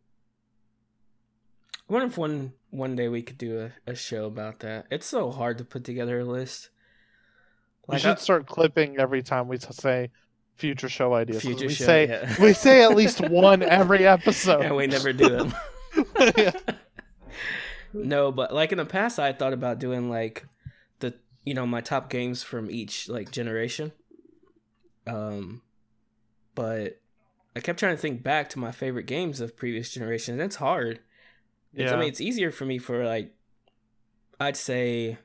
I 1.89 1.93
wonder 1.93 2.07
if 2.09 2.19
one 2.19 2.53
one 2.71 2.95
day 2.97 3.09
we 3.09 3.23
could 3.23 3.39
do 3.39 3.61
a, 3.87 3.91
a 3.91 3.95
show 3.95 4.27
about 4.27 4.61
that. 4.61 4.87
It's 4.91 5.07
so 5.07 5.31
hard 5.31 5.57
to 5.59 5.65
put 5.65 5.85
together 5.85 6.21
a 6.21 6.25
list. 6.25 6.69
we 7.87 7.99
should 7.99 8.13
I- 8.19 8.21
start 8.21 8.47
clipping 8.47 8.99
every 8.99 9.23
time 9.23 9.49
we 9.49 9.57
t- 9.59 9.67
say 9.73 10.11
future 10.57 10.89
show 10.89 11.15
ideas. 11.15 11.43
future 11.43 11.67
we 11.67 11.75
show. 11.75 11.85
say 11.85 12.09
yeah. 12.09 12.35
we 12.41 12.53
say 12.53 12.83
at 12.83 12.95
least 12.95 13.21
one 13.21 13.63
every 13.63 14.07
episode. 14.19 14.63
and 14.63 14.77
we 14.77 14.87
never 14.87 15.13
do 15.13 15.29
them. 15.29 15.55
Yeah. 16.37 16.53
no, 17.93 18.33
but 18.33 18.53
like 18.55 18.73
in 18.73 18.79
the 18.79 18.85
past, 18.85 19.19
I 19.19 19.33
thought 19.33 19.53
about 19.53 19.79
doing 19.79 20.11
like 20.11 20.47
the 21.01 21.15
you 21.45 21.55
know 21.55 21.67
my 21.67 21.81
top 21.81 22.11
games 22.11 22.43
from 22.43 22.71
each 22.71 23.09
like 23.09 23.31
generation. 23.31 23.93
Um, 25.07 25.63
but 26.55 27.01
I 27.57 27.61
kept 27.61 27.79
trying 27.79 27.97
to 27.97 28.01
think 28.01 28.23
back 28.23 28.49
to 28.51 28.59
my 28.59 28.73
favorite 28.73 29.07
games 29.07 29.41
of 29.41 29.57
previous 29.57 29.91
generations. 29.91 30.35
and 30.35 30.43
It's 30.43 30.57
hard. 30.57 31.01
It's, 31.75 31.91
I 31.91 31.97
mean, 31.97 32.09
it's 32.09 32.21
easier 32.21 32.51
for 32.53 32.67
me 32.67 32.79
for 32.79 33.05
like 33.05 33.35
I'd 34.39 34.57
say 34.57 35.19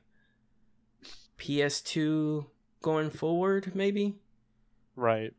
PS2 1.38 2.46
going 2.82 3.10
forward, 3.10 3.74
maybe. 3.74 4.16
Right. 4.98 5.32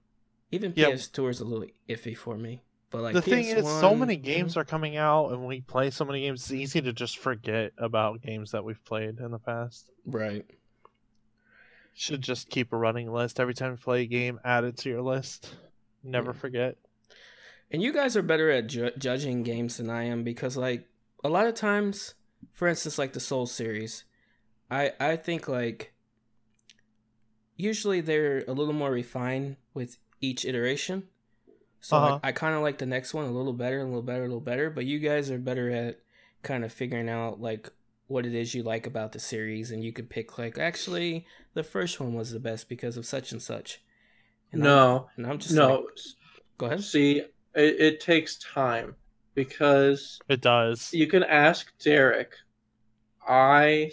Even 0.52 0.74
Yeah. 0.76 0.88
PS2 0.92 1.30
is 1.30 1.40
a 1.42 1.46
little 1.46 1.68
iffy 1.88 2.16
for 2.18 2.38
me. 2.38 2.62
But 2.92 3.02
like 3.04 3.14
the 3.14 3.22
thing 3.22 3.46
is, 3.46 3.66
so 3.66 3.92
PS1 3.92 4.00
many 4.00 4.16
games 4.16 4.58
are 4.58 4.64
coming 4.66 4.98
out, 4.98 5.32
and 5.32 5.46
we 5.46 5.62
play 5.62 5.92
so 5.92 6.06
many 6.06 6.22
games. 6.22 6.42
It's 6.42 6.52
easy 6.52 6.82
to 6.82 6.92
just 6.94 7.18
forget 7.20 7.72
about 7.78 8.22
games 8.22 8.52
that 8.52 8.64
we've 8.64 8.84
played 8.84 9.20
in 9.20 9.32
the 9.32 9.38
past. 9.40 9.92
right. 10.06 10.46
Should 11.94 12.22
just 12.22 12.50
keep 12.50 12.72
a 12.72 12.78
running 12.78 13.12
list 13.12 13.40
every 13.42 13.54
time 13.54 13.72
you 13.72 13.78
play 13.78 14.04
a 14.04 14.06
game. 14.06 14.40
Add 14.46 14.64
it 14.64 14.78
to 14.78 14.90
your 14.90 15.02
list. 15.02 15.54
Never 16.02 16.32
Yeah. 16.32 16.38
forget. 16.40 16.78
And 17.72 17.82
you 17.84 17.92
guys 17.92 18.16
are 18.16 18.22
better 18.22 18.50
at 18.50 18.68
ju- 18.68 18.92
judging 18.98 19.44
games 19.44 19.78
than 19.78 19.90
I 19.90 20.04
am 20.06 20.24
because, 20.24 20.56
like, 20.56 20.88
a 21.26 21.30
lot 21.30 21.46
of 21.46 21.56
times, 21.56 22.14
for 22.54 22.68
instance, 22.70 22.98
like 22.98 23.12
the 23.14 23.20
Soul 23.20 23.46
series, 23.48 24.06
I 24.72 24.94
I 25.00 25.18
think 25.18 25.48
like 25.50 25.92
usually 27.60 28.02
they're 28.02 28.44
a 28.48 28.54
little 28.54 28.74
more 28.74 28.90
refined 28.92 29.58
with 29.74 29.98
each 30.22 30.46
iteration. 30.46 31.04
So 31.82 31.98
Uh-huh. 31.98 32.14
like, 32.14 32.22
I 32.24 32.32
kind 32.32 32.56
of 32.56 32.62
like 32.62 32.78
the 32.80 32.86
next 32.86 33.14
one 33.14 33.26
a 33.26 33.32
little 33.32 33.54
better, 33.54 33.80
a 33.82 33.86
little 33.86 34.02
better, 34.02 34.24
a 34.24 34.28
little 34.28 34.40
better. 34.40 34.70
But 34.70 34.86
you 34.86 35.00
guys 35.00 35.30
are 35.30 35.38
better 35.38 35.70
at 35.70 36.00
kind 36.42 36.64
of 36.66 36.72
figuring 36.74 37.10
out 37.10 37.40
like 37.42 37.70
what 38.08 38.26
it 38.26 38.34
is 38.34 38.56
you 38.56 38.64
like 38.64 38.88
about 38.88 39.12
the 39.12 39.20
series, 39.20 39.70
and 39.72 39.84
you 39.84 39.92
could 39.94 40.10
pick 40.10 40.38
like 40.38 40.58
actually 40.58 41.26
the 41.54 41.64
first 41.64 42.00
one 42.00 42.14
was 42.16 42.32
the 42.32 42.40
best 42.40 42.68
because 42.70 42.98
of 42.98 43.06
such 43.06 43.32
and 43.32 43.42
such. 43.42 43.82
And 44.52 44.64
I'm- 44.64 44.74
No, 44.76 45.10
and 45.16 45.28
I'm 45.28 45.38
just 45.38 45.54
no. 45.54 45.70
like, 45.76 45.84
go 46.58 46.66
ahead. 46.66 46.84
See, 46.84 47.20
it, 47.20 47.30
it 47.56 48.00
takes 48.02 48.38
time 48.38 48.96
because 49.36 50.20
It 50.28 50.42
does. 50.42 50.92
you 50.94 51.08
can 51.08 51.24
ask 51.24 51.72
Derek. 51.80 52.32
I 53.28 53.92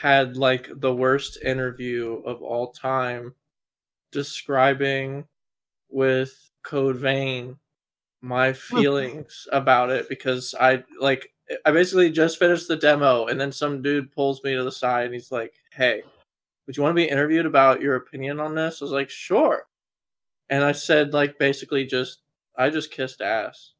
had 0.00 0.36
like 0.36 0.68
the 0.76 0.94
worst 0.94 1.38
interview 1.44 2.22
of 2.24 2.42
all 2.42 2.72
time 2.72 3.34
describing 4.12 5.26
with 5.90 6.50
Code 6.62 6.96
Vein 6.96 7.56
my 8.20 8.52
feelings 8.52 9.46
about 9.52 9.90
it 9.90 10.08
because 10.08 10.54
I 10.58 10.84
like 11.00 11.32
I 11.64 11.70
basically 11.70 12.10
just 12.10 12.38
finished 12.38 12.68
the 12.68 12.76
demo 12.76 13.26
and 13.26 13.40
then 13.40 13.52
some 13.52 13.82
dude 13.82 14.12
pulls 14.12 14.42
me 14.44 14.54
to 14.54 14.64
the 14.64 14.72
side 14.72 15.06
and 15.06 15.14
he's 15.14 15.32
like, 15.32 15.54
"Hey, 15.72 16.02
would 16.66 16.76
you 16.76 16.82
want 16.82 16.92
to 16.92 17.02
be 17.02 17.08
interviewed 17.08 17.46
about 17.46 17.80
your 17.80 17.96
opinion 17.96 18.40
on 18.40 18.54
this?" 18.54 18.80
I 18.80 18.84
was 18.84 18.92
like, 18.92 19.10
"Sure." 19.10 19.66
And 20.50 20.64
I 20.64 20.72
said 20.72 21.12
like 21.14 21.38
basically 21.38 21.86
just 21.86 22.20
I 22.56 22.70
just 22.70 22.90
kissed 22.90 23.20
ass. 23.20 23.72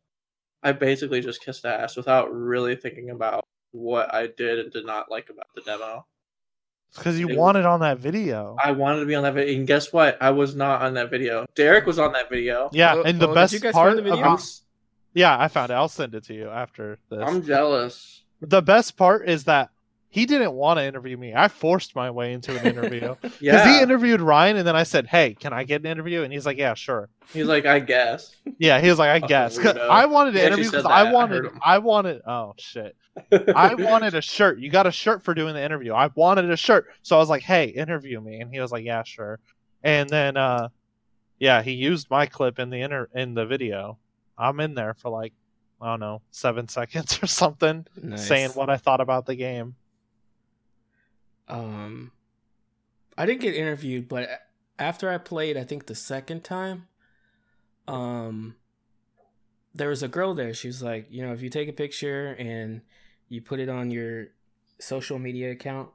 I 0.62 0.72
basically 0.72 1.20
just 1.20 1.44
kissed 1.44 1.64
ass 1.64 1.96
without 1.96 2.32
really 2.32 2.76
thinking 2.76 3.10
about 3.10 3.44
what 3.72 4.12
I 4.14 4.28
did 4.28 4.58
and 4.58 4.72
did 4.72 4.86
not 4.86 5.10
like 5.10 5.30
about 5.30 5.48
the 5.54 5.62
demo. 5.62 6.06
Because 6.96 7.18
you 7.18 7.28
It- 7.28 7.36
want 7.36 7.56
it 7.56 7.66
on 7.66 7.80
that 7.80 7.98
video. 7.98 8.56
I 8.62 8.72
wanted 8.72 9.00
to 9.00 9.06
be 9.06 9.14
on 9.14 9.22
that 9.22 9.34
video, 9.34 9.56
and 9.58 9.66
guess 9.66 9.92
what? 9.92 10.16
I 10.20 10.30
was 10.30 10.54
not 10.56 10.82
on 10.82 10.94
that 10.94 11.10
video. 11.10 11.46
Derek 11.54 11.86
was 11.86 11.98
on 11.98 12.12
that 12.12 12.28
video. 12.30 12.70
yeah, 12.72 12.94
Oh, 12.96 13.02
and 13.02 13.20
the 13.20 13.26
oh, 13.26 13.28
did 13.30 13.34
best 13.34 13.52
you 13.52 13.60
guys 13.60 13.72
part 13.72 13.88
find 13.90 13.98
the 13.98 14.02
video? 14.02 14.18
about 14.20 14.42
yeah, 15.14 15.36
I 15.38 15.48
found 15.48 15.70
it. 15.70 15.74
I'll 15.74 15.88
send 15.88 16.14
it 16.14 16.24
to 16.26 16.34
you 16.34 16.48
after 16.48 16.98
this. 17.10 17.20
I'm 17.24 17.42
jealous. 17.42 18.22
The 18.40 18.62
best 18.62 18.96
part 18.96 19.28
is 19.28 19.44
that 19.44 19.70
he 20.10 20.26
didn't 20.26 20.52
want 20.52 20.78
to 20.78 20.84
interview 20.84 21.16
me. 21.16 21.34
I 21.34 21.48
forced 21.48 21.94
my 21.96 22.10
way 22.10 22.32
into 22.32 22.58
an 22.58 22.64
interview 22.66 23.14
because 23.22 23.40
Yeah, 23.40 23.76
he 23.76 23.82
interviewed 23.82 24.20
Ryan, 24.20 24.56
and 24.56 24.66
then 24.66 24.76
I 24.76 24.84
said, 24.84 25.06
"Hey, 25.06 25.34
can 25.34 25.52
I 25.52 25.64
get 25.64 25.80
an 25.82 25.86
interview?" 25.86 26.22
And 26.22 26.32
he's 26.32 26.46
like, 26.46 26.56
"Yeah, 26.56 26.74
sure." 26.74 27.08
he's 27.32 27.46
like, 27.46 27.66
I 27.66 27.78
guess. 27.80 28.34
Yeah, 28.58 28.80
he 28.80 28.88
was 28.88 28.98
like, 28.98 29.10
"I 29.10 29.18
oh, 29.24 29.28
guess." 29.28 29.58
guess." 29.58 29.74
'Cause. 29.76 29.88
I 29.90 30.06
wanted 30.06 30.32
to 30.32 30.40
He 30.40 30.46
interview 30.46 30.64
because 30.70 30.84
I 30.86 31.02
that. 31.04 31.08
I 31.10 31.12
wanted. 31.12 31.44
I 31.64 31.78
wanted. 31.78 32.22
Oh 32.26 32.54
shit! 32.58 32.96
I 33.54 33.74
wanted 33.74 34.14
a 34.14 34.20
shirt. 34.20 34.58
You 34.58 34.70
got 34.70 34.86
a 34.86 34.92
shirt 34.92 35.22
for 35.22 35.34
doing 35.34 35.54
the 35.54 35.62
interview. 35.62 35.92
I 35.94 36.10
wanted 36.14 36.50
a 36.50 36.56
shirt, 36.56 36.86
so 37.02 37.16
I 37.16 37.18
was 37.18 37.28
like, 37.28 37.42
"Hey, 37.42 37.66
interview 37.66 38.20
me," 38.20 38.40
and 38.40 38.52
he 38.52 38.60
was 38.60 38.72
like, 38.72 38.84
"Yeah, 38.84 39.02
sure." 39.04 39.40
And 39.82 40.08
then, 40.08 40.36
uh, 40.36 40.68
yeah, 41.38 41.62
he 41.62 41.72
used 41.72 42.10
my 42.10 42.26
clip 42.26 42.58
in 42.58 42.70
the 42.70 42.80
inter 42.80 43.08
in 43.14 43.34
the 43.34 43.46
video. 43.46 43.98
I'm 44.36 44.60
in 44.60 44.74
there 44.74 44.94
for 44.94 45.10
like, 45.10 45.32
I 45.80 45.86
don't 45.90 46.00
know, 46.00 46.22
seven 46.30 46.68
seconds 46.78 47.18
or 47.22 47.26
something, 47.26 47.86
Nice. 48.02 48.26
saying 48.26 48.50
what 48.50 48.70
I 48.70 48.76
thought 48.76 49.00
about 49.00 49.26
the 49.26 49.34
game. 49.36 49.76
um 51.48 52.12
i 53.16 53.24
didn't 53.24 53.40
get 53.40 53.54
interviewed 53.54 54.06
but 54.06 54.28
after 54.78 55.08
i 55.10 55.16
played 55.16 55.56
i 55.56 55.64
think 55.64 55.86
the 55.86 55.94
second 55.94 56.44
time 56.44 56.86
um 57.88 58.54
there 59.74 59.88
was 59.88 60.02
a 60.02 60.08
girl 60.08 60.34
there 60.34 60.52
she 60.52 60.68
was 60.68 60.82
like 60.82 61.06
you 61.10 61.24
know 61.24 61.32
if 61.32 61.40
you 61.40 61.48
take 61.48 61.68
a 61.68 61.72
picture 61.72 62.36
and 62.38 62.82
you 63.28 63.40
put 63.42 63.60
it 63.60 63.68
on 63.68 63.90
your 63.90 64.28
social 64.78 65.18
media 65.18 65.50
account 65.52 65.88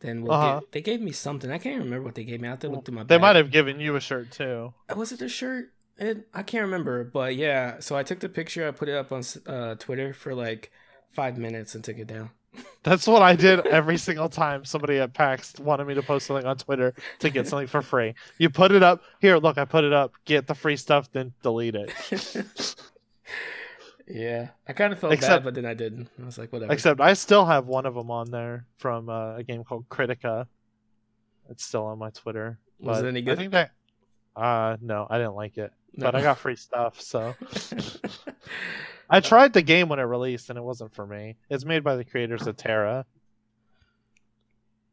then 0.00 0.22
we'll 0.22 0.32
Uh-huh. 0.32 0.60
give, 0.60 0.70
they 0.72 0.80
gave 0.80 1.00
me 1.00 1.12
something 1.12 1.50
i 1.50 1.58
can't 1.58 1.78
remember 1.82 2.02
what 2.04 2.14
they 2.14 2.24
gave 2.24 2.40
me 2.40 2.48
i 2.48 2.50
have 2.52 2.60
to 2.60 2.68
look 2.68 2.84
through 2.84 2.94
my 2.94 3.02
They 3.02 3.16
bag. 3.16 3.20
might 3.20 3.36
have 3.36 3.50
given 3.50 3.78
you 3.80 3.94
a 3.96 4.00
shirt 4.00 4.30
too. 4.30 4.72
was 4.96 5.12
it 5.12 5.18
the 5.18 5.28
shirt 5.28 5.72
it, 5.98 6.26
i 6.32 6.42
can't 6.42 6.62
remember 6.64 7.04
but 7.04 7.36
yeah 7.36 7.78
so 7.80 7.94
i 7.96 8.02
took 8.02 8.20
the 8.20 8.28
picture 8.28 8.66
i 8.66 8.70
put 8.70 8.88
it 8.88 8.94
up 8.96 9.12
on 9.12 9.22
uh, 9.46 9.74
twitter 9.76 10.14
for 10.14 10.34
like 10.34 10.72
five 11.12 11.36
minutes 11.36 11.74
and 11.74 11.84
took 11.84 11.98
it 11.98 12.06
down. 12.06 12.30
That's 12.82 13.06
what 13.06 13.20
I 13.22 13.34
did 13.36 13.66
every 13.66 13.98
single 13.98 14.28
time 14.30 14.64
somebody 14.64 14.98
at 14.98 15.12
PAX 15.14 15.54
wanted 15.60 15.86
me 15.86 15.92
to 15.94 16.02
post 16.02 16.26
something 16.26 16.46
on 16.46 16.56
Twitter 16.56 16.94
to 17.20 17.28
get 17.30 17.46
something 17.46 17.66
for 17.66 17.80
free. 17.82 18.14
You 18.38 18.48
put 18.50 18.72
it 18.72 18.82
up. 18.82 19.02
Here, 19.20 19.36
look, 19.38 19.56
I 19.58 19.64
put 19.66 19.84
it 19.84 19.92
up. 19.92 20.12
Get 20.24 20.46
the 20.46 20.54
free 20.54 20.76
stuff, 20.76 21.10
then 21.12 21.32
delete 21.42 21.74
it. 21.74 21.92
yeah, 24.08 24.48
I 24.68 24.72
kind 24.72 24.92
of 24.92 24.98
felt 24.98 25.12
Except- 25.12 25.40
bad, 25.40 25.44
but 25.44 25.54
then 25.54 25.66
I 25.66 25.74
didn't. 25.74 26.08
I 26.20 26.24
was 26.24 26.38
like, 26.38 26.52
whatever. 26.52 26.72
Except 26.72 27.00
I 27.00 27.14
still 27.14 27.44
have 27.46 27.66
one 27.66 27.86
of 27.86 27.94
them 27.94 28.10
on 28.10 28.30
there 28.30 28.66
from 28.76 29.08
uh, 29.08 29.36
a 29.36 29.42
game 29.42 29.64
called 29.64 29.88
Kritika. 29.88 30.46
It's 31.50 31.64
still 31.64 31.84
on 31.86 31.98
my 31.98 32.10
Twitter. 32.10 32.58
Was 32.80 33.02
it 33.02 33.06
any 33.06 33.22
good? 33.22 33.32
I 33.32 33.34
good? 33.34 33.38
think 33.38 33.52
that. 33.52 33.70
Uh, 34.34 34.76
no, 34.80 35.06
I 35.10 35.18
didn't 35.18 35.34
like 35.34 35.58
it, 35.58 35.72
but 35.96 36.14
I 36.14 36.22
got 36.22 36.38
free 36.38 36.56
stuff, 36.56 37.00
so. 37.00 37.34
I 39.10 39.20
tried 39.20 39.52
the 39.52 39.60
game 39.60 39.88
when 39.90 39.98
it 39.98 40.04
released, 40.04 40.48
and 40.48 40.58
it 40.58 40.62
wasn't 40.62 40.94
for 40.94 41.06
me. 41.06 41.36
It's 41.50 41.66
made 41.66 41.84
by 41.84 41.96
the 41.96 42.04
creators 42.04 42.46
of 42.46 42.56
TERA, 42.56 43.04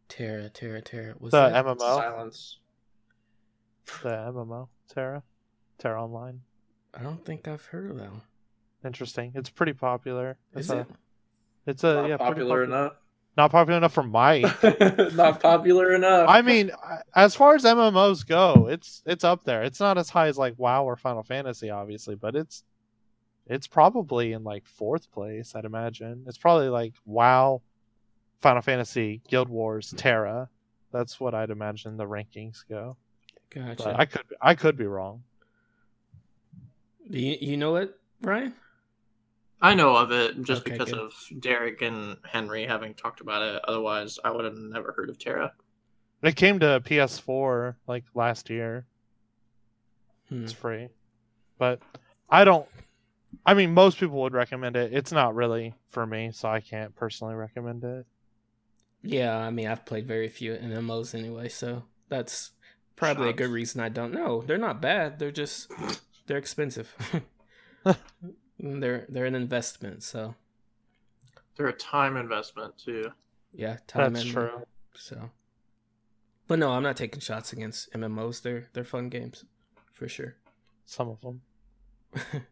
TERA, 0.10 0.50
TERA, 0.50 0.82
TERA. 0.82 1.16
Was 1.20 1.32
the 1.32 1.50
that? 1.50 1.66
MMO, 1.66 1.80
Silence. 1.80 2.58
the 4.04 4.10
MMO 4.10 4.68
TERA, 4.94 5.24
TERA 5.78 6.04
Online. 6.04 6.42
I 6.94 7.02
don't 7.04 7.24
think 7.24 7.48
I've 7.48 7.66
heard 7.66 7.92
of 7.92 7.98
that 7.98 8.12
one. 8.12 8.22
Interesting. 8.84 9.34
It's 9.36 9.50
pretty 9.50 9.74
popular. 9.74 10.38
Is 10.54 10.70
It's 10.70 10.70
a, 10.70 10.80
it? 10.80 10.88
It's 11.66 11.84
a 11.84 11.94
Not 11.94 12.10
yeah, 12.10 12.18
pretty 12.18 12.32
popular 12.32 12.64
enough. 12.64 12.94
Not 13.38 13.52
popular 13.52 13.78
enough 13.78 13.94
for 13.94 14.04
my. 14.04 14.40
Not 15.14 15.40
popular 15.40 15.94
enough. 15.94 16.28
I 16.28 16.42
mean, 16.42 16.72
as 17.16 17.36
far 17.36 17.56
as 17.56 17.64
MMOs 17.64 18.28
go, 18.28 18.68
it's 18.70 19.02
it's 19.06 19.24
up 19.24 19.44
there. 19.46 19.64
It's 19.64 19.80
not 19.80 19.98
as 19.98 20.10
high 20.10 20.28
as 20.28 20.38
like 20.38 20.56
WoW 20.58 20.84
or 20.84 20.98
Final 20.98 21.24
Fantasy, 21.24 21.70
obviously, 21.70 22.16
but 22.16 22.36
it's 22.36 22.64
it's 23.48 23.68
probably 23.68 24.34
in 24.34 24.44
like 24.44 24.66
fourth 24.66 25.10
place. 25.12 25.56
I'd 25.56 25.64
imagine 25.66 26.26
it's 26.28 26.38
probably 26.38 26.68
like 26.70 26.96
WoW, 27.06 27.62
Final 28.42 28.62
Fantasy, 28.62 29.22
Guild 29.28 29.48
Wars, 29.48 29.94
TERA. 29.96 30.50
That's 30.92 31.20
what 31.20 31.34
I'd 31.34 31.50
imagine 31.50 31.98
the 31.98 32.06
rankings 32.06 32.68
go. 32.68 32.98
Gotcha. 33.52 33.84
But 33.84 34.00
I 34.00 34.06
could 34.06 34.26
I 34.42 34.56
could 34.56 34.76
be 34.76 34.86
wrong. 34.86 35.24
Do 37.10 37.20
you, 37.20 37.38
you 37.40 37.58
know 37.58 37.78
it, 37.78 37.96
Brian? 38.22 38.54
I 39.62 39.76
know 39.76 39.96
of 39.96 40.12
it 40.12 40.42
just 40.44 40.62
Okay, 40.62 40.72
because 40.72 40.92
good. 40.92 41.00
of 41.00 41.14
Derek 41.40 41.82
and 41.82 42.18
Henry 42.24 42.66
having 42.66 42.94
talked 42.94 43.20
about 43.20 43.42
it. 43.42 43.62
Otherwise, 43.68 44.18
I 44.24 44.32
would 44.32 44.46
have 44.46 44.56
never 44.56 44.94
heard 44.94 45.10
of 45.10 45.20
TERA. 45.20 45.52
It 46.22 46.36
came 46.36 46.60
to 46.60 46.82
PS4 46.86 47.76
like 47.88 48.06
last 48.14 48.50
year. 48.50 48.86
Hmm. 50.30 50.44
It's 50.44 50.54
free, 50.54 50.90
but 51.58 51.82
I 52.30 52.46
don't. 52.46 52.68
I 53.46 53.54
mean, 53.54 53.74
most 53.74 54.00
people 54.00 54.22
would 54.22 54.34
recommend 54.34 54.76
it. 54.76 54.94
It's 54.94 55.12
not 55.12 55.36
really 55.36 55.76
for 55.90 56.06
me, 56.06 56.32
so 56.34 56.50
I 56.50 56.62
can't 56.62 56.96
personally 56.96 57.36
recommend 57.36 57.84
it. 57.84 58.06
Yeah, 59.02 59.38
I 59.38 59.50
mean, 59.50 59.68
I've 59.68 59.86
played 59.86 60.08
very 60.08 60.28
few 60.30 60.54
MMOs 60.54 61.16
anyway, 61.16 61.48
so 61.50 61.84
that's 62.10 62.52
probably 62.96 63.30
a 63.30 63.34
good 63.34 63.50
reason 63.50 63.82
I 63.82 63.90
don't 63.90 64.14
know. 64.14 64.42
They're 64.42 64.58
not 64.58 64.82
bad. 64.82 65.20
They're 65.20 65.32
just 65.32 65.72
they're 66.28 66.38
expensive. 66.38 66.94
they're 68.60 69.06
they're 69.10 69.26
an 69.26 69.36
investment, 69.36 70.04
so 70.04 70.36
They're 71.56 71.68
a 71.68 71.74
time 71.74 72.18
investment 72.18 72.78
too. 72.78 73.12
yeah, 73.54 73.78
time 73.88 74.14
That's 74.14 74.26
and 74.26 74.34
true. 74.34 74.62
So, 74.96 75.30
but 76.48 76.60
no, 76.60 76.72
I'm 76.72 76.84
not 76.84 76.98
taking 76.98 77.20
shots 77.22 77.54
against 77.54 77.92
MMOs. 77.94 78.42
They're 78.42 78.68
they're 78.74 78.84
fun 78.84 79.10
games, 79.10 79.46
for 79.94 80.08
sure. 80.10 80.36
Some 80.86 81.10
of 81.10 81.22
them. 81.22 81.42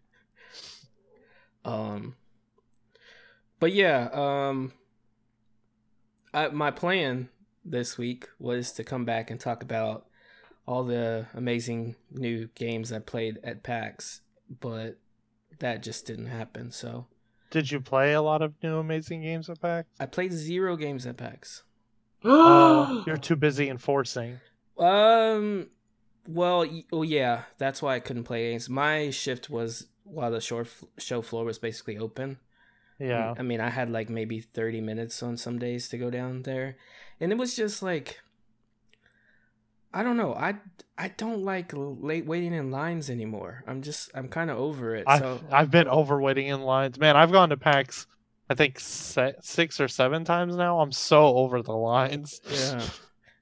Um, 1.66 2.16
but 3.60 3.74
yeah, 3.74 4.10
um, 4.14 4.72
I, 6.34 6.47
my 6.49 6.72
plan 6.72 7.30
this 7.66 7.97
week 7.97 8.30
was 8.39 8.72
to 8.74 8.84
come 8.84 9.03
back 9.05 9.30
and 9.30 9.39
talk 9.39 9.64
about 9.64 10.05
all 10.66 10.84
the 10.84 11.28
amazing 11.34 11.95
new 12.12 12.47
games 12.55 12.91
I 12.93 12.99
played 12.99 13.39
at 13.43 13.64
PAX, 13.64 14.22
but 14.62 14.97
that 15.60 15.84
just 15.84 16.05
didn't 16.05 16.28
happen. 16.28 16.72
So 16.72 17.08
Did 17.51 17.72
you 17.72 17.80
play 17.82 18.14
a 18.14 18.22
lot 18.22 18.41
of 18.41 18.53
new 18.64 18.78
amazing 18.78 19.22
games 19.22 19.49
at 19.49 19.62
PAX? 19.62 19.88
I 19.99 20.05
played 20.05 20.34
zero 20.34 20.76
games 20.76 21.05
at 21.05 21.18
PAX. 21.18 21.64
Oh, 22.24 23.03
you're 23.05 23.18
too 23.18 23.36
busy 23.36 23.70
enforcing. 23.70 24.39
Um, 24.78 25.70
well, 26.28 26.60
y- 26.62 26.84
oh 26.91 27.03
yeah, 27.03 27.43
that's 27.58 27.82
why 27.82 27.95
I 27.95 27.99
couldn't 27.99 28.24
play 28.26 28.51
games. 28.51 28.70
My 28.70 29.10
shift 29.12 29.49
was 29.49 29.88
while 30.03 30.32
the 30.32 30.41
show 30.41 30.66
show 30.97 31.22
floor 31.22 31.45
was 31.45 31.60
basically 31.60 31.97
open. 31.97 32.39
Yeah. 32.99 33.36
I 33.38 33.43
mean, 33.43 33.62
I 33.62 33.70
had 33.70 33.91
like 33.91 34.10
maybe 34.10 34.39
30 34.41 34.82
minutes 34.82 35.22
on 35.22 35.38
some 35.38 35.60
days 35.60 35.88
to 35.89 35.97
go 35.97 36.10
down 36.10 36.41
there. 36.43 36.78
And 37.20 37.32
it 37.32 37.38
was 37.38 37.55
just 37.55 37.84
like 37.84 38.20
I 39.94 40.04
don't 40.04 40.18
know. 40.18 40.34
I 40.34 40.56
I 40.98 41.10
don't 41.10 41.44
like 41.44 41.72
late 41.74 42.26
waiting 42.26 42.54
in 42.54 42.72
lines 42.72 43.10
anymore. 43.10 43.64
I'm 43.68 43.82
just 43.82 44.12
I'm 44.14 44.28
kind 44.28 44.50
of 44.50 44.58
over 44.58 44.96
it. 44.96 45.06
I've, 45.08 45.20
so 45.20 45.40
I've 45.52 45.72
been 45.72 45.88
over 45.88 46.22
waiting 46.22 46.48
in 46.48 46.62
lines. 46.62 47.00
Man, 47.00 47.16
I've 47.16 47.32
gone 47.32 47.50
to 47.50 47.58
PAX, 47.58 48.08
I 48.50 48.56
think 48.56 48.80
se- 48.80 49.36
six 49.42 49.80
or 49.80 49.88
seven 49.88 50.24
times 50.24 50.56
now. 50.56 50.80
I'm 50.80 50.92
so 50.92 51.38
over 51.38 51.62
the 51.62 51.76
lines. 51.76 52.42
yeah. 52.50 52.82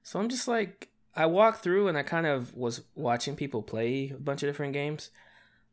So 0.02 0.20
I'm 0.20 0.28
just 0.28 0.48
like 0.48 0.88
I 1.14 1.26
walked 1.26 1.62
through 1.62 1.88
and 1.88 1.98
I 1.98 2.02
kind 2.02 2.26
of 2.26 2.54
was 2.54 2.82
watching 2.94 3.36
people 3.36 3.62
play 3.62 4.12
a 4.14 4.18
bunch 4.18 4.42
of 4.42 4.48
different 4.48 4.72
games. 4.72 5.10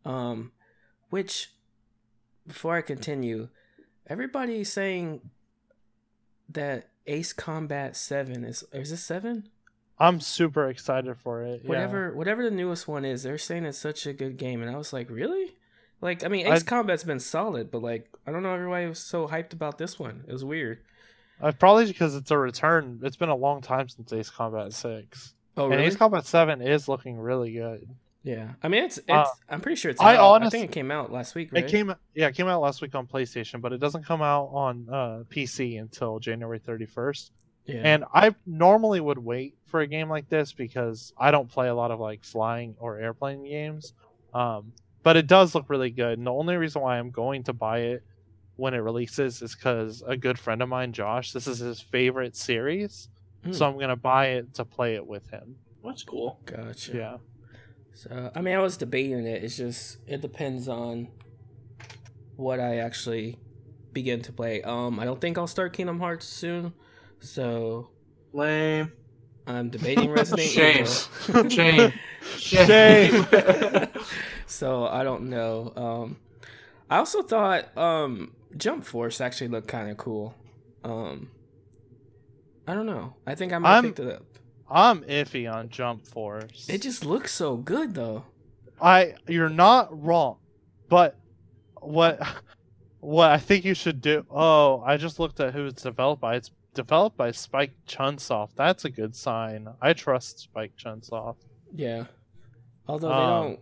Um 0.06 0.52
which 1.10 1.52
before 2.48 2.76
I 2.76 2.82
continue, 2.82 3.50
everybody's 4.08 4.72
saying 4.72 5.22
that 6.50 6.90
Ace 7.08 7.34
Combat 7.34 7.96
7 7.96 8.44
is 8.44 8.64
is 8.72 8.90
this 8.90 9.04
7? 9.04 9.50
I'm 10.04 10.20
super 10.20 10.68
excited 10.70 11.16
for 11.18 11.44
it. 11.44 11.62
yeah. 11.64 11.70
whatever 11.70 12.14
whatever 12.16 12.44
the 12.44 12.56
newest 12.56 12.88
one 12.88 13.06
is 13.06 13.24
they're 13.24 13.38
saying 13.38 13.66
it's 13.66 13.78
such 13.78 14.06
a 14.06 14.14
good 14.14 14.38
game 14.38 14.62
and 14.62 14.70
i 14.70 14.78
was 14.78 14.92
like 14.94 15.10
really 15.10 15.56
like 16.02 16.24
i 16.24 16.28
mean 16.28 16.46
I- 16.48 16.56
ace 16.56 16.64
combat's 16.64 17.04
been 17.04 17.20
solid 17.20 17.72
but 17.72 17.82
like 17.82 18.10
i 18.28 18.32
don't 18.32 18.44
know 18.44 18.54
everybody 18.54 18.88
was 18.88 19.00
so 19.00 19.28
hyped 19.28 19.54
about 19.54 19.78
this 19.78 19.98
one 20.00 20.24
it 20.28 20.34
was 20.34 20.44
weird 20.44 20.80
Uh, 21.42 21.52
probably 21.52 21.86
because 21.88 22.16
it's 22.16 22.32
a 22.32 22.38
return. 22.38 23.00
It's 23.04 23.18
been 23.18 23.30
a 23.30 23.36
long 23.36 23.62
time 23.62 23.90
since 23.90 24.14
Ace 24.14 24.30
Combat 24.30 24.72
6. 24.72 25.34
oh 25.58 25.64
And 25.64 25.72
really 25.72 25.86
Ace 25.86 25.96
Combat 25.98 26.26
7 26.26 26.62
is 26.62 26.88
looking 26.88 27.18
really 27.18 27.52
good. 27.54 27.88
yeah 28.24 28.54
i 28.64 28.68
mean 28.70 28.84
it's 28.84 28.98
it's 29.00 29.10
Uh, 29.10 29.26
i'm 29.50 29.60
pretty 29.60 29.76
sure 29.76 29.92
it's 29.92 30.00
I 30.02 30.16
out. 30.16 30.44
i 30.44 30.50
think 30.50 30.66
it 30.66 30.72
came 30.72 30.92
out 30.92 31.12
last 31.12 31.36
week 31.36 31.52
right 31.52 31.64
It 31.66 31.70
came 31.72 31.94
yeah, 32.14 32.28
it 32.28 32.36
came 32.36 32.48
out 32.48 32.62
last 32.62 32.82
week 32.82 32.94
on 32.96 33.08
PlayStation, 33.08 33.60
but 33.62 33.74
it 33.74 33.80
doesn't 33.80 34.06
come 34.06 34.22
out 34.22 34.48
on 34.64 34.88
uh, 34.90 35.24
PC 35.34 35.80
until 35.82 36.20
January 36.20 36.60
31st. 36.60 37.32
Yeah 37.66 37.82
And 37.84 38.04
I 38.14 38.36
normally 38.46 39.00
would 39.00 39.18
wait 39.18 39.56
for 39.68 39.82
a 39.82 39.88
game 39.88 40.10
like 40.10 40.30
this 40.30 40.54
because 40.54 41.14
I 41.18 41.32
don't 41.32 41.50
play 41.50 41.68
a 41.68 41.76
lot 41.76 41.92
of 41.92 42.00
like 42.00 42.24
flying 42.24 42.76
or 42.80 42.98
airplane 43.00 43.44
games. 43.44 43.94
Um, 44.34 44.74
but 45.04 45.16
it 45.18 45.28
does 45.28 45.54
look 45.56 45.70
really 45.70 45.90
good. 45.90 46.18
And 46.18 46.28
the 46.28 46.32
only 46.32 46.56
reason 46.58 46.82
why 46.82 46.98
I'm 47.00 47.12
going 47.12 47.44
to 47.44 47.54
buy 47.54 47.80
it 47.80 48.04
when 48.56 48.74
it 48.74 48.78
releases 48.78 49.42
is 49.42 49.56
because 49.56 50.04
a 50.08 50.16
good 50.16 50.38
friend 50.40 50.62
of 50.62 50.70
mine, 50.70 50.94
Josh, 50.94 51.32
this 51.32 51.48
is 51.48 51.60
his 51.60 51.80
favorite 51.80 52.36
series. 52.36 53.10
Hmm. 53.44 53.52
So 53.54 53.66
I'm 53.68 53.76
going 53.76 53.90
to 53.90 53.96
buy 53.96 54.28
it 54.28 54.54
to 54.56 54.66
play 54.66 54.96
it 54.96 55.06
with 55.06 55.30
him. 55.30 55.56
That's 55.84 56.04
cool. 56.04 56.40
gotcha 56.46 56.96
Yeah. 56.96 57.18
so 57.94 58.32
i 58.34 58.42
mean 58.42 58.56
i 58.56 58.60
was 58.60 58.78
debating 58.78 59.26
it 59.28 59.44
it's 59.44 59.58
just 59.58 59.98
it 60.08 60.22
depends 60.22 60.68
on 60.68 61.10
what 62.36 62.60
i 62.60 62.78
actually 62.78 63.38
begin 63.92 64.22
to 64.22 64.32
play 64.32 64.62
um 64.64 65.00
i 65.00 65.06
don't 65.06 65.22
think 65.22 65.38
i'll 65.38 65.46
start 65.48 65.74
kingdom 65.74 66.00
hearts 66.00 66.26
soon 66.26 66.74
so 67.24 67.90
Lame. 68.34 68.92
i'm 69.48 69.70
debating 69.70 70.10
resident 70.10 70.48
Shame. 70.50 70.86
evil 71.30 71.50
Shame. 71.50 71.94
Shame. 72.38 73.26
so 74.48 74.86
I 74.86 75.04
don't 75.04 75.30
know. 75.30 75.74
Um, 75.76 76.18
I 76.90 76.98
also 76.98 77.22
thought 77.22 77.76
um, 77.78 78.34
Jump 78.56 78.86
Force 78.86 79.20
actually 79.20 79.50
looked 79.50 79.68
kind 79.68 79.90
of 79.92 79.98
cool. 79.98 80.34
Um, 80.86 81.30
I 82.68 82.74
don't 82.74 82.86
know. 82.86 83.16
I 83.28 83.36
think 83.36 83.52
I 83.52 83.58
might 83.58 83.74
I'm- 83.76 83.84
pick 83.94 84.00
it 84.06 84.14
up. 84.14 84.24
I'm 84.70 85.02
iffy 85.04 85.52
on 85.54 85.70
Jump 85.70 86.08
Force. 86.08 86.68
It 86.70 86.82
just 86.82 87.04
looks 87.06 87.34
so 87.34 87.58
good 87.58 87.94
though. 87.94 88.24
I 88.82 89.16
you're 89.28 89.50
not 89.50 89.90
wrong, 90.04 90.38
but 90.90 91.18
what 91.82 92.20
what 93.02 93.30
I 93.32 93.38
think 93.38 93.66
you 93.66 93.74
should 93.74 94.02
do. 94.02 94.26
Oh, 94.32 94.82
I 94.86 94.96
just 94.98 95.20
looked 95.20 95.40
at 95.42 95.54
who 95.54 95.66
it's 95.68 95.84
developed 95.84 96.22
by. 96.22 96.36
It's 96.38 96.50
developed 96.74 97.18
by 97.18 97.32
Spike 97.32 97.74
Chunsoft. 97.88 98.56
That's 98.56 98.86
a 98.86 98.90
good 98.90 99.16
sign. 99.16 99.68
I 99.82 99.94
trust 99.94 100.40
Spike 100.40 100.74
Chunsoft. 100.78 101.38
Yeah. 101.74 102.06
Although 102.88 103.08
they 103.10 103.14
Um, 103.14 103.44
don't. 103.44 103.60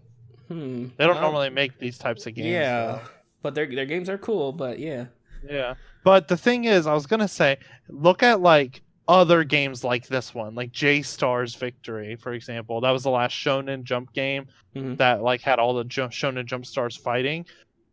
Hmm. 0.47 0.87
They 0.97 1.05
don't 1.07 1.21
normally 1.21 1.49
make 1.49 1.79
these 1.79 1.97
types 1.97 2.25
of 2.27 2.33
games. 2.35 2.47
Yeah, 2.47 2.99
but 3.41 3.55
their 3.55 3.65
their 3.67 3.85
games 3.85 4.09
are 4.09 4.17
cool. 4.17 4.51
But 4.51 4.79
yeah. 4.79 5.05
Yeah. 5.49 5.75
But 6.03 6.27
the 6.27 6.37
thing 6.37 6.65
is, 6.65 6.87
I 6.87 6.93
was 6.93 7.05
gonna 7.05 7.27
say, 7.27 7.57
look 7.87 8.21
at 8.23 8.41
like 8.41 8.81
other 9.07 9.43
games 9.43 9.83
like 9.83 10.07
this 10.07 10.33
one, 10.33 10.55
like 10.55 10.71
J-Stars 10.71 11.55
Victory, 11.55 12.15
for 12.15 12.33
example. 12.33 12.81
That 12.81 12.91
was 12.91 13.03
the 13.03 13.09
last 13.09 13.33
Shonen 13.33 13.83
Jump 13.83 14.13
game 14.13 14.47
Mhm. 14.75 14.97
that 14.97 15.21
like 15.21 15.41
had 15.41 15.59
all 15.59 15.73
the 15.73 15.83
Shonen 15.85 16.45
Jump 16.45 16.65
stars 16.65 16.95
fighting. 16.97 17.45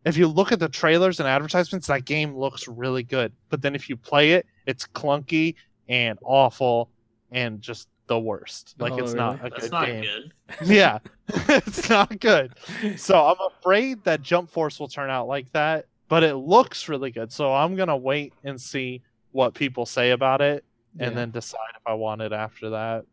if 0.04 0.16
you 0.16 0.26
look 0.28 0.52
at 0.52 0.58
the 0.60 0.68
trailers 0.68 1.18
and 1.20 1.28
advertisements, 1.28 1.86
that 1.88 2.04
game 2.06 2.34
looks 2.34 2.66
really 2.66 3.02
good. 3.02 3.30
But 3.50 3.60
then 3.60 3.74
if 3.74 3.90
you 3.90 3.96
play 3.96 4.32
it, 4.32 4.46
it's 4.68 4.86
clunky 4.86 5.56
and 5.88 6.18
awful 6.22 6.90
and 7.32 7.60
just 7.60 7.88
the 8.06 8.18
worst. 8.20 8.74
Like 8.78 8.92
Oh, 8.92 8.98
it's 8.98 9.14
not 9.14 9.36
really? 9.42 9.46
a 9.46 9.50
That's 9.50 9.62
good 9.64 9.72
not 9.72 9.86
game. 9.86 10.04
good. 10.04 10.32
yeah, 10.66 10.98
it's 11.48 11.90
not 11.90 12.20
good. 12.20 12.54
So 12.96 13.26
I'm 13.26 13.36
afraid 13.58 14.04
that 14.04 14.22
Jump 14.22 14.48
Force 14.50 14.78
will 14.78 14.88
turn 14.88 15.10
out 15.10 15.26
like 15.26 15.50
that, 15.52 15.86
but 16.08 16.22
it 16.22 16.36
looks 16.36 16.88
really 16.88 17.10
good. 17.10 17.32
So 17.32 17.52
I'm 17.52 17.74
gonna 17.76 17.96
wait 17.96 18.32
and 18.44 18.60
see 18.60 19.02
what 19.32 19.54
people 19.54 19.84
say 19.86 20.12
about 20.12 20.40
it, 20.40 20.64
and 20.98 21.10
Yeah. 21.10 21.16
then 21.16 21.30
decide 21.32 21.58
if 21.76 21.82
I 21.86 21.94
want 21.94 22.22
it 22.22 22.32
after 22.32 22.70
that. 22.70 23.04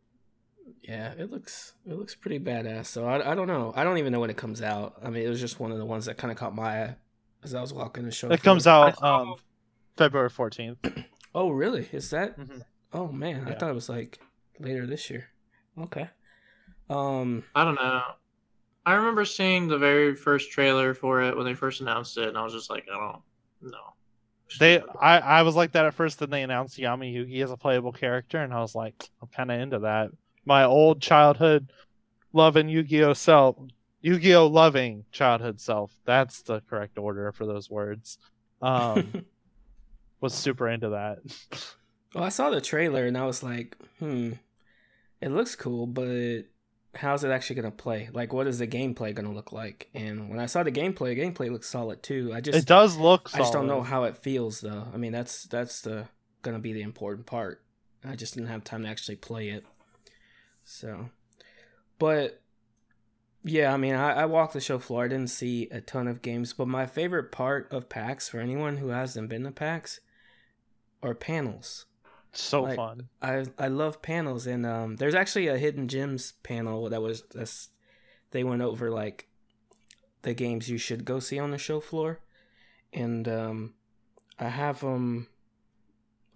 Yeah, 0.81 1.11
it 1.17 1.29
looks 1.29 1.73
it 1.85 1.93
looks 1.97 2.15
pretty 2.15 2.39
badass. 2.39 2.85
So 2.87 3.05
I, 3.05 3.31
I 3.31 3.35
don't 3.35 3.47
know. 3.47 3.73
I 3.75 3.83
don't 3.83 3.97
even 3.97 4.11
know 4.13 4.19
when 4.21 4.29
it 4.29 4.37
comes 4.37 4.61
out. 4.61 4.95
I 5.03 5.09
mean, 5.09 5.25
it 5.25 5.29
was 5.29 5.39
just 5.41 5.59
one 5.59 5.71
of 5.71 5.77
the 5.77 5.85
ones 5.85 6.05
that 6.05 6.17
kind 6.17 6.31
of 6.31 6.37
caught 6.37 6.55
my 6.55 6.83
eye 6.83 6.95
as 7.43 7.53
I 7.53 7.61
was 7.61 7.73
walking 7.73 8.05
the 8.05 8.11
show. 8.11 8.29
It 8.29 8.41
comes 8.41 8.63
floor. 8.63 8.93
out 8.97 9.03
um, 9.03 9.35
February 9.97 10.29
14th. 10.29 10.77
Oh, 11.35 11.49
really? 11.49 11.87
Is 11.91 12.09
that? 12.11 12.39
Mhm. 12.39 12.63
Oh 12.93 13.09
man, 13.09 13.45
I 13.47 13.53
thought 13.53 13.69
it 13.69 13.75
was 13.75 13.89
like 13.89 14.19
later 14.57 14.87
this 14.87 15.09
year. 15.09 15.27
Okay. 15.77 16.09
Um. 16.89 17.43
I 17.53 17.65
don't 17.65 17.75
know. 17.75 18.01
I 18.85 18.93
remember 18.93 19.25
seeing 19.25 19.67
the 19.67 19.77
very 19.77 20.15
first 20.15 20.51
trailer 20.51 20.93
for 20.93 21.21
it 21.21 21.35
when 21.35 21.45
they 21.45 21.55
first 21.55 21.81
announced 21.81 22.17
it, 22.17 22.29
and 22.29 22.37
I 22.37 22.43
was 22.43 22.53
just 22.53 22.69
like, 22.69 22.85
I 22.91 22.97
don't 22.97 23.71
know. 23.71 23.93
They, 24.59 24.79
I, 25.01 25.17
I 25.17 25.41
was 25.41 25.55
like 25.55 25.71
that 25.71 25.85
at 25.85 25.95
first. 25.95 26.19
Then 26.19 26.29
they 26.29 26.43
announced 26.43 26.77
Yami 26.77 27.13
Yugi 27.13 27.43
as 27.43 27.51
a 27.51 27.57
playable 27.57 27.91
character, 27.91 28.37
and 28.41 28.53
I 28.53 28.59
was 28.59 28.75
like, 28.75 29.09
I'm 29.21 29.27
kind 29.27 29.51
of 29.51 29.59
into 29.59 29.79
that. 29.79 30.11
My 30.45 30.63
old 30.63 31.01
childhood 31.01 31.71
loving 32.31 32.69
Yu-Gi-Oh 32.69 33.13
self, 33.13 33.57
Yu-Gi-Oh 34.01 34.47
loving 34.47 35.05
childhood 35.11 35.59
self. 35.59 35.91
That's 36.05 36.43
the 36.43 36.61
correct 36.69 36.99
order 36.99 37.31
for 37.31 37.47
those 37.47 37.69
words. 37.71 38.19
Um, 38.61 39.25
was 40.25 40.33
super 40.33 40.67
into 40.67 40.89
that. 40.89 41.19
well, 42.13 42.23
I 42.23 42.29
saw 42.29 42.49
the 42.49 42.59
trailer 42.59 43.05
and 43.05 43.15
I 43.17 43.25
was 43.25 43.43
like, 43.43 43.77
hmm, 43.99 44.33
it 45.21 45.29
looks 45.29 45.55
cool, 45.55 45.85
but 45.85 46.45
how's 46.95 47.23
it 47.23 47.29
actually 47.29 47.57
gonna 47.57 47.71
play? 47.71 48.09
Like, 48.11 48.33
what 48.33 48.47
is 48.47 48.57
the 48.57 48.67
gameplay 48.67 49.13
gonna 49.13 49.31
look 49.31 49.51
like? 49.51 49.89
And 49.93 50.29
when 50.29 50.39
I 50.39 50.47
saw 50.47 50.63
the 50.63 50.71
gameplay, 50.71 51.15
gameplay 51.15 51.51
looks 51.51 51.69
solid 51.69 52.01
too. 52.01 52.31
I 52.33 52.41
just 52.41 52.57
it 52.57 52.65
does 52.65 52.97
look. 52.97 53.29
I 53.35 53.37
just 53.37 53.53
don't 53.53 53.67
know 53.67 53.83
how 53.83 54.05
it 54.05 54.17
feels 54.17 54.61
though. 54.61 54.87
I 54.91 54.97
mean, 54.97 55.11
that's 55.11 55.43
that's 55.43 55.81
the 55.81 56.07
gonna 56.41 56.59
be 56.59 56.73
the 56.73 56.81
important 56.81 57.27
part. 57.27 57.61
I 58.03 58.15
just 58.15 58.33
didn't 58.33 58.49
have 58.49 58.63
time 58.63 58.83
to 58.83 58.89
actually 58.89 59.17
play 59.17 59.49
it. 59.49 59.63
So, 60.63 61.09
but 61.99 62.41
yeah, 63.43 63.71
I 63.71 63.77
mean, 63.77 63.93
I, 63.93 64.13
I 64.13 64.25
walked 64.25 64.53
the 64.53 64.59
show 64.59 64.79
floor. 64.79 65.05
I 65.05 65.07
didn't 65.07 65.29
see 65.29 65.69
a 65.69 65.81
ton 65.81 66.07
of 66.07 66.23
games, 66.23 66.53
but 66.53 66.67
my 66.67 66.87
favorite 66.87 67.31
part 67.31 67.71
of 67.71 67.89
PAX 67.89 68.27
for 68.27 68.39
anyone 68.39 68.77
who 68.77 68.89
hasn't 68.89 69.29
been 69.29 69.43
to 69.43 69.51
PAX 69.51 69.99
are 71.03 71.13
panels. 71.15 71.85
so 72.33 72.63
like- 72.63 72.75
fun. 72.75 73.09
I 73.21 73.45
I 73.57 73.67
love 73.67 74.01
panels, 74.01 74.45
and 74.47 74.65
um, 74.65 74.95
there's 74.97 75.15
actually 75.15 75.47
a 75.47 75.57
hidden 75.57 75.87
gems 75.87 76.33
panel 76.43 76.89
that 76.89 77.01
was 77.01 77.23
that's 77.33 77.69
they 78.31 78.43
went 78.43 78.61
over 78.61 78.89
like 78.91 79.27
the 80.23 80.33
games 80.33 80.69
you 80.69 80.77
should 80.77 81.05
go 81.05 81.19
see 81.19 81.39
on 81.39 81.51
the 81.51 81.57
show 81.57 81.79
floor, 81.79 82.19
and 82.91 83.27
um, 83.27 83.73
I 84.39 84.49
have 84.49 84.83
um, 84.83 85.27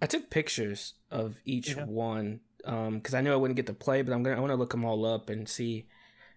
I 0.00 0.06
took 0.06 0.30
pictures 0.30 0.94
of 1.10 1.40
each 1.44 1.74
Yeah. 1.76 1.84
one 1.84 2.40
um, 2.64 2.98
because 2.98 3.14
I 3.14 3.20
knew 3.20 3.32
I 3.32 3.36
wouldn't 3.36 3.56
get 3.56 3.66
to 3.66 3.74
play, 3.74 4.00
but 4.02 4.12
I'm 4.14 4.22
gonna 4.22 4.36
I 4.36 4.40
want 4.40 4.52
to 4.52 4.56
look 4.56 4.70
them 4.70 4.84
all 4.84 5.04
up 5.04 5.28
and 5.28 5.46
see 5.48 5.86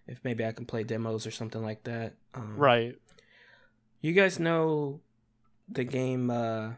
if 0.06 0.18
maybe 0.24 0.44
I 0.44 0.52
can 0.52 0.66
play 0.66 0.82
demos 0.84 1.26
or 1.26 1.30
something 1.30 1.62
like 1.62 1.84
that. 1.84 2.14
Um, 2.34 2.56
Right. 2.58 2.96
You 4.02 4.12
guys 4.12 4.38
know 4.38 5.00
the 5.68 5.84
game. 5.84 6.28
uh 6.30 6.72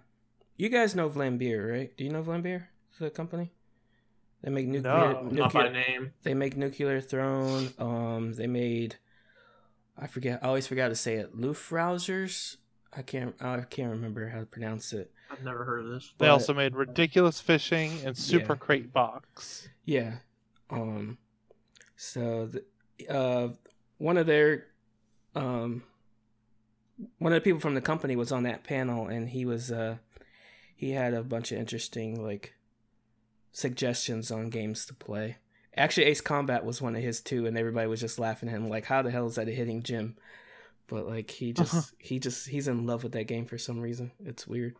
You 0.57 0.69
guys 0.69 0.95
know 0.95 1.09
Vlambeer, 1.09 1.71
right? 1.73 1.97
Do 1.97 2.05
you 2.05 2.11
know 2.11 2.23
Vlambeer? 2.23 2.65
The 2.99 3.11
company. 3.11 3.53
They 4.43 4.51
make 4.51 4.67
nuclear. 4.67 5.13
No, 5.13 5.29
Not 5.31 5.53
by 5.53 5.69
name. 5.69 6.13
they 6.23 6.35
make 6.35 6.57
nuclear 6.57 7.01
throne. 7.01 7.71
Um, 7.79 8.33
they 8.35 8.47
made. 8.47 8.97
I 9.99 10.07
forget. 10.07 10.41
I 10.43 10.47
always 10.49 10.67
forgot 10.67 10.89
to 10.89 10.95
say 10.97 11.15
it. 11.17 11.37
Luftrausers. 11.37 12.57
I 12.97 13.03
can't. 13.03 13.35
I 13.41 13.61
can't 13.63 13.91
remember 13.91 14.29
how 14.29 14.41
to 14.41 14.47
pronounce 14.47 14.93
it. 14.93 15.11
I've 15.31 15.43
never 15.43 15.65
heard 15.65 15.85
of 15.85 15.91
this. 15.91 16.07
They 16.19 16.27
but- 16.27 16.31
also 16.31 16.55
made 16.55 16.75
ridiculous 16.75 17.41
fishing 17.41 17.93
and 18.05 18.17
super 18.17 18.53
Yeah. 18.55 18.59
crate 18.59 18.93
box. 18.93 19.69
Yeah. 19.85 20.17
Um. 20.71 21.19
So, 21.97 22.47
the, 22.47 22.65
uh, 23.09 23.49
one 23.99 24.17
of 24.19 24.27
their, 24.27 24.67
um, 25.35 25.83
one 27.19 27.33
of 27.33 27.37
the 27.37 27.41
people 27.45 27.59
from 27.61 27.75
the 27.75 27.81
company 27.81 28.17
was 28.17 28.31
on 28.33 28.43
that 28.43 28.65
panel, 28.65 29.09
and 29.09 29.31
he 29.31 29.47
was, 29.47 29.73
uh, 29.73 29.97
he 30.77 30.93
had 30.93 31.15
a 31.15 31.23
bunch 31.25 31.51
of 31.51 31.59
interesting 31.59 32.23
like 32.23 32.55
suggestions 33.53 34.31
on 34.31 34.51
games 34.51 34.87
to 34.87 34.95
play. 34.95 35.39
Actually, 35.77 36.07
Ace 36.07 36.21
Combat 36.21 36.65
was 36.65 36.81
one 36.81 36.97
of 36.97 37.03
his 37.03 37.21
too, 37.21 37.47
and 37.47 37.59
everybody 37.59 37.87
was 37.87 38.01
just 38.01 38.19
laughing 38.19 38.49
at 38.49 38.55
him 38.55 38.69
like, 38.69 38.87
"How 38.87 39.03
the 39.03 39.11
hell 39.11 39.27
is 39.27 39.35
that 39.35 39.49
a 39.49 39.53
hitting 39.53 39.83
gym?" 39.83 40.17
But 40.89 41.07
like, 41.07 41.31
he 41.31 41.53
just, 41.53 41.95
he 41.99 42.19
just, 42.21 42.47
he's 42.49 42.69
in 42.69 42.87
love 42.87 43.03
with 43.03 43.13
that 43.13 43.25
game 43.27 43.45
for 43.45 43.59
some 43.59 43.81
reason. 43.81 44.13
It's 44.25 44.47
weird. 44.47 44.77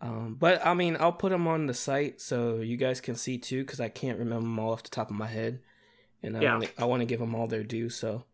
Um, 0.00 0.36
but 0.38 0.64
I 0.66 0.74
mean, 0.74 0.96
I'll 1.00 1.12
put 1.12 1.30
them 1.30 1.46
on 1.48 1.66
the 1.66 1.72
site 1.74 2.20
so 2.20 2.56
you 2.56 2.76
guys 2.76 3.00
can 3.00 3.14
see 3.14 3.38
too, 3.38 3.62
because 3.64 3.80
I 3.80 3.88
can't 3.88 4.18
remember 4.18 4.44
them 4.44 4.58
all 4.58 4.72
off 4.72 4.82
the 4.82 4.90
top 4.90 5.10
of 5.10 5.16
my 5.16 5.26
head, 5.28 5.60
and 6.22 6.36
I 6.36 6.42
Yeah. 6.42 6.54
wanna, 6.54 6.68
I 6.78 6.84
want 6.84 7.00
to 7.00 7.06
give 7.06 7.20
them 7.20 7.34
all 7.34 7.46
their 7.46 7.64
due. 7.64 7.88
So 7.88 8.24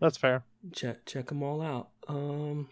That's 0.00 0.16
fair. 0.16 0.44
check 0.72 1.04
check 1.04 1.26
them 1.26 1.42
all 1.42 1.60
out. 1.60 1.88
Um, 2.06 2.68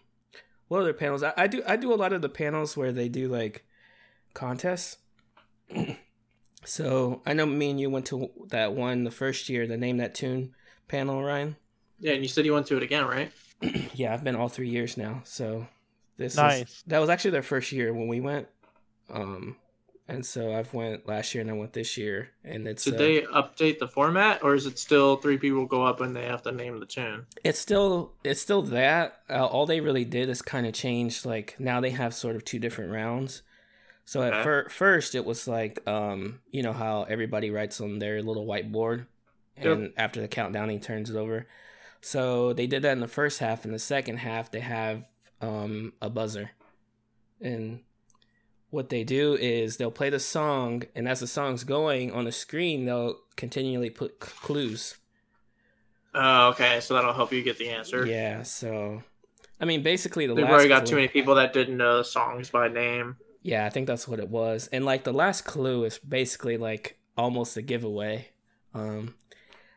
what 0.67 0.81
other 0.81 0.93
panels? 0.93 1.23
I, 1.23 1.33
I 1.37 1.47
do 1.47 1.61
I 1.65 1.75
do 1.75 1.93
a 1.93 1.95
lot 1.95 2.13
of 2.13 2.21
the 2.21 2.29
panels 2.29 2.75
where 2.75 2.91
they 2.91 3.09
do 3.09 3.27
like 3.27 3.65
contests. 4.33 4.97
so 6.65 7.21
I 7.25 7.33
know 7.33 7.45
me 7.45 7.71
and 7.71 7.79
you 7.79 7.89
went 7.89 8.05
to 8.07 8.29
that 8.49 8.73
one 8.73 9.03
the 9.03 9.11
first 9.11 9.49
year, 9.49 9.67
the 9.67 9.77
name 9.77 9.97
that 9.97 10.15
tune 10.15 10.53
panel, 10.87 11.23
Ryan. 11.23 11.55
Yeah, 11.99 12.13
and 12.13 12.23
you 12.23 12.29
said 12.29 12.45
you 12.45 12.53
went 12.53 12.67
to 12.67 12.77
it 12.77 12.83
again, 12.83 13.05
right? 13.05 13.31
yeah, 13.93 14.13
I've 14.13 14.23
been 14.23 14.35
all 14.35 14.49
three 14.49 14.69
years 14.69 14.97
now. 14.97 15.21
So 15.23 15.67
this 16.17 16.33
is 16.33 16.37
Nice. 16.37 16.83
that 16.87 16.99
was 16.99 17.09
actually 17.09 17.31
their 17.31 17.43
first 17.43 17.71
year 17.71 17.93
when 17.93 18.07
we 18.07 18.19
went. 18.19 18.47
Um, 19.09 19.55
and 20.07 20.25
so 20.25 20.53
I've 20.55 20.73
went 20.73 21.07
last 21.07 21.33
year 21.35 21.41
and 21.41 21.49
I 21.49 21.53
went 21.53 21.73
this 21.73 21.97
year, 21.97 22.29
and 22.43 22.67
it's 22.67 22.85
Did 22.85 22.95
uh, 22.95 22.97
they 22.97 23.21
update 23.21 23.79
the 23.79 23.87
format, 23.87 24.43
or 24.43 24.55
is 24.55 24.65
it 24.65 24.79
still 24.79 25.17
three 25.17 25.37
people 25.37 25.65
go 25.65 25.83
up 25.85 25.99
and 26.01 26.15
they 26.15 26.25
have 26.25 26.41
to 26.43 26.51
name 26.51 26.79
the 26.79 26.85
tune? 26.85 27.25
it's 27.43 27.59
still 27.59 28.13
it's 28.23 28.41
still 28.41 28.61
that. 28.63 29.19
Uh, 29.29 29.45
all 29.45 29.65
they 29.65 29.81
really 29.81 30.05
did 30.05 30.29
is 30.29 30.41
kind 30.41 30.65
of 30.65 30.73
change. 30.73 31.25
Like 31.25 31.55
now 31.59 31.81
they 31.81 31.91
have 31.91 32.13
sort 32.13 32.35
of 32.35 32.45
two 32.45 32.59
different 32.59 32.91
rounds. 32.91 33.41
So 34.05 34.23
at 34.23 34.41
fir- 34.43 34.69
first 34.69 35.15
it 35.15 35.25
was 35.25 35.47
like 35.49 35.85
um, 35.87 36.39
you 36.51 36.63
know 36.63 36.73
how 36.73 37.03
everybody 37.03 37.49
writes 37.51 37.81
on 37.81 37.99
their 37.99 38.21
little 38.23 38.45
whiteboard, 38.45 39.05
Yep. 39.57 39.65
and 39.65 39.93
after 39.97 40.21
the 40.21 40.27
countdown 40.29 40.69
he 40.69 40.79
turns 40.79 41.09
it 41.09 41.17
over. 41.17 41.47
So 41.99 42.53
they 42.53 42.67
did 42.67 42.83
that 42.83 42.93
in 42.93 43.01
the 43.01 43.07
first 43.09 43.39
half. 43.39 43.65
In 43.65 43.71
the 43.73 43.79
second 43.79 44.17
half, 44.17 44.49
they 44.51 44.61
have 44.61 45.03
um, 45.41 45.91
a 46.01 46.09
buzzer, 46.09 46.51
and 47.41 47.81
what 48.69 48.89
they 48.89 49.03
do 49.03 49.35
is 49.35 49.77
they'll 49.77 49.91
play 49.91 50.09
the 50.09 50.19
song, 50.19 50.83
and 50.95 51.07
as 51.07 51.19
the 51.21 51.27
song's 51.27 51.63
going 51.63 52.11
on 52.11 52.25
the 52.25 52.31
screen, 52.31 52.85
they'll 52.85 53.17
continually 53.35 53.89
put 53.89 54.19
clues. 54.19 54.95
Oh, 56.13 56.49
okay, 56.49 56.79
so 56.79 56.93
that'll 56.93 57.13
help 57.13 57.31
you 57.31 57.43
get 57.43 57.57
the 57.57 57.69
answer. 57.69 58.05
Yeah. 58.05 58.43
So, 58.43 59.03
I 59.61 59.65
mean, 59.65 59.83
basically 59.83 60.25
the 60.25 60.33
They've 60.33 60.43
last 60.45 60.51
already 60.53 60.69
got 60.69 60.79
clue- 60.83 60.89
too 60.89 60.95
many 60.95 61.07
people 61.07 61.35
that 61.35 61.53
didn't 61.53 61.77
know 61.77 61.97
the 61.97 62.03
songs 62.03 62.49
by 62.49 62.67
name. 62.67 63.17
Yeah, 63.43 63.65
I 63.65 63.69
think 63.69 63.87
that's 63.87 64.07
what 64.07 64.19
it 64.19 64.29
was. 64.29 64.67
And 64.73 64.83
like 64.83 65.03
the 65.03 65.13
last 65.13 65.43
clue 65.45 65.83
is 65.85 65.99
basically 65.99 66.57
like 66.57 66.97
almost 67.17 67.55
a 67.55 67.61
giveaway. 67.61 68.29
Um 68.73 69.15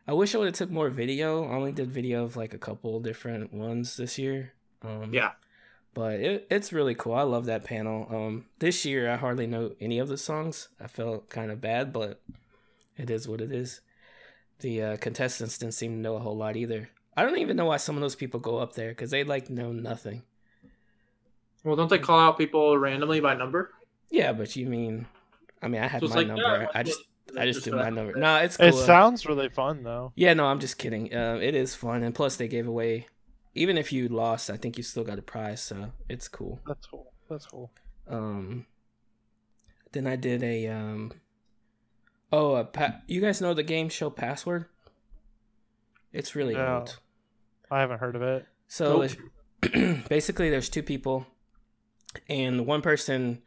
I 0.07 0.13
wish 0.13 0.33
I 0.35 0.39
would 0.39 0.47
have 0.47 0.55
took 0.55 0.71
more 0.71 0.89
video. 0.89 1.45
I 1.45 1.53
only 1.55 1.71
did 1.71 1.89
video 1.89 2.25
of 2.25 2.35
like 2.35 2.53
a 2.53 2.57
couple 2.57 2.99
different 2.99 3.53
ones 3.53 3.95
this 3.95 4.17
year. 4.17 4.53
Um 4.81 5.13
Yeah. 5.13 5.31
But 5.93 6.19
it, 6.21 6.47
it's 6.49 6.71
really 6.71 6.95
cool. 6.95 7.13
I 7.15 7.23
love 7.23 7.45
that 7.45 7.63
panel. 7.65 8.07
Um 8.09 8.45
this 8.59 8.85
year 8.85 9.09
I 9.11 9.17
hardly 9.17 9.47
know 9.47 9.71
any 9.79 9.99
of 9.99 10.07
the 10.07 10.17
songs. 10.17 10.69
I 10.79 10.87
felt 10.87 11.29
kind 11.29 11.51
of 11.51 11.59
bad, 11.61 11.91
but 11.91 12.21
it 12.97 13.09
is 13.09 13.27
what 13.27 13.41
it 13.41 13.51
is. 13.51 13.81
The 14.59 14.81
uh, 14.83 14.97
contestants 14.97 15.57
didn't 15.57 15.73
seem 15.73 15.91
to 15.95 15.97
know 15.99 16.15
a 16.15 16.19
whole 16.19 16.37
lot 16.37 16.55
either. 16.55 16.89
I 17.17 17.23
don't 17.23 17.39
even 17.39 17.57
know 17.57 17.65
why 17.65 17.77
some 17.77 17.95
of 17.95 18.01
those 18.01 18.15
people 18.15 18.39
go 18.39 18.57
up 18.59 18.73
there 18.73 18.89
because 18.89 19.09
they 19.09 19.23
like 19.23 19.49
know 19.49 19.71
nothing. 19.71 20.21
Well, 21.63 21.75
don't 21.75 21.89
they 21.89 21.99
call 21.99 22.19
out 22.19 22.37
people 22.37 22.77
randomly 22.77 23.19
by 23.19 23.33
number? 23.35 23.71
Yeah, 24.09 24.33
but 24.33 24.55
you 24.55 24.67
mean, 24.67 25.07
I 25.61 25.67
mean, 25.67 25.81
I 25.81 25.87
had 25.87 26.01
So 26.01 26.07
my 26.09 26.15
like, 26.15 26.27
number. 26.27 26.41
yeah, 26.43 26.67
I 26.73 26.83
just, 26.83 26.99
I 27.37 27.45
just 27.45 27.63
do 27.65 27.73
uh, 27.73 27.83
my 27.83 27.89
number. 27.89 28.17
No, 28.17 28.37
it's 28.37 28.57
cool. 28.57 28.67
It 28.67 28.73
sounds 28.73 29.25
really 29.25 29.49
fun 29.49 29.83
though. 29.83 30.11
yeah, 30.15 30.33
no, 30.33 30.45
I'm 30.45 30.59
just 30.59 30.77
kidding. 30.77 31.13
Uh, 31.13 31.39
it 31.41 31.55
is 31.55 31.75
fun, 31.75 32.03
and 32.03 32.13
plus 32.13 32.35
they 32.35 32.47
gave 32.47 32.67
away. 32.67 33.07
Even 33.53 33.77
if 33.77 33.91
you 33.91 34.07
lost, 34.07 34.49
I 34.49 34.57
think 34.57 34.77
you 34.77 34.83
still 34.83 35.03
got 35.03 35.19
a 35.19 35.21
prize, 35.21 35.61
so 35.61 35.91
it's 36.07 36.27
cool. 36.27 36.59
That's 36.65 36.85
cool. 36.85 37.11
That's 37.29 37.45
cool. 37.45 37.71
Um, 38.07 38.65
then 39.91 40.07
I 40.07 40.15
did 40.15 40.41
a 40.43 40.67
um, 40.67 41.11
oh, 42.31 42.55
a 42.55 42.63
pa- 42.63 43.01
you 43.07 43.19
guys 43.21 43.41
know 43.41 43.53
the 43.53 43.63
game 43.63 43.89
show 43.89 44.09
Password? 44.09 44.65
It's 46.13 46.35
really 46.35 46.55
No. 46.55 46.79
old. 46.79 46.99
I 47.69 47.79
haven't 47.81 47.99
heard 47.99 48.15
of 48.15 48.21
it. 48.21 48.45
So 48.67 49.07
Nope. 49.63 50.07
basically 50.09 50.49
there's 50.49 50.69
two 50.69 50.83
people 50.83 51.25
and 52.27 52.65
one 52.65 52.81
person 52.81 53.41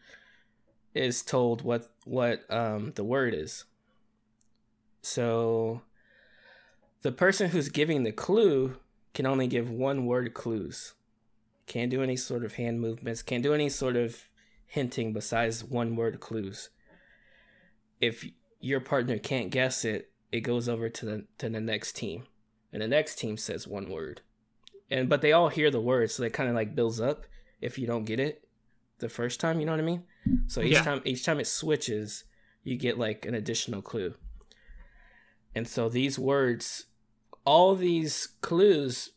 is 0.94 1.22
told 1.22 1.62
what 1.62 1.90
what 2.05 2.50
um 2.50 2.92
the 2.94 3.05
word 3.05 3.34
is. 3.34 3.64
So 5.02 5.82
the 7.02 7.12
person 7.12 7.50
who's 7.50 7.68
giving 7.68 8.05
the 8.05 8.12
clue 8.12 8.76
can 9.14 9.26
only 9.26 9.46
give 9.46 9.70
one 9.70 10.04
word 10.06 10.34
clues. 10.34 10.94
Can't 11.66 11.90
do 11.90 12.02
any 12.02 12.16
sort 12.16 12.44
of 12.44 12.54
hand 12.54 12.80
movements, 12.80 13.22
can't 13.22 13.42
do 13.42 13.54
any 13.54 13.68
sort 13.70 13.96
of 13.96 14.28
hinting 14.66 15.12
besides 15.12 15.64
one 15.64 15.96
word 15.96 16.20
clues. 16.20 16.68
If 18.00 18.26
your 18.60 18.80
partner 18.80 19.18
can't 19.18 19.50
guess 19.50 19.84
it, 19.84 20.10
it 20.32 20.40
goes 20.40 20.68
over 20.68 20.88
to 20.88 21.06
the 21.06 21.26
to 21.38 21.48
the 21.48 21.60
next 21.60 21.96
team. 21.96 22.24
And 22.72 22.82
the 22.82 22.88
next 22.88 23.16
team 23.16 23.36
says 23.36 23.68
one 23.68 23.88
word. 23.88 24.20
And 24.90 25.08
but 25.08 25.22
they 25.22 25.32
all 25.32 25.48
hear 25.48 25.70
the 25.70 25.80
word, 25.80 26.10
so 26.10 26.22
it 26.24 26.32
kind 26.32 26.48
of 26.48 26.54
like 26.54 26.74
builds 26.74 27.00
up 27.00 27.24
if 27.60 27.78
you 27.78 27.86
don't 27.86 28.04
get 28.04 28.20
it 28.20 28.46
the 28.98 29.08
first 29.08 29.40
time, 29.40 29.58
you 29.60 29.66
know 29.66 29.72
what 29.72 29.80
I 29.80 29.84
mean? 29.84 30.04
So 30.48 30.60
each 30.60 30.72
Yeah. 30.72 30.82
time 30.82 31.02
each 31.04 31.24
time 31.24 31.40
it 31.40 31.46
switches, 31.46 32.24
you 32.62 32.76
get 32.76 32.98
like 32.98 33.24
an 33.26 33.34
additional 33.34 33.80
clue. 33.80 34.14
And 35.54 35.66
so 35.68 35.88
these 35.88 36.18
words 36.18 36.86
all 37.45 37.74
these 37.74 38.28
clues 38.40 39.11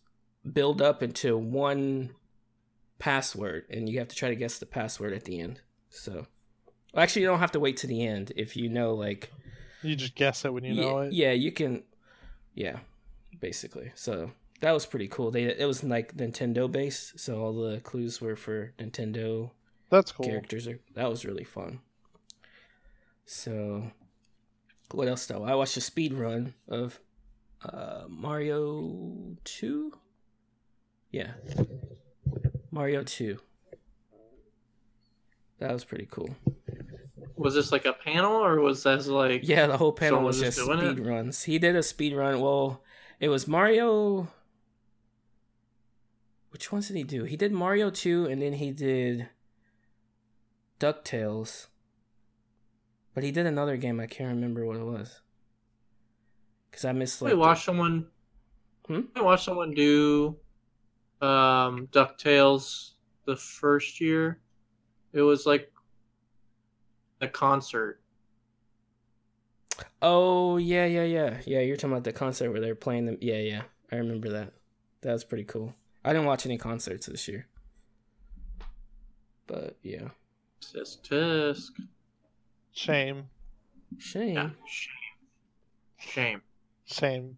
build 0.52 0.82
up 0.82 1.02
into 1.04 1.38
one 1.38 2.12
password 3.00 3.66
and 3.70 3.88
you 3.90 4.00
have 4.00 4.08
to 4.08 4.16
try 4.16 4.30
to 4.30 4.36
guess 4.36 4.58
the 4.58 4.66
password 4.66 5.14
at 5.14 5.26
the 5.26 5.40
end. 5.40 5.62
So 5.90 6.26
well, 6.94 7.04
actually 7.04 7.24
you 7.24 7.28
don't 7.28 7.40
have 7.40 7.52
to 7.54 7.60
wait 7.60 7.78
to 7.78 7.88
the 7.88 8.06
end 8.06 8.32
if 8.36 8.56
you 8.58 8.70
know 8.70 8.94
like 8.94 9.32
You 9.82 9.96
just 9.96 10.16
guess 10.16 10.46
it 10.46 10.54
when 10.54 10.64
you 10.64 10.74
yeah, 10.74 10.90
know 10.90 11.00
it. 11.00 11.14
yeah, 11.14 11.32
you 11.32 11.52
can 11.52 11.84
yeah, 12.54 12.80
basically. 13.40 13.92
So 13.96 14.32
that 14.62 14.72
was 14.72 14.86
pretty 14.86 15.08
cool. 15.08 15.30
They 15.32 15.44
it 15.44 15.68
was 15.68 15.84
like 15.84 16.16
Nintendo 16.18 16.72
based, 16.72 17.20
so 17.20 17.40
all 17.42 17.54
the 17.54 17.80
clues 17.82 18.20
were 18.20 18.36
for 18.36 18.74
Nintendo 18.80 19.52
That's 19.92 20.12
cool. 20.12 20.26
characters. 20.26 20.68
Are, 20.68 20.80
that 20.96 21.10
was 21.10 21.24
really 21.26 21.44
fun. 21.44 21.80
So, 23.26 23.92
what 24.92 25.08
else 25.08 25.26
though? 25.28 25.44
I 25.44 25.54
watched 25.56 25.78
a 25.78 25.82
speed 25.82 26.14
run 26.14 26.54
of 26.68 27.00
uh, 27.64 28.04
Mario 28.08 29.36
Two. 29.44 29.94
Yeah, 31.12 31.32
Mario 32.72 33.04
Two. 33.04 33.40
That 35.60 35.72
was 35.72 35.84
pretty 35.84 36.08
cool. 36.12 36.36
Was 37.36 37.54
this 37.56 37.72
like 37.72 37.86
a 37.86 37.94
panel 37.94 38.34
or 38.34 38.60
was 38.60 38.84
this 38.84 39.08
like 39.08 39.42
Yeah, 39.48 39.68
the 39.68 39.78
whole 39.78 39.92
panel 39.94 40.22
was 40.24 40.40
just 40.40 40.58
doing 40.58 40.80
it? 40.80 40.94
speed 40.96 41.06
runs. 41.06 41.44
He 41.44 41.60
did 41.60 41.76
a 41.76 41.84
speed 41.84 42.14
run. 42.16 42.40
Well, 42.42 42.84
it 43.20 43.30
was 43.30 43.48
Mario. 43.48 44.28
Which 46.52 46.72
ones 46.72 46.88
did 46.88 46.98
he 46.98 47.04
do? 47.04 47.24
He 47.24 47.38
did 47.38 47.52
Mario 47.52 47.90
2 47.90 48.26
and 48.26 48.42
then 48.42 48.54
he 48.54 48.72
did 48.72 49.30
DuckTales. 50.80 51.68
But 53.14 53.24
he 53.24 53.32
did 53.32 53.46
another 53.46 53.78
game. 53.78 54.00
I 54.00 54.08
can't 54.08 54.30
remember 54.34 54.66
what 54.66 54.78
it 54.78 54.84
was. 54.86 55.22
Because 56.78 56.86
I 56.86 56.92
missed 56.92 57.24
like. 57.24 57.30
we 57.30 57.34
the- 57.34 57.40
watched 57.40 57.66
someone 57.66 58.06
Hmm? 58.88 59.02
I 59.16 59.22
watched 59.24 59.46
someone 59.46 59.74
do 59.74 60.38
um 61.22 61.88
DuckTales 61.88 62.92
the 63.26 63.36
first 63.36 64.00
year. 64.00 64.40
It 65.12 65.22
was 65.24 65.48
like 65.48 65.74
a 67.20 67.28
concert. 67.28 68.00
Oh, 70.04 70.58
yeah, 70.58 70.86
yeah, 70.86 71.04
yeah. 71.04 71.38
Yeah, 71.48 71.62
you're 71.62 71.78
talking 71.78 71.94
about 71.94 72.04
the 72.04 72.14
concert 72.14 72.52
where 72.52 72.62
they're 72.62 72.76
playing 72.76 73.08
them. 73.08 73.18
Yeah, 73.22 73.40
yeah. 73.40 73.64
I 73.92 73.96
remember 73.96 74.30
that. 74.30 74.54
That 75.02 75.14
was 75.14 75.24
pretty 75.24 75.46
cool. 75.46 75.74
I 76.06 76.14
didn't 76.14 76.28
watch 76.28 76.46
any 76.46 76.60
concerts 76.60 77.08
this 77.08 77.28
year. 77.28 77.48
But 79.48 79.78
yeah. 79.82 80.10
Tisk 80.62 81.02
tisk. 81.02 81.72
Shame. 82.72 83.30
Shame. 83.98 84.36
Yeah. 84.36 84.50
Shame. 84.68 84.94
Shame. 85.98 86.42
Shame. 86.88 87.38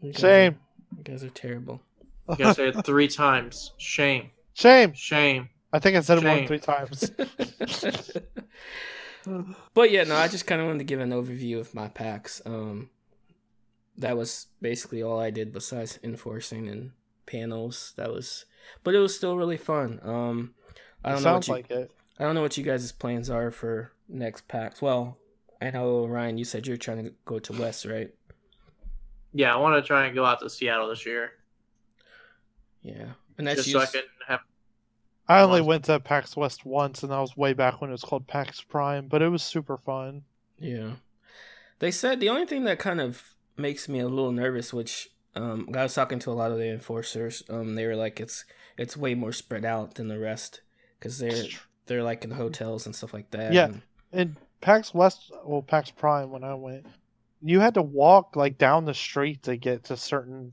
You 0.00 0.12
guys 0.12 0.20
Shame. 0.20 0.52
Are, 0.52 0.98
you 0.98 1.04
guys 1.04 1.24
are 1.24 1.30
terrible. 1.30 1.80
You 2.28 2.36
gotta 2.36 2.54
say 2.54 2.68
it 2.68 2.84
three 2.84 3.08
times. 3.08 3.72
Shame. 3.78 4.30
Shame. 4.54 4.92
Shame. 4.94 5.48
I 5.72 5.78
think 5.78 5.96
I 5.96 6.00
said 6.00 6.18
it 6.18 6.24
more 6.24 6.34
than 6.34 6.46
three 6.46 6.58
times. 6.58 7.10
but 9.74 9.90
yeah, 9.90 10.04
no, 10.04 10.16
I 10.16 10.28
just 10.28 10.46
kind 10.46 10.60
of 10.60 10.66
wanted 10.66 10.80
to 10.80 10.84
give 10.84 11.00
an 11.00 11.10
overview 11.10 11.58
of 11.58 11.74
my 11.74 11.88
PAX. 11.88 12.42
Um, 12.44 12.90
that 13.96 14.16
was 14.16 14.48
basically 14.60 15.02
all 15.02 15.20
I 15.20 15.30
did 15.30 15.52
besides 15.52 15.98
enforcing 16.02 16.68
and 16.68 16.92
panels. 17.26 17.94
That 17.96 18.12
was, 18.12 18.44
but 18.84 18.94
it 18.94 18.98
was 18.98 19.16
still 19.16 19.36
really 19.36 19.56
fun. 19.56 20.00
Um, 20.02 20.54
I 21.04 21.12
don't 21.12 21.22
know 21.22 21.34
what 21.34 21.44
sounds 21.44 21.48
you, 21.48 21.54
like 21.54 21.70
it. 21.70 21.90
I 22.18 22.24
don't 22.24 22.34
know 22.34 22.42
what 22.42 22.56
you 22.56 22.64
guys' 22.64 22.92
plans 22.92 23.30
are 23.30 23.50
for 23.50 23.92
next 24.08 24.48
PAX. 24.48 24.82
Well, 24.82 25.18
I 25.60 25.70
know 25.70 26.06
Ryan, 26.06 26.38
you 26.38 26.44
said 26.44 26.66
you're 26.66 26.76
trying 26.76 27.04
to 27.04 27.12
go 27.24 27.38
to 27.38 27.52
West, 27.52 27.84
right? 27.84 28.12
Yeah, 29.32 29.54
I 29.54 29.58
want 29.58 29.82
to 29.82 29.86
try 29.86 30.06
and 30.06 30.14
go 30.14 30.24
out 30.24 30.40
to 30.40 30.50
Seattle 30.50 30.88
this 30.88 31.06
year, 31.06 31.32
Yeah, 32.82 33.12
and 33.38 33.46
that's 33.46 33.64
just 33.64 33.70
so 33.70 33.80
I 33.80 33.86
can 33.86 34.02
have. 34.26 34.40
I 35.28 35.40
only 35.42 35.60
Nice. 35.60 35.66
went 35.66 35.84
to 35.86 36.00
PAX 36.00 36.36
West 36.36 36.66
once, 36.66 37.02
and 37.02 37.12
that 37.12 37.18
was 37.20 37.36
way 37.36 37.52
back 37.52 37.80
when 37.80 37.90
it 37.90 37.92
was 37.92 38.02
called 38.02 38.26
PAX 38.26 38.60
Prime, 38.60 39.06
but 39.06 39.22
it 39.22 39.28
was 39.28 39.42
super 39.42 39.76
fun. 39.78 40.24
Yeah. 40.58 40.92
They 41.78 41.90
said 41.90 42.20
the 42.20 42.28
only 42.28 42.44
thing 42.46 42.64
that 42.64 42.78
kind 42.78 43.00
of 43.00 43.34
makes 43.56 43.88
me 43.88 44.00
a 44.00 44.08
little 44.08 44.32
nervous, 44.32 44.72
which 44.72 45.08
um, 45.34 45.68
I 45.74 45.84
was 45.84 45.94
talking 45.94 46.18
to 46.20 46.30
a 46.30 46.34
lot 46.34 46.50
of 46.50 46.58
the 46.58 46.68
enforcers, 46.70 47.42
um, 47.48 47.74
they 47.76 47.86
were 47.86 47.96
like, 47.96 48.20
it's 48.20 48.44
it's 48.76 48.96
way 48.96 49.14
more 49.14 49.32
spread 49.32 49.64
out 49.64 49.94
than 49.94 50.08
the 50.08 50.18
rest 50.18 50.60
because 50.98 51.18
they're 51.18 51.44
they're 51.86 52.02
like 52.02 52.24
in 52.24 52.32
hotels 52.32 52.84
and 52.86 52.94
stuff 52.94 53.14
like 53.14 53.30
that. 53.30 53.52
Yeah. 53.52 53.66
and- 53.66 53.82
In 54.12 54.36
PAX 54.60 54.92
West, 54.92 55.30
well, 55.44 55.62
PAX 55.62 55.90
Prime, 55.90 56.30
when 56.30 56.44
I 56.44 56.54
went, 56.54 56.86
you 57.42 57.60
had 57.60 57.74
to 57.74 57.82
walk 57.82 58.36
like 58.36 58.56
down 58.58 58.84
the 58.84 58.94
street 58.94 59.42
to 59.44 59.56
get 59.56 59.84
to 59.84 59.96
certain 59.96 60.52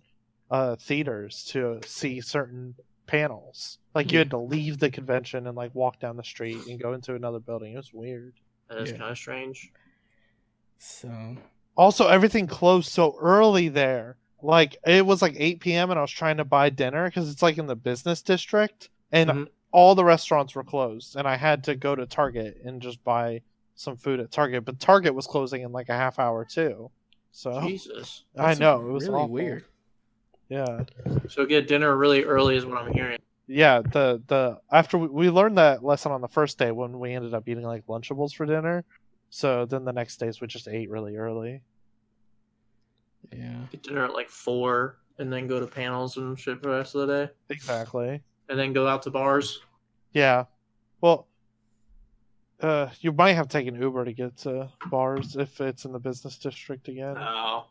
uh, 0.52 0.76
theaters 0.78 1.44
to 1.46 1.80
see 1.86 2.20
certain 2.22 2.74
panels. 3.06 3.78
Like 3.94 4.12
you 4.12 4.18
Yeah. 4.18 4.24
had 4.24 4.32
to 4.32 4.38
leave 4.40 4.80
the 4.80 4.90
convention 4.90 5.46
and 5.48 5.56
like 5.56 5.74
walk 5.76 6.00
down 6.00 6.18
the 6.18 6.24
street 6.24 6.58
and 6.68 6.80
go 6.80 6.94
into 6.94 7.16
another 7.16 7.40
building. 7.40 7.74
It 7.74 7.78
was 7.78 7.94
weird. 7.94 8.34
That 8.70 8.80
is 8.80 8.92
Yeah. 8.92 8.98
kind 8.98 9.12
of 9.12 9.18
strange. 9.18 9.72
so 10.78 11.36
Also, 11.78 12.08
everything 12.08 12.46
closed 12.48 12.90
so 12.90 13.16
early 13.22 13.70
there. 13.70 14.18
Like 14.42 14.78
it 14.86 15.06
was 15.06 15.22
like 15.22 15.36
8 15.38 15.60
p.m. 15.62 15.92
and 15.92 15.98
I 16.00 16.02
was 16.02 16.12
trying 16.12 16.38
to 16.38 16.46
buy 16.46 16.70
dinner 16.70 17.06
because 17.08 17.30
it's 17.30 17.42
like 17.42 17.58
in 17.58 17.68
the 17.68 17.76
business 17.76 18.22
district, 18.22 18.90
and 19.12 19.30
Mhm. 19.30 19.48
all 19.72 19.96
the 19.96 20.04
restaurants 20.06 20.56
were 20.56 20.64
closed, 20.64 21.16
and 21.16 21.28
I 21.28 21.36
had 21.36 21.64
to 21.66 21.76
go 21.76 21.96
to 21.96 22.06
Target 22.06 22.58
and 22.66 22.82
just 22.82 23.04
buy 23.04 23.42
some 23.80 23.96
food 23.96 24.20
at 24.20 24.30
Target. 24.30 24.66
But 24.66 24.78
Target 24.78 25.16
was 25.16 25.26
closing 25.26 25.62
in 25.62 25.72
like 25.72 25.88
a 25.88 25.94
half 25.96 26.20
hour 26.20 26.44
too. 26.44 26.92
So 27.32 27.62
Jesus. 27.62 28.26
I 28.38 28.54
know 28.56 28.82
it 28.82 28.92
was 28.92 29.08
really 29.08 29.20
awful. 29.22 29.30
weird. 29.34 29.64
Yeah, 30.50 30.84
So 31.30 31.46
get 31.46 31.68
dinner 31.68 31.96
really 31.96 32.24
early 32.26 32.58
is 32.58 32.66
what 32.66 32.78
I'm 32.80 32.92
hearing. 32.92 33.20
yeah. 33.48 33.82
The 33.82 34.22
the 34.28 34.58
after 34.72 34.98
we, 34.98 35.08
we 35.08 35.30
learned 35.30 35.58
that 35.60 35.82
lesson 35.84 36.12
on 36.12 36.20
the 36.22 36.28
first 36.28 36.58
day 36.58 36.72
when 36.72 37.00
we 37.00 37.14
ended 37.14 37.34
up 37.34 37.48
eating 37.48 37.64
like 37.64 37.86
Lunchables 37.88 38.34
for 38.34 38.46
dinner. 38.46 38.84
So 39.30 39.66
then 39.66 39.86
the 39.86 39.94
next 39.94 40.18
days 40.18 40.42
we 40.42 40.48
just 40.48 40.68
ate 40.68 40.90
really 40.90 41.16
early. 41.16 41.62
Yeah. 43.32 43.60
Get 43.72 43.84
dinner 43.84 44.04
at 44.06 44.14
like 44.14 44.28
four, 44.30 44.98
and 45.20 45.32
then 45.32 45.48
go 45.48 45.60
to 45.60 45.68
panels 45.68 46.18
and 46.18 46.38
shit 46.38 46.58
for 46.62 46.70
the 46.72 46.78
rest 46.78 46.96
of 46.96 47.08
the 47.08 47.26
day, 47.28 47.32
Exactly. 47.50 48.22
and 48.50 48.58
then 48.60 48.74
go 48.74 48.88
out 48.88 49.04
to 49.04 49.12
bars. 49.12 49.60
Yeah. 50.14 50.46
Well, 51.00 51.28
uh, 52.62 52.90
you 53.00 53.12
might 53.14 53.34
have 53.34 53.48
taken 53.48 53.80
Uber 53.82 54.06
to 54.06 54.14
get 54.14 54.38
to 54.38 54.70
bars 54.90 55.36
if 55.36 55.62
it's 55.62 55.86
in 55.86 55.92
the 55.92 56.00
business 56.00 56.38
district 56.38 56.88
again. 56.88 57.16
Oh. 57.18 57.66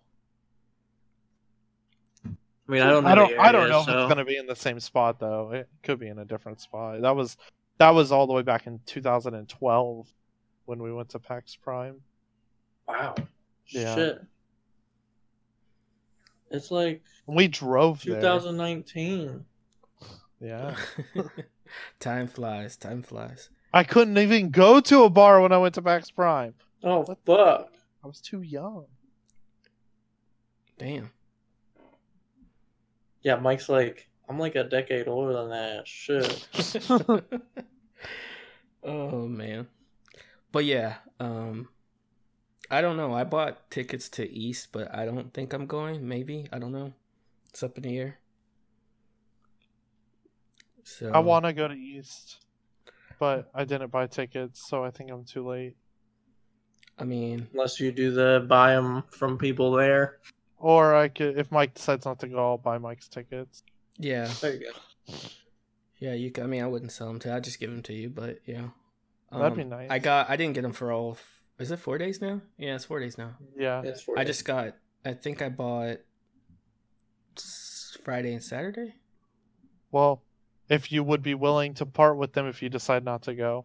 I 2.24 2.72
mean, 2.72 2.82
I 2.82 2.90
don't 2.90 3.04
know. 3.04 3.10
I 3.10 3.14
don't. 3.14 3.30
the 3.30 3.38
I 3.40 3.52
don't 3.52 3.60
area, 3.62 3.72
know 3.72 3.80
if 3.80 3.86
so- 3.86 3.98
it's 4.02 4.08
gonna 4.08 4.24
be 4.24 4.36
in 4.36 4.46
the 4.46 4.56
same 4.56 4.78
spot 4.80 5.18
though. 5.18 5.52
It 5.52 5.68
could 5.82 5.98
be 5.98 6.08
in 6.08 6.18
a 6.18 6.24
different 6.24 6.60
spot. 6.60 7.00
That 7.00 7.16
was 7.16 7.36
that 7.78 7.90
was 7.90 8.12
all 8.12 8.26
the 8.26 8.32
way 8.32 8.42
back 8.42 8.66
in 8.66 8.80
2012 8.86 10.08
when 10.66 10.82
we 10.82 10.92
went 10.92 11.08
to 11.10 11.18
PAX 11.18 11.56
Prime. 11.56 12.00
Wow. 12.86 13.14
Yeah. 13.68 13.94
Shit. 13.94 14.22
It's 16.50 16.70
like 16.70 17.02
We 17.26 17.48
drove 17.48 18.02
there. 18.04 18.20
2019. 18.20 19.44
Yeah. 20.40 20.74
time 22.00 22.26
flies. 22.26 22.76
Time 22.76 23.02
flies. 23.02 23.50
I 23.72 23.84
couldn't 23.84 24.18
even 24.18 24.50
go 24.50 24.80
to 24.80 25.04
a 25.04 25.10
bar 25.10 25.40
when 25.40 25.52
I 25.52 25.58
went 25.58 25.74
to 25.74 25.82
PAX 25.82 26.10
Prime. 26.10 26.54
Oh 26.82 27.00
what 27.00 27.18
fuck. 27.26 27.72
I 28.02 28.06
was 28.06 28.20
too 28.20 28.42
young. 28.42 28.86
Damn. 30.78 31.10
Yeah, 33.22 33.36
Mike's 33.36 33.68
like, 33.68 34.08
I'm 34.28 34.38
like 34.38 34.54
a 34.54 34.64
decade 34.64 35.08
older 35.08 35.32
than 35.32 35.50
that. 35.50 35.88
Shit. 35.88 36.48
oh 38.82 39.28
man. 39.28 39.66
But 40.52 40.64
yeah, 40.64 40.96
um 41.20 41.68
I 42.70 42.80
don't 42.80 42.96
know. 42.96 43.14
I 43.14 43.24
bought 43.24 43.70
tickets 43.70 44.08
to 44.10 44.30
East, 44.30 44.68
but 44.72 44.94
I 44.94 45.06
don't 45.06 45.32
think 45.32 45.52
I'm 45.52 45.66
going. 45.66 46.06
Maybe. 46.06 46.48
I 46.52 46.58
don't 46.58 46.72
know. 46.72 46.92
It's 47.48 47.62
up 47.62 47.76
in 47.78 47.82
the 47.84 47.98
air. 47.98 48.18
So 50.84 51.10
I 51.10 51.18
want 51.18 51.44
to 51.44 51.52
go 51.52 51.68
to 51.68 51.74
East, 51.74 52.38
but 53.18 53.50
I 53.54 53.64
didn't 53.64 53.90
buy 53.90 54.06
tickets, 54.06 54.68
so 54.68 54.84
I 54.84 54.90
think 54.90 55.10
I'm 55.10 55.24
too 55.24 55.46
late. 55.46 55.76
I 56.98 57.04
mean, 57.04 57.46
Unless 57.52 57.78
you 57.80 57.92
do 57.92 58.10
the 58.10 58.44
buy 58.48 58.72
them 58.74 59.04
from 59.10 59.38
people 59.38 59.72
there. 59.72 60.18
Or 60.56 60.94
I 60.96 61.08
could, 61.08 61.38
if 61.38 61.52
Mike 61.52 61.74
decides 61.74 62.04
not 62.04 62.18
to 62.20 62.28
go, 62.28 62.38
I'll 62.38 62.58
buy 62.58 62.78
Mike's 62.78 63.06
tickets. 63.08 63.62
yeah, 63.98 64.28
There 64.40 64.54
you 64.54 64.72
go. 65.06 65.14
yeah. 65.98 66.14
You. 66.14 66.32
c- 66.34 66.42
I 66.42 66.46
mean, 66.46 66.62
I 66.62 66.66
wouldn't 66.66 66.90
sell 66.92 67.06
them 67.08 67.20
to. 67.20 67.32
I'd 67.32 67.44
just 67.44 67.60
give 67.60 67.70
them 67.70 67.82
to 67.84 67.92
you. 67.92 68.08
But 68.10 68.40
yeah, 68.46 68.68
That'd 69.30 69.56
be 69.56 69.62
Um, 69.62 69.68
nice. 69.68 69.88
I 69.90 69.98
got. 70.00 70.28
I 70.28 70.36
didn't 70.36 70.54
get 70.54 70.62
them 70.62 70.72
for 70.72 70.90
all. 70.90 71.12
f- 71.12 71.42
Is 71.60 71.70
it 71.70 71.78
four 71.78 71.98
days 71.98 72.20
now? 72.20 72.40
Yeah, 72.56 72.74
it's 72.74 72.84
four 72.86 72.98
days 72.98 73.16
now. 73.16 73.36
Yeah, 73.56 73.82
It's 73.84 74.02
for 74.02 74.18
I 74.18 74.22
you. 74.22 74.26
just 74.26 74.44
got. 74.44 74.74
I 75.04 75.12
think 75.14 75.40
I 75.42 75.48
bought 75.50 75.98
Friday 78.04 78.32
and 78.32 78.42
Saturday. 78.42 78.94
Well, 79.92 80.22
if 80.68 80.92
you 80.92 81.02
would 81.04 81.22
be 81.22 81.34
willing 81.34 81.74
to 81.74 81.86
part 81.86 82.16
with 82.16 82.32
them 82.34 82.46
if 82.46 82.62
you 82.62 82.68
decide 82.68 83.04
not 83.04 83.22
to 83.22 83.34
go, 83.34 83.64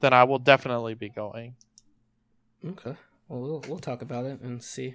then 0.00 0.12
I 0.12 0.24
will 0.24 0.38
definitely 0.38 0.94
be 0.94 1.08
going. 1.08 1.56
Okay. 2.66 2.96
Well, 3.28 3.40
we'll 3.40 3.64
we'll 3.68 3.78
talk 3.78 4.02
about 4.02 4.24
it 4.24 4.40
and 4.40 4.62
see. 4.62 4.94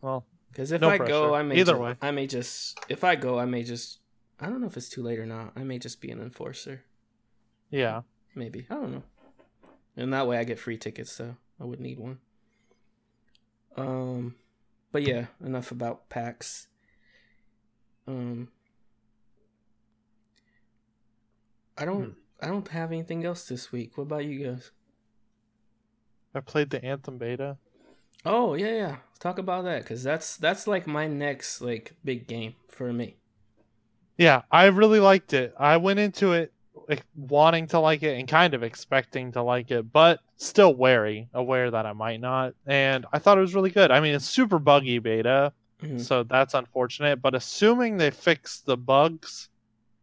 Well, 0.00 0.24
Because 0.50 0.70
if 0.72 0.80
No 0.80 0.88
I 0.90 0.96
pressure. 0.98 1.12
go, 1.12 1.34
I 1.34 1.42
may 1.42 1.56
Either 1.56 1.72
ju- 1.74 1.78
way. 1.80 1.96
I 2.00 2.10
may 2.12 2.26
just. 2.26 2.78
If 2.88 3.02
I 3.04 3.16
go, 3.16 3.38
I 3.38 3.44
may 3.46 3.62
just. 3.64 3.98
I 4.40 4.46
don't 4.46 4.60
know 4.60 4.66
if 4.66 4.76
it's 4.76 4.88
too 4.88 5.02
late 5.02 5.18
or 5.18 5.26
not. 5.26 5.52
I 5.56 5.64
may 5.64 5.78
just 5.78 6.00
be 6.00 6.10
an 6.10 6.20
enforcer. 6.20 6.84
yeah. 7.70 8.02
Maybe 8.36 8.66
I 8.68 8.74
don't 8.74 8.92
know. 8.92 9.02
And 9.96 10.12
that 10.12 10.26
way, 10.26 10.38
I 10.38 10.44
get 10.44 10.58
free 10.58 10.76
tickets, 10.76 11.12
so 11.12 11.36
I 11.60 11.64
would 11.64 11.78
need 11.80 11.98
one. 12.00 12.18
Um, 13.76 14.34
but 14.90 15.02
yeah, 15.04 15.26
enough 15.44 15.70
about 15.70 16.08
PAX. 16.08 16.66
Um, 18.08 18.48
I 21.84 21.86
don't. 21.86 22.04
Hmm. 22.04 22.10
I 22.40 22.46
don't 22.48 22.68
have 22.68 22.92
anything 22.92 23.24
else 23.26 23.44
this 23.46 23.70
week. 23.72 23.96
What 23.98 24.04
about 24.04 24.24
you 24.24 24.46
guys? 24.46 24.70
I 26.34 26.40
played 26.40 26.70
the 26.70 26.82
Anthem 26.82 27.18
beta. 27.18 27.58
Oh 28.24 28.54
yeah, 28.54 28.74
yeah. 28.74 28.96
Talk 29.20 29.38
about 29.38 29.64
that 29.64 29.82
because 29.82 30.02
that's 30.02 30.38
that's 30.38 30.66
like 30.66 30.86
my 30.86 31.06
next 31.06 31.60
like 31.60 31.92
big 32.02 32.26
game 32.26 32.54
for 32.68 32.90
me. 32.90 33.16
Yeah, 34.16 34.42
I 34.50 34.66
really 34.66 34.98
liked 35.00 35.34
it. 35.34 35.54
I 35.58 35.76
went 35.76 35.98
into 35.98 36.32
it 36.32 36.52
like, 36.88 37.04
wanting 37.14 37.66
to 37.68 37.80
like 37.80 38.02
it 38.02 38.18
and 38.18 38.26
kind 38.26 38.54
of 38.54 38.62
expecting 38.62 39.32
to 39.32 39.42
like 39.42 39.70
it, 39.70 39.92
but 39.92 40.20
still 40.36 40.74
wary, 40.74 41.28
aware 41.34 41.70
that 41.70 41.84
I 41.84 41.92
might 41.92 42.20
not. 42.20 42.54
And 42.66 43.04
I 43.12 43.18
thought 43.18 43.36
it 43.38 43.42
was 43.42 43.54
really 43.54 43.70
good. 43.70 43.90
I 43.90 44.00
mean, 44.00 44.14
it's 44.14 44.24
super 44.24 44.58
buggy 44.58 45.00
beta, 45.00 45.52
Mhm. 45.82 46.00
so 46.00 46.22
that's 46.22 46.54
unfortunate. 46.54 47.20
But 47.20 47.34
assuming 47.34 47.96
they 47.98 48.10
fix 48.10 48.60
the 48.60 48.76
bugs, 48.76 49.48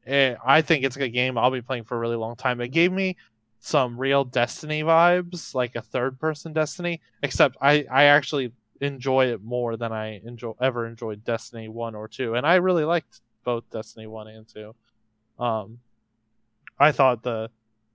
eh, 0.06 0.36
I 0.45 0.62
think 0.62 0.84
it's 0.84 0.95
a 0.95 0.99
good 0.99 1.10
game. 1.14 1.38
I'll 1.38 1.52
be 1.52 1.62
playing 1.62 1.84
for 1.86 1.95
a 1.95 1.99
really 1.99 2.16
long 2.16 2.36
time. 2.36 2.62
It 2.62 2.70
gave 2.70 2.91
me 2.91 3.18
some 3.60 3.97
real 3.97 4.24
Destiny 4.24 4.82
vibes, 4.84 5.54
like 5.54 5.76
a 5.76 5.82
third-person 5.82 6.54
Destiny, 6.54 7.02
except 7.22 7.58
I 7.62 7.86
I 7.91 8.06
actually 8.06 8.52
enjoy 8.80 9.28
it 9.28 9.41
more 9.43 9.78
than 9.78 9.91
I 9.91 10.20
enjoy 10.26 10.54
ever 10.60 10.88
enjoyed 10.88 11.24
Destiny 11.24 11.68
one 11.70 11.93
or 11.95 12.08
two, 12.08 12.36
and 12.36 12.45
I 12.45 12.56
really 12.56 12.86
liked 12.86 13.22
both 13.43 13.70
Destiny 13.70 14.08
one 14.08 14.28
and 14.28 14.47
two. 14.47 14.74
Um, 15.38 15.80
I 16.80 16.91
thought 16.91 17.24
the 17.24 17.49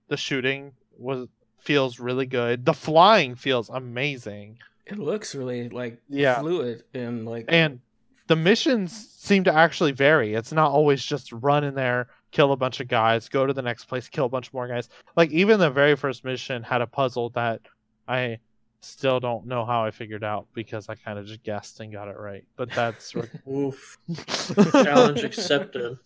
the 0.07 0.17
shooting 0.17 0.73
was 0.97 1.27
feels 1.59 1.99
really 1.99 2.25
good. 2.25 2.65
The 2.65 2.73
flying 2.73 3.35
feels 3.35 3.69
amazing. 3.69 4.59
It 4.85 4.97
looks 4.97 5.35
really 5.35 5.67
like 5.67 6.01
Yeah. 6.07 6.39
fluid 6.39 6.83
and 6.93 7.25
like 7.25 7.45
and 7.49 7.81
the 8.27 8.35
missions 8.35 9.09
seem 9.17 9.43
to 9.45 9.53
actually 9.53 9.91
vary. 9.91 10.33
It's 10.33 10.51
not 10.51 10.71
always 10.71 11.03
just 11.03 11.31
run 11.31 11.63
in 11.63 11.75
there, 11.75 12.07
kill 12.31 12.51
a 12.51 12.57
bunch 12.57 12.79
of 12.79 12.87
guys, 12.87 13.29
go 13.29 13.45
to 13.45 13.53
the 13.53 13.61
next 13.61 13.85
place, 13.85 14.07
kill 14.09 14.25
a 14.25 14.29
bunch 14.29 14.53
more 14.53 14.67
guys. 14.67 14.89
Like 15.15 15.31
even 15.31 15.59
the 15.59 15.69
very 15.69 15.95
first 15.95 16.23
mission 16.23 16.63
had 16.63 16.81
a 16.81 16.87
puzzle 16.87 17.29
that 17.31 17.61
I 18.07 18.39
still 18.81 19.19
don't 19.19 19.47
know 19.47 19.65
how 19.65 19.83
I 19.83 19.91
figured 19.91 20.23
out 20.23 20.47
because 20.53 20.87
I 20.89 20.95
kind 20.95 21.17
of 21.19 21.25
just 21.25 21.43
guessed 21.43 21.79
and 21.79 21.91
got 21.91 22.07
it 22.07 22.17
right. 22.17 22.45
But 22.55 22.71
that's 22.71 23.13
Oof. 23.51 23.97
Challenge 24.71 25.23
accepted. 25.23 25.97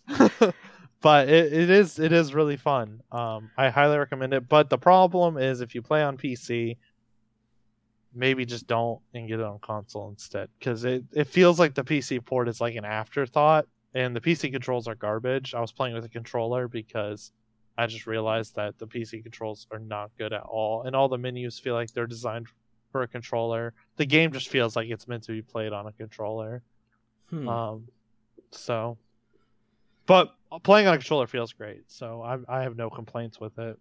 but 1.00 1.28
it, 1.28 1.52
it 1.52 1.70
is 1.70 1.98
it 1.98 2.12
is 2.12 2.34
really 2.34 2.56
fun. 2.56 3.02
Um, 3.10 3.50
I 3.56 3.70
highly 3.70 3.98
recommend 3.98 4.32
it. 4.34 4.48
But 4.48 4.70
the 4.70 4.78
problem 4.78 5.38
is 5.38 5.60
if 5.60 5.74
you 5.74 5.82
play 5.82 6.02
on 6.02 6.16
PC, 6.16 6.76
maybe 8.14 8.44
just 8.44 8.66
don't 8.66 9.00
and 9.14 9.28
get 9.28 9.40
it 9.40 9.46
on 9.46 9.58
console 9.60 10.08
instead 10.08 10.48
because 10.58 10.84
it, 10.84 11.04
it 11.12 11.26
feels 11.26 11.58
like 11.58 11.74
the 11.74 11.84
PC 11.84 12.24
port 12.24 12.48
is 12.48 12.60
like 12.60 12.74
an 12.74 12.84
afterthought 12.84 13.66
and 13.94 14.14
the 14.14 14.20
PC 14.20 14.52
controls 14.52 14.88
are 14.88 14.94
garbage. 14.94 15.54
I 15.54 15.60
was 15.60 15.72
playing 15.72 15.94
with 15.94 16.04
a 16.04 16.08
controller 16.08 16.68
because 16.68 17.32
I 17.76 17.86
just 17.86 18.06
realized 18.06 18.56
that 18.56 18.78
the 18.78 18.86
PC 18.86 19.22
controls 19.22 19.66
are 19.70 19.78
not 19.78 20.10
good 20.18 20.32
at 20.32 20.42
all 20.42 20.82
and 20.82 20.94
all 20.94 21.08
the 21.08 21.18
menus 21.18 21.58
feel 21.58 21.74
like 21.74 21.92
they're 21.92 22.06
designed 22.06 22.48
for 22.90 23.02
a 23.02 23.08
controller. 23.08 23.72
The 23.96 24.06
game 24.06 24.32
just 24.32 24.48
feels 24.48 24.76
like 24.76 24.88
it's 24.88 25.08
meant 25.08 25.24
to 25.24 25.32
be 25.32 25.42
played 25.42 25.72
on 25.72 25.86
a 25.86 25.92
controller. 25.92 26.62
hmm. 27.30 27.48
Um, 27.48 27.88
so, 28.50 28.98
but 30.06 30.34
playing 30.62 30.86
on 30.86 30.94
a 30.94 30.98
controller 30.98 31.26
feels 31.26 31.52
great. 31.52 31.90
So 31.90 32.22
I 32.22 32.38
I 32.48 32.62
have 32.62 32.76
no 32.76 32.90
complaints 32.90 33.40
with 33.40 33.58
it. 33.58 33.78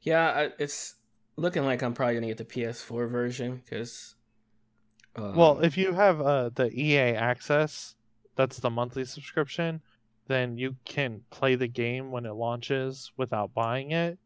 yeah, 0.00 0.48
it's 0.58 0.94
looking 1.36 1.64
like 1.64 1.82
I'm 1.82 1.94
probably 1.94 2.14
gonna 2.14 2.26
get 2.26 2.38
the 2.38 2.44
PS4 2.44 3.08
version 3.08 3.62
because. 3.64 4.14
well, 5.16 5.60
if 5.60 5.76
you 5.78 5.92
have 5.92 6.20
uh 6.20 6.50
the 6.54 6.70
EA 6.72 7.14
access, 7.14 7.94
that's 8.34 8.58
the 8.58 8.70
monthly 8.70 9.04
subscription, 9.04 9.80
then 10.28 10.58
you 10.58 10.76
can 10.84 11.22
play 11.30 11.54
the 11.54 11.68
game 11.68 12.10
when 12.10 12.26
it 12.26 12.32
launches 12.32 13.12
without 13.16 13.54
buying 13.54 13.92
it. 13.92 14.18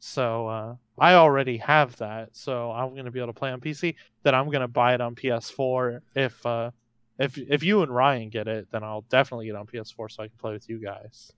So 0.00 0.46
uh, 0.46 0.76
I 0.98 1.14
already 1.14 1.56
have 1.56 1.96
that, 1.96 2.36
so 2.36 2.70
I'm 2.70 2.94
gonna 2.94 3.10
be 3.10 3.18
able 3.18 3.32
to 3.32 3.38
play 3.38 3.50
on 3.50 3.60
PC. 3.60 3.96
Then 4.22 4.34
I'm 4.34 4.50
gonna 4.50 4.68
buy 4.68 4.94
it 4.94 5.00
on 5.00 5.14
PS4 5.14 6.00
if 6.14 6.44
uh 6.46 6.70
if 7.18 7.36
if 7.36 7.62
you 7.64 7.82
and 7.82 7.92
Ryan 7.92 8.28
get 8.28 8.46
it, 8.46 8.68
then 8.70 8.84
I'll 8.84 9.04
definitely 9.08 9.46
get 9.46 9.56
it 9.56 9.58
on 9.58 9.66
PS4 9.66 10.10
so 10.10 10.22
I 10.22 10.28
can 10.28 10.36
play 10.38 10.52
with 10.52 10.68
you 10.68 10.78
guys. 10.78 11.32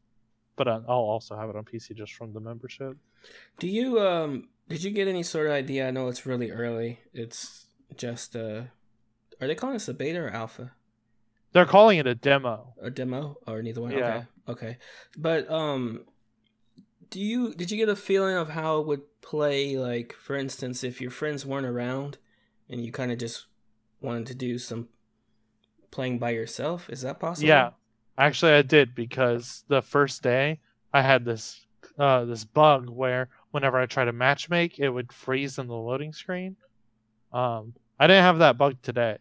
But 0.56 0.68
uh, 0.68 0.80
I'll 0.86 0.98
also 0.98 1.36
have 1.36 1.48
it 1.48 1.56
on 1.56 1.64
PC 1.64 1.96
just 1.96 2.12
from 2.12 2.34
the 2.34 2.40
membership. 2.40 2.98
do 3.58 3.66
you 3.66 3.98
um 3.98 4.48
did 4.70 4.82
you 4.82 4.90
get 4.90 5.06
any 5.08 5.22
sort 5.22 5.46
of 5.46 5.52
idea? 5.52 5.86
I 5.86 5.90
know 5.90 6.08
it's 6.08 6.24
really 6.24 6.50
early. 6.50 7.00
It's 7.12 7.66
just 7.96 8.34
uh, 8.34 8.62
are 9.40 9.46
they 9.46 9.54
calling 9.54 9.74
this 9.74 9.88
a 9.88 9.94
beta 9.94 10.18
or 10.20 10.30
alpha? 10.30 10.72
They're 11.52 11.66
calling 11.66 11.98
it 11.98 12.06
a 12.06 12.14
demo. 12.14 12.74
a 12.80 12.90
demo 12.90 13.36
or 13.46 13.60
neither 13.62 13.80
one 13.82 13.90
Yeah. 13.92 13.98
okay 13.98 14.26
okay 14.48 14.78
but 15.18 15.50
um 15.50 16.04
do 17.10 17.20
you 17.20 17.52
did 17.54 17.70
you 17.70 17.76
get 17.76 17.88
a 17.88 17.96
feeling 17.96 18.36
of 18.36 18.50
how 18.50 18.78
it 18.80 18.86
would 18.86 19.02
play 19.20 19.76
like 19.76 20.12
for 20.12 20.36
instance 20.36 20.84
if 20.84 21.00
your 21.00 21.10
friends 21.10 21.44
weren't 21.44 21.66
around 21.66 22.18
and 22.68 22.84
you 22.84 22.92
kind 22.92 23.10
of 23.12 23.18
just 23.18 23.46
wanted 24.00 24.26
to 24.28 24.34
do 24.34 24.58
some 24.58 24.88
playing 25.90 26.18
by 26.20 26.30
yourself 26.30 26.88
is 26.88 27.02
that 27.02 27.18
possible 27.18 27.48
Yeah, 27.48 27.70
actually, 28.16 28.52
I 28.52 28.62
did 28.62 28.94
because 28.94 29.64
the 29.68 29.82
first 29.82 30.22
day 30.22 30.60
I 30.92 31.02
had 31.02 31.24
this 31.24 31.66
uh, 31.98 32.24
this 32.24 32.44
bug 32.44 32.88
where 32.88 33.28
whenever 33.50 33.78
I 33.78 33.86
try 33.86 34.04
to 34.04 34.12
matchmake, 34.12 34.78
it 34.78 34.90
would 34.90 35.12
freeze 35.12 35.58
in 35.58 35.66
the 35.66 35.74
loading 35.74 36.12
screen. 36.12 36.56
Um, 37.32 37.74
I 37.98 38.06
didn't 38.06 38.22
have 38.22 38.38
that 38.38 38.58
bug 38.58 38.76
today, 38.82 39.18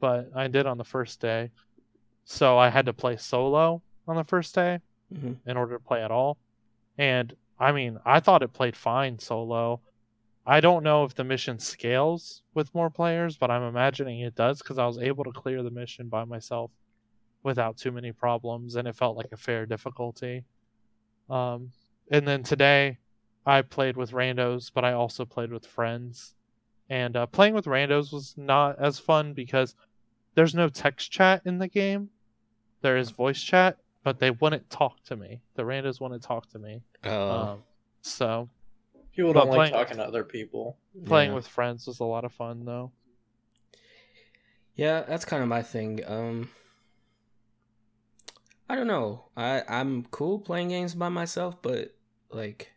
but 0.00 0.30
I 0.34 0.48
did 0.48 0.66
on 0.66 0.78
the 0.78 0.84
first 0.84 1.20
day. 1.20 1.50
So 2.24 2.58
I 2.58 2.70
had 2.70 2.86
to 2.86 2.92
play 2.92 3.16
solo 3.16 3.82
on 4.08 4.16
the 4.16 4.24
first 4.24 4.54
day 4.54 4.80
Mhm. 5.12 5.38
in 5.46 5.56
order 5.56 5.74
to 5.76 5.84
play 5.84 6.02
at 6.02 6.10
all. 6.10 6.38
And 6.96 7.34
I 7.58 7.72
mean, 7.72 7.98
I 8.04 8.20
thought 8.20 8.42
it 8.42 8.52
played 8.52 8.76
fine 8.76 9.18
solo. 9.18 9.80
I 10.46 10.60
don't 10.60 10.82
know 10.82 11.04
if 11.04 11.14
the 11.14 11.24
mission 11.24 11.58
scales 11.58 12.42
with 12.52 12.74
more 12.74 12.90
players, 12.90 13.36
but 13.36 13.50
I'm 13.50 13.62
imagining 13.62 14.20
it 14.20 14.34
does 14.34 14.58
because 14.58 14.78
I 14.78 14.86
was 14.86 14.98
able 14.98 15.24
to 15.24 15.32
clear 15.32 15.62
the 15.62 15.70
mission 15.70 16.08
by 16.08 16.24
myself 16.24 16.70
without 17.42 17.76
too 17.76 17.92
many 17.92 18.12
problems, 18.12 18.74
and 18.74 18.88
it 18.88 18.96
felt 18.96 19.16
like 19.16 19.32
a 19.32 19.36
fair 19.36 19.66
difficulty. 19.66 20.44
Um, 21.30 21.72
and 22.10 22.26
then 22.26 22.42
today, 22.42 22.98
I 23.46 23.62
played 23.62 23.96
with 23.96 24.12
randos, 24.12 24.70
but 24.72 24.84
I 24.84 24.92
also 24.92 25.24
played 25.24 25.52
with 25.52 25.66
friends. 25.66 26.34
And 26.88 27.16
uh, 27.16 27.26
playing 27.26 27.54
with 27.54 27.64
randos 27.66 28.12
was 28.12 28.34
not 28.36 28.78
as 28.78 28.98
fun 28.98 29.32
because 29.34 29.74
there's 30.34 30.54
no 30.54 30.68
text 30.68 31.10
chat 31.10 31.42
in 31.44 31.58
the 31.58 31.68
game. 31.68 32.10
There 32.82 32.96
is 32.96 33.10
voice 33.10 33.40
chat, 33.42 33.78
but 34.02 34.18
they 34.18 34.30
wouldn't 34.30 34.68
talk 34.70 35.02
to 35.04 35.16
me. 35.16 35.40
The 35.54 35.62
randos 35.62 36.00
wouldn't 36.00 36.22
talk 36.22 36.48
to 36.50 36.58
me. 36.58 36.82
oh 37.04 37.30
Um, 37.30 37.62
so 38.02 38.48
People 39.16 39.32
But 39.32 39.40
don't 39.44 39.48
like 39.50 39.56
playing- 39.56 39.72
talking 39.72 39.96
to 39.98 40.04
other 40.04 40.24
people. 40.24 40.76
playing 41.04 41.30
yeah. 41.30 41.36
with 41.36 41.46
friends 41.46 41.86
was 41.86 42.00
a 42.00 42.04
lot 42.04 42.24
of 42.24 42.32
fun, 42.32 42.64
though. 42.64 42.90
yeah 44.74 45.02
that's 45.02 45.24
kind 45.24 45.40
of 45.42 45.48
my 45.48 45.62
thing 45.62 46.00
um 46.06 46.50
i 48.68 48.74
don't 48.74 48.88
know 48.88 49.24
i 49.36 49.62
i'm 49.68 50.04
cool 50.10 50.38
playing 50.40 50.68
games 50.68 50.94
by 50.94 51.08
myself 51.08 51.60
but 51.62 51.94
like 52.30 52.72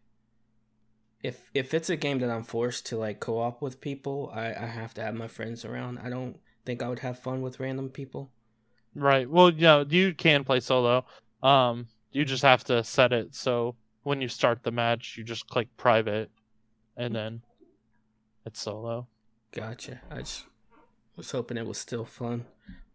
if 1.24 1.50
if 1.54 1.74
it's 1.74 1.90
a 1.90 1.96
game 1.96 2.20
that 2.20 2.30
i'm 2.30 2.44
forced 2.44 2.86
to 2.86 2.98
like 2.98 3.20
co-op 3.20 3.62
with 3.62 3.82
people 3.82 4.32
i 4.34 4.48
i 4.48 4.66
have 4.66 4.94
to 4.94 5.02
have 5.02 5.16
my 5.16 5.28
friends 5.28 5.66
around 5.66 5.98
i 6.00 6.10
don't 6.10 6.38
think 6.66 6.82
i 6.84 6.88
would 6.90 7.00
have 7.00 7.18
fun 7.20 7.42
with 7.42 7.60
random 7.60 7.90
people 7.90 8.32
Right. 8.96 9.30
Well, 9.30 9.52
you 9.52 9.62
know, 9.62 9.86
you 9.88 10.16
can 10.16 10.44
play 10.44 10.60
solo. 10.60 11.06
Um, 11.44 11.86
you 12.12 12.26
just 12.26 12.42
have 12.42 12.64
to 12.64 12.84
set 12.84 13.14
it 13.14 13.36
so 13.36 13.76
when 14.02 14.22
you 14.22 14.28
start 14.28 14.64
the 14.64 14.72
match, 14.72 15.16
you 15.18 15.24
just 15.24 15.48
click 15.48 15.68
private, 15.78 16.32
and 16.96 17.14
then 17.14 17.42
it's 18.46 18.60
solo. 18.62 19.08
Gotcha. 19.52 20.02
I 20.10 20.20
just 20.20 20.46
was 21.16 21.30
hoping 21.30 21.58
it 21.58 21.68
was 21.68 21.78
still 21.78 22.06
fun. 22.06 22.46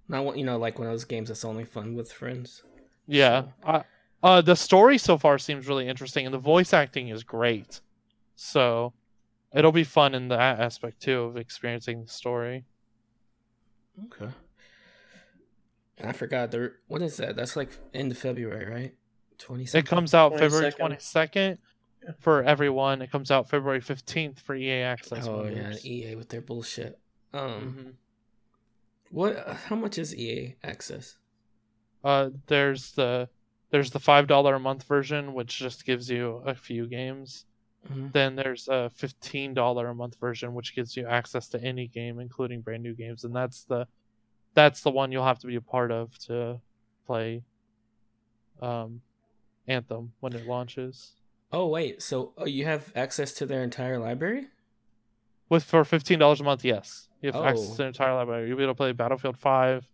Not 0.08 0.24
what 0.24 0.38
you 0.38 0.44
know, 0.44 0.58
like 0.58 0.78
one 0.78 0.88
of 0.88 0.92
those 0.92 1.04
games 1.04 1.28
that's 1.28 1.44
only 1.44 1.64
fun 1.64 1.94
with 1.94 2.10
friends. 2.10 2.64
Yeah. 3.06 3.42
So- 3.42 3.52
I, 3.64 3.84
uh, 4.24 4.40
the 4.40 4.56
story 4.56 4.98
so 4.98 5.18
far 5.18 5.38
seems 5.38 5.68
really 5.68 5.86
interesting, 5.86 6.24
and 6.26 6.34
the 6.34 6.38
voice 6.38 6.72
acting 6.72 7.08
is 7.08 7.22
great. 7.22 7.80
So 8.34 8.92
it'll 9.54 9.72
be 9.72 9.84
fun 9.84 10.14
in 10.14 10.28
that 10.28 10.60
aspect 10.60 11.00
too 11.00 11.22
of 11.22 11.36
experiencing 11.36 12.02
the 12.04 12.08
story. 12.10 12.64
Okay. 14.06 14.32
And 15.98 16.08
I 16.08 16.12
forgot 16.12 16.50
there. 16.50 16.76
What 16.88 17.02
is 17.02 17.16
that? 17.18 17.36
That's 17.36 17.56
like 17.56 17.70
end 17.94 18.10
of 18.12 18.18
February, 18.18 18.66
right? 18.70 18.94
Twenty. 19.38 19.64
It 19.74 19.86
comes 19.86 20.14
out 20.14 20.38
February 20.38 20.72
22nd. 20.72 21.58
for 22.18 22.42
everyone. 22.42 23.02
It 23.02 23.10
comes 23.12 23.30
out 23.30 23.48
February 23.48 23.80
fifteenth 23.80 24.40
for 24.40 24.54
EA 24.54 24.80
Access. 24.82 25.26
Oh 25.26 25.44
yeah, 25.44 25.50
members. 25.50 25.86
EA 25.86 26.14
with 26.16 26.28
their 26.30 26.40
bullshit. 26.40 26.98
Um, 27.32 27.50
Mhm. 27.50 27.92
what? 29.10 29.46
How 29.46 29.76
much 29.76 29.98
is 29.98 30.14
EA 30.16 30.56
access? 30.64 31.16
Uh, 32.02 32.30
there's 32.46 32.92
the 32.92 33.28
there's 33.70 33.90
the 33.90 34.00
five 34.00 34.26
dollar 34.26 34.54
a 34.56 34.60
month 34.60 34.82
version, 34.84 35.34
which 35.34 35.58
just 35.58 35.84
gives 35.84 36.10
you 36.10 36.42
a 36.46 36.54
few 36.54 36.86
games. 36.86 37.44
Mhm. 37.90 38.12
Then 38.12 38.36
there's 38.36 38.68
a 38.68 38.90
fifteen 38.90 39.54
dollar 39.54 39.88
a 39.88 39.94
month 39.94 40.16
version, 40.20 40.54
which 40.54 40.74
gives 40.74 40.96
you 40.96 41.06
access 41.06 41.48
to 41.48 41.60
any 41.62 41.88
game, 41.88 42.20
including 42.20 42.60
brand 42.60 42.82
new 42.82 42.94
games, 42.94 43.24
and 43.24 43.34
that's 43.34 43.64
the 43.64 43.86
that's 44.54 44.82
the 44.82 44.90
one 44.90 45.10
you'll 45.10 45.24
have 45.24 45.38
to 45.40 45.46
be 45.46 45.56
a 45.56 45.60
part 45.60 45.90
of 45.90 46.16
to 46.26 46.60
play 47.06 47.42
um, 48.60 49.00
Anthem 49.66 50.12
when 50.20 50.32
it 50.34 50.46
launches. 50.46 51.12
Oh 51.52 51.66
wait, 51.66 52.00
so 52.02 52.32
oh, 52.38 52.46
you 52.46 52.64
have 52.64 52.92
access 52.94 53.32
to 53.34 53.46
their 53.46 53.62
entire 53.62 53.98
library? 53.98 54.46
With 55.48 55.64
for 55.64 55.84
fifteen 55.84 56.18
dollars 56.18 56.40
a 56.40 56.44
month, 56.44 56.64
yes, 56.64 57.08
you 57.20 57.32
have 57.32 57.42
access 57.44 57.68
Oh. 57.68 57.72
to 57.72 57.76
the 57.78 57.86
entire 57.86 58.14
library. 58.14 58.48
You'll 58.48 58.56
be 58.56 58.62
able 58.62 58.74
to 58.74 58.76
play 58.76 58.92
Battlefield 58.92 59.36
Five, 59.36 59.88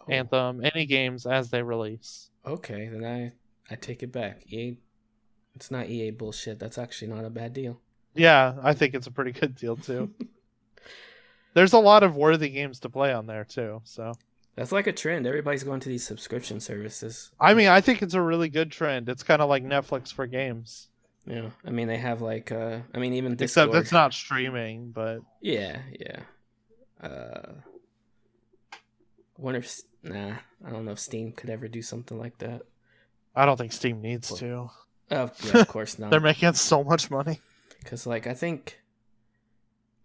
Oh, 0.00 0.10
Anthem, 0.12 0.64
any 0.64 0.86
games 0.86 1.26
as 1.26 1.50
they 1.50 1.62
release. 1.62 2.30
Okay, 2.46 2.88
then 2.88 3.04
I 3.04 3.32
I 3.72 3.76
take 3.76 4.02
it 4.02 4.10
back. 4.10 4.42
EA, 4.50 4.78
it's 5.54 5.70
not 5.70 5.88
EA 5.88 6.10
bullshit. 6.10 6.58
That's 6.58 6.78
actually 6.78 7.08
not 7.08 7.24
a 7.24 7.30
bad 7.30 7.52
deal. 7.52 7.80
Yeah, 8.14 8.54
I 8.62 8.72
think 8.74 8.94
it's 8.94 9.06
a 9.06 9.10
pretty 9.10 9.32
good 9.32 9.54
deal 9.54 9.76
too. 9.76 10.10
There's 11.54 11.72
a 11.72 11.78
lot 11.78 12.02
of 12.02 12.16
worthy 12.16 12.48
games 12.48 12.80
to 12.80 12.88
play 12.88 13.12
on 13.12 13.26
there 13.26 13.44
too. 13.44 13.82
So 13.84 14.12
That's 14.56 14.72
like 14.72 14.86
a 14.86 14.92
trend. 14.92 15.26
Everybody's 15.26 15.64
going 15.64 15.80
to 15.80 15.88
these 15.88 16.06
subscription 16.06 16.60
services. 16.60 17.30
I 17.40 17.54
mean, 17.54 17.68
I 17.68 17.80
think 17.80 18.02
it's 18.02 18.14
a 18.14 18.20
really 18.22 18.48
good 18.48 18.70
trend. 18.70 19.08
It's 19.08 19.22
kind 19.22 19.42
of 19.42 19.48
like 19.48 19.64
Netflix 19.64 20.12
for 20.12 20.26
games, 20.26 20.88
Yeah, 21.26 21.50
I 21.64 21.70
mean 21.70 21.88
they 21.88 21.98
have 21.98 22.20
like 22.20 22.52
uh, 22.52 22.80
I 22.94 22.98
mean 22.98 23.14
even 23.14 23.32
except 23.32 23.68
Discord. 23.68 23.76
it's 23.82 23.92
not 23.92 24.12
streaming. 24.14 24.90
But 24.92 25.20
Yeah, 25.40 25.78
yeah. 25.98 26.20
Uh, 27.02 27.52
I 28.72 28.76
wonder 29.42 29.60
if 29.60 29.80
nah, 30.02 30.34
I 30.64 30.70
don't 30.70 30.84
know 30.84 30.92
if 30.92 30.98
Steam 31.00 31.32
could 31.32 31.50
ever 31.50 31.66
do 31.68 31.82
something 31.82 32.18
like 32.18 32.38
that. 32.38 32.62
I 33.34 33.46
don't 33.46 33.56
think 33.56 33.72
Steam 33.72 34.00
needs 34.02 34.30
Well, 34.30 34.38
to. 34.38 34.70
Oh, 35.10 35.30
yeah, 35.44 35.58
of 35.58 35.68
course 35.68 35.98
not. 35.98 36.10
They're 36.10 36.20
making 36.20 36.52
so 36.54 36.84
much 36.84 37.10
money. 37.10 37.40
Because 37.82 38.06
like 38.06 38.26
I 38.26 38.34
think, 38.34 38.80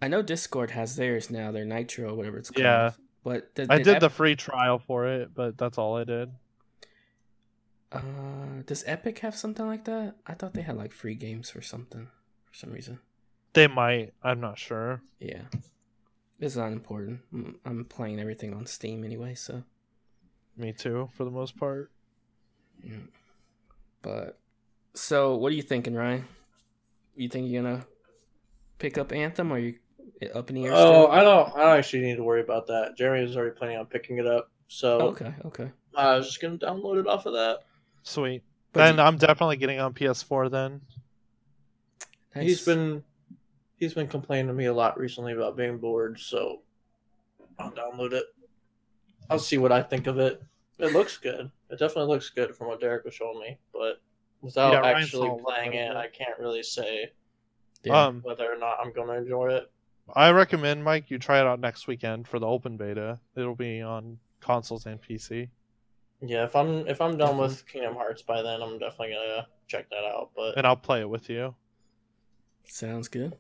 I 0.02 0.08
know 0.08 0.22
Discord 0.22 0.72
has 0.72 0.96
theirs 0.96 1.30
now. 1.30 1.52
Their 1.52 1.66
Nitro, 1.66 2.14
whatever 2.16 2.38
it's 2.38 2.50
called. 2.50 2.64
Yeah. 2.64 2.92
But 3.24 3.52
I 3.70 3.78
did 3.80 3.88
Ep- 3.96 4.00
the 4.02 4.10
free 4.10 4.36
trial 4.36 4.78
for 4.80 5.08
it, 5.08 5.34
but 5.34 5.58
that's 5.58 5.78
all 5.78 5.98
I 5.98 6.04
did. 6.04 6.32
Uh, 7.92 8.02
does 8.66 8.84
Epic 8.86 9.20
have 9.20 9.36
something 9.36 9.66
like 9.66 9.86
that? 9.86 10.16
I 10.28 10.34
thought 10.34 10.54
they 10.54 10.62
had 10.62 10.78
like 10.78 10.92
free 10.92 11.16
games 11.16 11.50
for 11.50 11.62
something, 11.62 12.08
for 12.46 12.54
some 12.54 12.72
reason. 12.72 13.00
They 13.54 13.68
might. 13.68 14.14
I'm 14.22 14.42
not 14.42 14.60
sure. 14.60 15.02
Yeah, 15.20 15.44
it's 16.40 16.56
not 16.56 16.72
important. 16.72 17.22
I'm- 17.34 17.60
I'm 17.66 17.86
playing 17.86 18.20
everything 18.20 18.54
on 18.54 18.66
Steam 18.66 19.04
anyway, 19.04 19.34
so. 19.36 19.64
Me 20.58 20.72
too, 20.74 21.10
for 21.16 21.24
the 21.26 21.32
most 21.32 21.58
part. 21.58 21.92
Yeah. 22.84 22.98
But 24.02 24.38
so, 24.96 25.36
what 25.36 25.52
are 25.52 25.56
you 25.56 25.62
thinking, 25.62 25.94
Ryan? 25.94 26.26
You 27.16 27.30
think 27.30 27.50
you're 27.50 27.62
gonna 27.64 27.86
pick 28.80 28.98
up 28.98 29.12
Anthem, 29.12 29.52
or 29.52 29.58
you 29.60 29.76
up 30.34 30.50
in 30.50 30.56
the 30.56 30.66
air? 30.66 30.72
Oh, 30.74 31.06
still? 31.06 31.12
I 31.12 31.24
don't. 31.24 31.56
I 31.56 31.60
don't 31.62 31.78
actually 31.78 32.02
need 32.04 32.16
to 32.18 32.24
worry 32.24 32.42
about 32.42 32.68
that. 32.68 32.98
Jeremy 32.98 33.24
was 33.26 33.38
already 33.38 33.56
planning 33.56 33.78
on 33.78 33.86
picking 33.86 34.18
it 34.18 34.28
up, 34.28 34.50
so 34.68 35.00
okay, 35.10 35.34
okay. 35.46 35.72
I 35.96 36.16
was 36.18 36.26
just 36.28 36.42
gonna 36.42 36.58
download 36.58 37.00
it 37.00 37.08
off 37.08 37.26
of 37.26 37.34
that. 37.34 37.60
Sweet. 38.04 38.44
But 38.74 38.86
then 38.86 38.96
you- 38.96 39.02
I'm 39.04 39.18
definitely 39.18 39.58
getting 39.58 39.80
on 39.80 39.94
PS4 39.94 40.50
then. 40.50 40.82
he's 42.34 42.66
been 42.66 43.04
he's 43.78 43.94
been 43.94 44.08
complaining 44.08 44.48
to 44.48 44.54
me 44.54 44.66
a 44.66 44.74
lot 44.74 44.98
recently 44.98 45.34
about 45.34 45.56
being 45.56 45.78
bored, 45.78 46.20
so 46.20 46.62
I'll 47.60 47.72
download 47.72 48.12
it. 48.14 48.26
I'll 49.30 49.40
see 49.40 49.58
what 49.58 49.72
I 49.72 49.82
think 49.82 50.08
of 50.08 50.20
it. 50.20 50.42
It 50.78 50.92
looks 50.92 51.18
good. 51.18 51.50
It 51.70 51.80
definitely 51.80 52.14
looks 52.14 52.30
good 52.30 52.54
from 52.56 52.68
what 52.68 52.82
Derek 52.82 53.06
was 53.06 53.14
showing 53.14 53.40
me, 53.40 53.58
but 53.74 54.02
without 54.46 54.72
Yeah, 54.72 54.86
actually 54.86 55.28
saw 55.28 55.38
it 55.38 55.44
playing 55.44 55.74
it. 55.74 55.96
I 55.96 56.08
can't 56.08 56.40
really 56.40 56.64
say 56.64 57.12
Yeah. 57.84 58.06
Um, 58.06 58.22
whether 58.24 58.52
or 58.52 58.58
not 58.58 58.78
I'm 58.82 58.94
gonna 58.94 59.14
enjoy 59.14 59.50
it. 59.54 59.72
I 60.14 60.32
recommend 60.32 60.84
Mike 60.84 61.10
you 61.12 61.20
try 61.20 61.40
it 61.40 61.48
out 61.48 61.60
next 61.60 61.88
weekend 61.88 62.28
for 62.28 62.40
the 62.40 62.48
open 62.48 62.78
beta. 62.78 63.20
It'll 63.36 63.56
be 63.56 63.82
on 63.82 64.20
consoles 64.40 64.86
and 64.86 65.02
PC. 65.02 65.50
Yeah, 66.22 66.46
if 66.46 66.56
I'm 66.56 66.88
if 66.88 67.02
I'm 67.02 67.18
done 67.18 67.38
with 67.38 67.68
Kingdom 67.68 67.96
Hearts 67.96 68.22
by 68.22 68.42
then, 68.42 68.62
I'm 68.62 68.80
definitely 68.80 69.16
gonna 69.16 69.48
check 69.68 69.90
that 69.90 70.04
out. 70.06 70.32
But 70.36 70.58
and 70.58 70.66
I'll 70.66 70.76
play 70.76 71.02
it 71.02 71.10
with 71.10 71.30
you. 71.30 71.56
Sounds 72.66 73.08
good. 73.08 73.38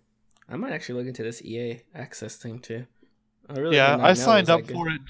I 0.48 0.58
might 0.58 0.74
actually 0.74 1.00
look 1.00 1.08
into 1.08 1.24
this 1.24 1.42
EA 1.42 1.82
access 1.96 2.36
thing 2.36 2.60
too. 2.60 2.86
I 3.50 3.54
really 3.54 3.76
yeah, 3.78 3.98
I 4.00 4.14
signed 4.14 4.50
up 4.50 4.62
that 4.62 4.68
good. 4.68 4.74
for 4.74 4.90
it. 4.90 5.02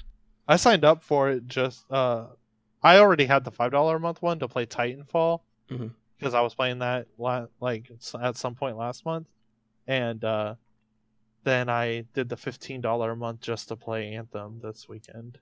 I 0.48 0.56
signed 0.56 0.84
up 0.84 1.02
for 1.02 1.30
it 1.30 1.46
just 1.46 1.90
uh 1.90 2.26
I 2.82 2.98
already 2.98 3.24
had 3.24 3.44
the 3.44 3.50
five 3.50 3.72
dollar 3.72 3.96
a 3.96 4.00
month 4.00 4.22
one 4.22 4.38
to 4.38 4.48
play 4.48 4.66
Titanfall 4.66 5.40
Mhm. 5.70 5.92
because 6.18 6.34
I 6.34 6.40
was 6.40 6.54
playing 6.54 6.78
that 6.80 7.06
la- 7.18 7.46
like 7.60 7.90
at 8.20 8.36
some 8.36 8.54
point 8.54 8.76
last 8.76 9.04
month, 9.04 9.26
and 9.86 10.22
uh 10.24 10.54
then 11.44 11.68
I 11.68 12.00
did 12.12 12.28
the 12.28 12.36
fifteen 12.36 12.80
dollar 12.80 13.12
a 13.12 13.16
month 13.16 13.40
just 13.40 13.68
to 13.68 13.76
play 13.76 14.12
Anthem 14.14 14.60
this 14.62 14.88
weekend. 14.88 15.38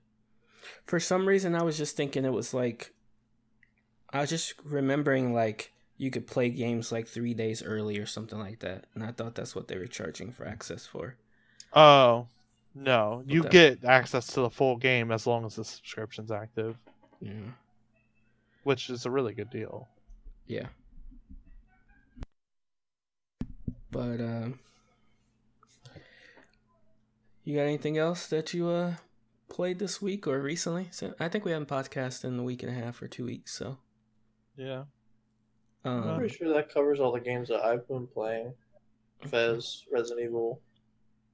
For 0.85 0.99
some 0.99 1.27
reason, 1.27 1.55
I 1.55 1.63
was 1.63 1.77
just 1.77 1.95
thinking 1.97 2.25
it 2.25 2.33
was 2.33 2.53
like, 2.53 2.93
I 4.11 4.21
was 4.21 4.29
just 4.29 4.53
remembering 4.63 5.33
like 5.33 5.73
you 5.97 6.11
could 6.11 6.27
play 6.27 6.49
games 6.49 6.91
like 6.91 7.07
three 7.07 7.33
days 7.33 7.63
early 7.63 7.97
or 7.99 8.05
something 8.05 8.37
like 8.39 8.59
that, 8.59 8.85
and 8.93 9.03
I 9.03 9.11
thought 9.11 9.35
that's 9.35 9.55
what 9.55 9.67
they 9.67 9.77
were 9.77 9.87
charging 9.87 10.31
for 10.31 10.45
access 10.45 10.85
for. 10.85 11.15
Oh 11.73 12.27
no, 12.75 13.23
you 13.25 13.43
get 13.43 13.83
access 13.85 14.27
to 14.27 14.41
the 14.41 14.49
full 14.49 14.75
game 14.77 15.11
as 15.11 15.25
long 15.25 15.45
as 15.45 15.55
the 15.55 15.63
subscription's 15.65 16.31
active, 16.31 16.77
Yeah, 17.19 17.51
which 18.63 18.89
is 18.89 19.05
a 19.05 19.11
really 19.11 19.33
good 19.33 19.49
deal. 19.49 19.87
Yeah. 20.47 20.67
But 23.91 24.19
um, 24.19 24.59
you 27.43 27.55
got 27.55 27.63
anything 27.63 27.97
else 27.97 28.27
that 28.27 28.53
you 28.53 28.67
uh 28.67 28.95
played 29.47 29.79
this 29.79 30.01
week 30.01 30.27
or 30.27 30.41
recently? 30.41 30.89
So 30.91 31.13
I 31.19 31.29
think 31.29 31.45
we 31.45 31.51
haven't 31.51 31.69
podcast 31.69 32.25
in 32.25 32.37
a 32.37 32.43
week 32.43 32.63
and 32.63 32.71
a 32.71 32.75
half 32.75 33.01
or 33.01 33.07
two 33.07 33.25
weeks, 33.25 33.53
so. 33.53 33.77
Yeah. 34.57 34.83
I'm 35.83 36.09
Um, 36.09 36.17
pretty 36.17 36.33
sure 36.35 36.51
that 36.53 36.73
covers 36.73 36.99
all 36.99 37.11
the 37.11 37.19
games 37.19 37.49
that 37.49 37.63
I've 37.63 37.87
been 37.87 38.07
playing. 38.07 38.53
Fez, 39.27 39.85
Resident 39.91 40.25
Evil, 40.25 40.59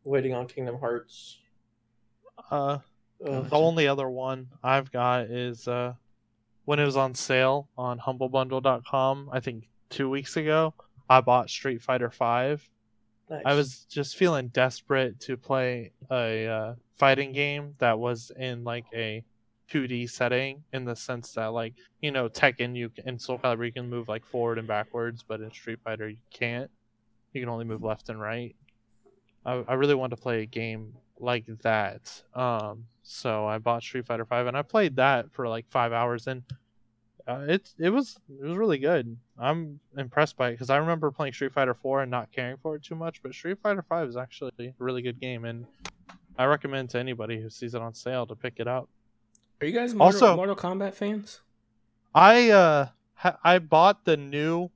waiting 0.04 0.34
on 0.34 0.48
Kingdom 0.48 0.78
Hearts. 0.78 1.40
Uh, 2.50 2.80
Ugh, 3.26 3.50
the 3.50 3.56
only 3.56 3.88
other 3.88 4.10
one 4.10 4.50
I've 4.64 4.92
got 4.92 5.26
is 5.26 5.68
uh, 5.68 5.94
when 6.66 6.80
it 6.80 6.86
was 6.86 6.98
on 6.98 7.16
sale 7.16 7.70
on 7.78 8.00
humblebundle.com, 8.00 9.30
I 9.32 9.40
think 9.40 9.68
two 9.90 10.10
weeks 10.10 10.38
ago, 10.38 10.74
I 11.10 11.22
bought 11.22 11.50
Street 11.50 11.82
Fighter 11.82 12.10
Five. 12.10 12.68
nice. 13.30 13.42
I 13.46 13.54
was 13.54 13.86
just 13.90 14.16
feeling 14.16 14.50
desperate 14.50 15.20
to 15.22 15.38
play 15.38 15.92
a 16.10 16.48
uh, 16.48 16.76
fighting 16.96 17.34
game 17.34 17.76
that 17.80 17.98
was 17.98 18.32
in 18.38 18.64
like 18.64 18.86
a 18.94 19.24
2D 19.72 20.10
setting, 20.10 20.64
in 20.74 20.86
the 20.86 20.96
sense 20.96 21.34
that 21.34 21.48
like 21.48 21.74
you 22.02 22.12
know 22.12 22.30
Tekken, 22.30 22.76
you 22.76 22.90
can, 22.90 23.08
in 23.08 23.20
Soul 23.20 23.40
Calibur 23.40 23.66
you 23.66 23.72
can 23.72 23.90
move 23.90 24.08
like 24.08 24.26
forward 24.26 24.58
and 24.58 24.68
backwards, 24.68 25.24
but 25.28 25.42
in 25.42 25.52
Street 25.52 25.80
Fighter 25.84 26.10
you 26.10 26.18
can't. 26.32 26.70
You 27.34 27.42
can 27.42 27.50
only 27.50 27.66
move 27.66 27.82
left 27.82 28.10
and 28.10 28.20
right. 28.20 28.56
I, 29.46 29.64
I 29.68 29.74
really 29.74 29.96
wanted 29.96 30.18
to 30.18 30.22
play 30.22 30.42
a 30.42 30.46
game 30.46 30.94
like 31.22 31.46
that. 31.62 32.22
Um, 32.34 32.86
so 33.04 33.46
I 33.46 33.58
bought 33.58 33.84
Street 33.84 34.06
Fighter 34.06 34.26
Five 34.26 34.48
and 34.48 34.58
I 34.58 34.62
played 34.62 34.96
that 34.98 35.32
for 35.32 35.48
like 35.48 35.66
five 35.70 35.92
hours 35.94 36.28
and 36.28 36.44
uh, 37.28 37.46
it 37.48 37.70
it 37.78 37.90
was 37.90 38.18
it 38.30 38.44
was 38.46 38.58
really 38.58 38.80
good. 38.80 39.16
I'm 39.38 39.80
impressed 39.98 40.38
by 40.38 40.50
it 40.50 40.52
because 40.54 40.70
I 40.70 40.78
remember 40.78 41.12
playing 41.12 41.34
Street 41.34 41.54
Fighter 41.54 41.74
Four 41.74 42.02
and 42.02 42.10
not 42.12 42.32
caring 42.32 42.58
for 42.58 42.76
it 42.76 42.84
too 42.84 42.96
much, 42.96 43.22
but 43.22 43.34
Street 43.34 43.60
Fighter 43.62 43.84
Five 43.88 44.08
is 44.10 44.18
actually 44.18 44.52
a 44.60 44.74
really 44.80 45.02
good 45.02 45.20
game 45.20 45.46
and 45.46 45.66
I 46.38 46.46
recommend 46.46 46.90
to 46.92 47.00
anybody 47.00 47.40
who 47.42 47.50
sees 47.50 47.76
it 47.76 47.82
on 47.82 47.94
sale 47.94 48.26
to 48.28 48.36
pick 48.36 48.56
it 48.58 48.68
up. 48.68 48.90
are 49.62 49.68
you 49.68 49.74
guys 49.74 49.94
Mortal, 49.94 50.20
Also- 50.24 50.36
Mortal 50.36 50.56
Kombat 50.56 50.94
fans? 50.94 51.42
I 52.16 52.50
uh 52.50 52.88
ha- 53.16 53.38
I 53.44 53.60
bought 53.60 54.06
the 54.06 54.18
new 54.18 54.70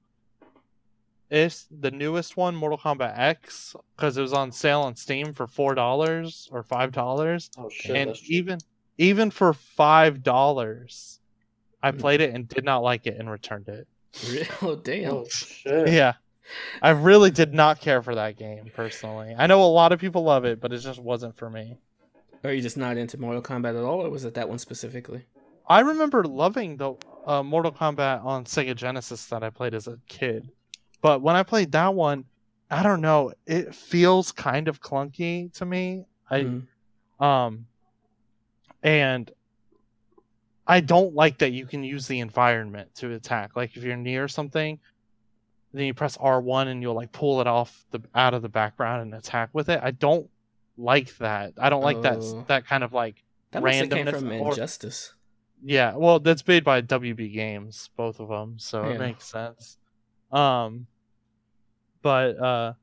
is 1.36 1.66
the 1.72 1.92
newest 1.92 2.38
one, 2.38 2.56
Mortal 2.56 2.78
Kombat 2.78 3.18
X, 3.18 3.76
because 3.96 4.18
it 4.18 4.22
was 4.22 4.34
on 4.34 4.52
sale 4.52 4.82
on 4.82 4.96
Steam 4.96 5.34
for 5.34 5.48
four 5.48 5.76
dollars 5.76 6.48
or 6.52 6.64
five 6.64 6.92
dollars, 6.92 7.50
Oh 7.58 7.70
shit! 7.70 7.96
and 7.96 8.16
even 8.28 8.60
even 8.98 9.30
for 9.32 9.54
five 9.54 10.24
dollars, 10.24 11.20
I 11.84 11.92
Hmm. 11.92 11.98
played 12.00 12.22
it 12.22 12.34
and 12.34 12.48
did 12.48 12.64
not 12.64 12.80
like 12.84 13.08
it 13.08 13.18
and 13.20 13.30
returned 13.30 13.68
it. 13.68 13.88
Oh 14.62 14.76
damn. 14.76 15.12
oh 15.14 15.26
shit! 15.30 15.90
Yeah, 15.90 16.14
I 16.82 16.92
really 16.92 17.32
did 17.32 17.54
not 17.54 17.82
care 17.82 18.02
for 18.02 18.16
that 18.16 18.38
game 18.38 18.72
personally. 18.74 19.36
I 19.38 19.48
know 19.48 19.64
a 19.64 19.66
lot 19.66 19.92
of 19.92 20.00
people 20.00 20.24
love 20.24 20.46
it, 20.46 20.62
but 20.62 20.72
it 20.72 20.78
just 20.80 21.00
wasn't 21.00 21.36
for 21.38 21.50
me. 21.50 21.78
Are 22.44 22.54
you 22.54 22.62
just 22.62 22.78
not 22.78 22.96
into 22.98 23.20
Mortal 23.20 23.42
Kombat 23.42 23.78
at 23.78 23.84
all, 23.84 24.06
or 24.06 24.10
was 24.10 24.24
it 24.24 24.36
that 24.36 24.48
one 24.48 24.60
specifically? 24.60 25.26
I 25.68 25.80
remember 25.80 26.24
loving 26.24 26.78
the 26.78 26.94
uh, 27.26 27.42
Mortal 27.42 27.72
Kombat 27.72 28.24
on 28.24 28.46
Sega 28.46 28.76
Genesis 28.76 29.26
that 29.28 29.44
I 29.44 29.50
played 29.50 29.74
as 29.74 29.88
a 29.88 29.98
kid, 30.08 30.48
but 31.06 31.22
when 31.22 31.36
I 31.36 31.44
played 31.44 31.72
that 31.74 31.94
one, 31.94 32.26
I 32.72 32.82
don't 32.82 33.00
know, 33.02 33.32
it 33.46 33.76
feels 33.76 34.32
kind 34.32 34.68
of 34.68 34.82
clunky 34.82 35.54
to 35.54 35.64
me. 35.66 36.06
I 36.32 36.40
Mhm. 36.42 36.66
um, 37.24 37.68
and 38.82 39.30
I 40.66 40.80
don't 40.82 41.14
like 41.14 41.38
that 41.40 41.52
you 41.52 41.68
can 41.68 41.84
use 41.84 42.08
the 42.08 42.20
environment 42.22 42.96
to 42.96 43.14
attack. 43.14 43.56
Like 43.56 43.78
if 43.78 43.84
you're 43.84 43.96
near 43.96 44.28
something, 44.28 44.80
then 45.74 45.86
you 45.86 45.94
press 45.94 46.18
R 46.18 46.42
one 46.42 46.70
and 46.70 46.82
you'll 46.82 46.96
like 46.96 47.12
pull 47.12 47.40
it 47.40 47.46
off 47.46 47.86
the 47.92 48.02
out 48.16 48.34
of 48.34 48.42
the 48.42 48.50
background 48.50 49.04
and 49.04 49.14
attack 49.14 49.50
with 49.54 49.70
it. 49.70 49.80
I 49.84 49.92
don't 49.92 50.28
like 50.76 51.16
that. 51.18 51.54
I 51.60 51.70
don't 51.70 51.84
like 51.84 52.02
that 52.02 52.18
Oh. 52.20 52.44
that 52.48 52.66
kind 52.66 52.84
of 52.84 52.94
like 52.94 53.24
that 53.52 53.62
randomness 53.62 54.20
from 54.22 54.32
or- 54.42 54.50
Injustice. 54.50 55.14
yeah, 55.64 55.96
well, 55.96 56.20
that's 56.20 56.46
made 56.48 56.64
by 56.64 56.82
WB 56.82 57.32
Games, 57.32 57.92
both 57.96 58.20
of 58.20 58.30
them, 58.30 58.58
so 58.58 58.84
Yeah. 58.84 58.96
it 58.96 59.00
makes 59.00 59.26
sense. 59.26 59.78
Um, 60.32 60.88
but 62.06 62.40
uh, 62.40 62.74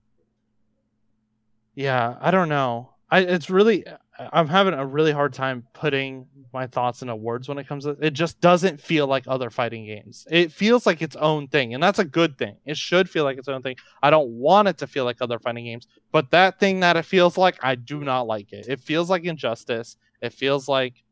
yeah, 1.77 2.17
I 2.21 2.33
don't 2.33 2.49
know. 2.49 2.91
I 3.09 3.21
it's 3.21 3.49
really 3.49 3.85
I'm 4.19 4.49
having 4.49 4.75
a 4.75 4.85
really 4.85 5.13
hard 5.13 5.33
time 5.33 5.65
putting 5.75 6.27
my 6.53 6.67
thoughts 6.67 7.03
into 7.03 7.15
words 7.15 7.49
when 7.49 7.57
it 7.57 7.69
comes 7.69 7.85
to 7.85 7.91
it. 8.01 8.15
Just 8.15 8.41
doesn't 8.41 8.81
feel 8.81 9.07
like 9.07 9.23
other 9.29 9.49
fighting 9.49 9.87
games. 9.87 10.27
It 10.29 10.51
feels 10.51 10.87
like 10.87 11.03
its 11.03 11.15
own 11.15 11.47
thing, 11.47 11.73
and 11.73 11.81
that's 11.81 12.01
a 12.01 12.05
good 12.05 12.37
thing. 12.37 12.57
It 12.67 12.77
should 12.77 13.09
feel 13.09 13.23
like 13.23 13.39
its 13.39 13.47
own 13.47 13.63
thing. 13.63 13.77
I 14.03 14.11
don't 14.11 14.29
want 14.29 14.67
it 14.67 14.79
to 14.79 14.89
feel 14.89 15.05
like 15.05 15.19
other 15.23 15.39
fighting 15.39 15.67
games, 15.67 15.87
but 16.11 16.33
that 16.33 16.59
thing 16.59 16.81
that 16.81 16.97
it 16.97 17.05
feels 17.05 17.39
like, 17.39 17.61
I 17.63 17.77
do 17.77 18.01
not 18.01 18.27
like 18.27 18.53
it. 18.53 18.67
It 18.69 18.81
feels 18.81 19.09
like 19.09 19.23
Injustice. 19.23 19.97
It 20.21 20.33
feels 20.33 20.67
like 20.67 21.05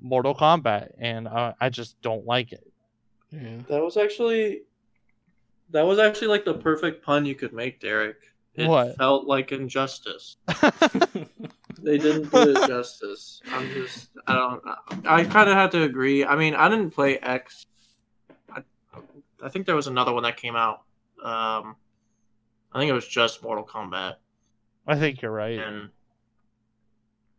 Mortal 0.00 0.36
Kombat, 0.36 0.92
and 1.00 1.26
uh, 1.26 1.54
I 1.60 1.68
just 1.68 2.00
don't 2.00 2.24
like 2.24 2.52
it. 2.52 2.64
Yeah. 3.32 3.58
That 3.68 3.82
was 3.82 3.96
actually 3.96 4.60
that 5.72 5.82
was 5.86 5.98
actually 5.98 6.28
like 6.28 6.44
the 6.44 6.54
perfect 6.54 7.04
pun 7.04 7.26
you 7.26 7.34
could 7.34 7.52
make, 7.52 7.80
Derek. 7.80 8.16
It 8.54 8.68
What? 8.68 8.96
felt 8.96 9.26
like 9.26 9.52
injustice. 9.52 10.36
They 11.84 11.98
didn't 11.98 12.30
do 12.30 12.54
it 12.54 12.68
justice. 12.68 13.40
I'm 13.50 13.68
just 13.72 14.10
I 14.28 14.34
don't 14.34 15.06
I 15.06 15.24
kind 15.24 15.48
of 15.48 15.56
had 15.56 15.72
to 15.72 15.82
agree. 15.82 16.24
I 16.24 16.36
mean, 16.36 16.54
I 16.54 16.68
didn't 16.68 16.90
play 16.92 17.18
X. 17.18 17.66
I, 18.54 18.62
I 19.42 19.48
think 19.48 19.66
there 19.66 19.74
was 19.74 19.88
another 19.88 20.12
one 20.12 20.22
that 20.22 20.36
came 20.36 20.54
out. 20.54 20.82
Um 21.24 21.74
I 22.72 22.78
think 22.78 22.88
it 22.88 22.92
was 22.94 23.08
just 23.08 23.42
Mortal 23.42 23.64
Kombat 23.66 24.16
I 24.86 24.94
think 24.96 25.22
you're 25.22 25.32
right. 25.32 25.58
and 25.58 25.88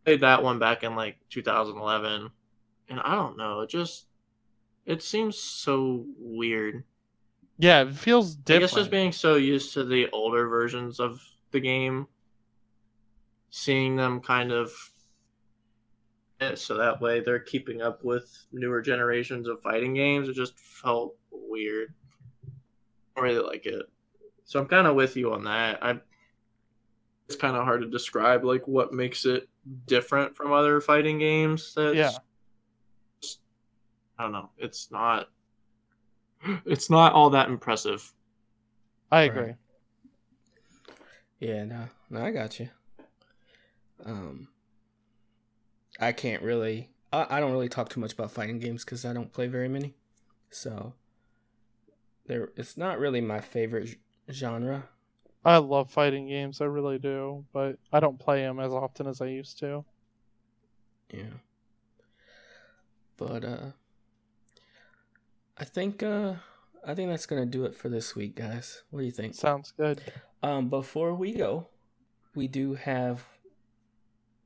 played 0.04 0.20
that 0.20 0.42
one 0.42 0.58
back 0.58 0.82
in 0.82 0.94
like 0.94 1.16
2011 1.30 2.30
and 2.90 3.00
I 3.00 3.14
don't 3.14 3.38
know, 3.38 3.60
it 3.60 3.70
just 3.70 4.06
it 4.84 5.00
seems 5.02 5.38
so 5.38 6.04
weird. 6.18 6.84
Yeah, 7.58 7.82
it 7.82 7.94
feels 7.94 8.34
I 8.36 8.40
different. 8.44 8.62
guess 8.62 8.74
just 8.78 8.90
being 8.90 9.12
so 9.12 9.36
used 9.36 9.74
to 9.74 9.84
the 9.84 10.10
older 10.10 10.48
versions 10.48 10.98
of 11.00 11.20
the 11.52 11.60
game, 11.60 12.08
seeing 13.50 13.96
them 13.96 14.20
kind 14.20 14.52
of 14.52 14.72
so 16.56 16.76
that 16.76 17.00
way 17.00 17.20
they're 17.20 17.38
keeping 17.38 17.80
up 17.80 18.04
with 18.04 18.46
newer 18.52 18.82
generations 18.82 19.48
of 19.48 19.62
fighting 19.62 19.94
games. 19.94 20.28
It 20.28 20.34
just 20.34 20.58
felt 20.58 21.14
weird. 21.30 21.94
I 22.46 22.50
don't 23.20 23.24
really 23.24 23.46
like 23.46 23.64
it. 23.66 23.86
So 24.44 24.60
I'm 24.60 24.66
kind 24.66 24.86
of 24.86 24.94
with 24.94 25.16
you 25.16 25.32
on 25.32 25.44
that. 25.44 25.82
I 25.82 26.00
it's 27.26 27.36
kind 27.36 27.56
of 27.56 27.64
hard 27.64 27.80
to 27.80 27.88
describe 27.88 28.44
like 28.44 28.68
what 28.68 28.92
makes 28.92 29.24
it 29.24 29.48
different 29.86 30.36
from 30.36 30.52
other 30.52 30.80
fighting 30.80 31.18
games. 31.18 31.72
That's 31.74 31.96
Yeah. 31.96 32.10
I 34.18 34.24
don't 34.24 34.32
know. 34.32 34.50
It's 34.58 34.90
not. 34.90 35.28
It's 36.66 36.90
not 36.90 37.12
all 37.12 37.30
that 37.30 37.48
impressive. 37.48 38.12
I 39.10 39.22
Right. 39.22 39.30
agree. 39.30 39.54
Yeah, 41.40 41.64
no, 41.64 41.88
no, 42.10 42.24
I 42.24 42.30
got 42.30 42.58
you. 42.60 42.68
Um, 44.04 44.48
I 46.00 46.12
can't 46.12 46.42
really, 46.42 46.90
I, 47.12 47.26
I 47.36 47.40
don't 47.40 47.52
really 47.52 47.68
talk 47.68 47.88
too 47.88 48.00
much 48.00 48.12
about 48.12 48.30
fighting 48.30 48.58
games 48.58 48.84
because 48.84 49.04
I 49.04 49.12
don't 49.12 49.32
play 49.32 49.46
very 49.46 49.68
many, 49.68 49.94
so 50.50 50.94
there, 52.26 52.48
it's 52.56 52.76
not 52.76 52.98
really 52.98 53.20
my 53.20 53.40
favorite 53.40 53.86
g- 53.86 53.96
genre. 54.32 54.88
I 55.44 55.58
love 55.58 55.90
fighting 55.90 56.26
games, 56.28 56.60
I 56.60 56.64
really 56.64 56.98
do, 56.98 57.44
but 57.52 57.78
I 57.92 58.00
don't 58.00 58.18
play 58.18 58.40
them 58.40 58.58
as 58.60 58.72
often 58.72 59.06
as 59.06 59.20
I 59.20 59.26
used 59.26 59.58
to. 59.60 59.84
Yeah, 61.12 61.38
but 63.16 63.44
uh, 63.44 63.70
I 65.58 65.64
think 65.64 66.02
uh, 66.02 66.34
I 66.86 66.94
think 66.94 67.10
that's 67.10 67.26
gonna 67.26 67.46
do 67.46 67.64
it 67.64 67.74
for 67.74 67.88
this 67.88 68.14
week, 68.16 68.36
guys. 68.36 68.82
What 68.90 69.00
do 69.00 69.06
you 69.06 69.12
think? 69.12 69.34
Sounds 69.34 69.72
good. 69.76 70.00
Um, 70.42 70.68
before 70.68 71.14
we 71.14 71.32
go, 71.32 71.68
we 72.34 72.48
do 72.48 72.74
have 72.74 73.24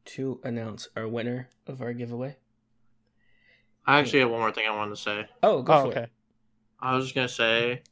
to 0.06 0.40
announce 0.44 0.88
our 0.96 1.08
winner 1.08 1.48
of 1.66 1.80
our 1.82 1.92
giveaway. 1.92 2.36
I 3.86 3.98
actually 3.98 4.20
have 4.20 4.30
one 4.30 4.40
more 4.40 4.52
thing 4.52 4.66
I 4.68 4.74
wanted 4.76 4.96
to 4.96 5.02
say. 5.02 5.26
Oh, 5.42 5.62
go 5.62 5.72
Oh, 5.72 5.82
for 5.82 5.88
okay. 5.88 6.06
I 6.80 6.94
was 6.94 7.06
just 7.06 7.14
gonna 7.14 7.28
say 7.28 7.82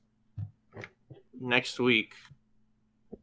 next 1.40 1.80
week. 1.80 2.14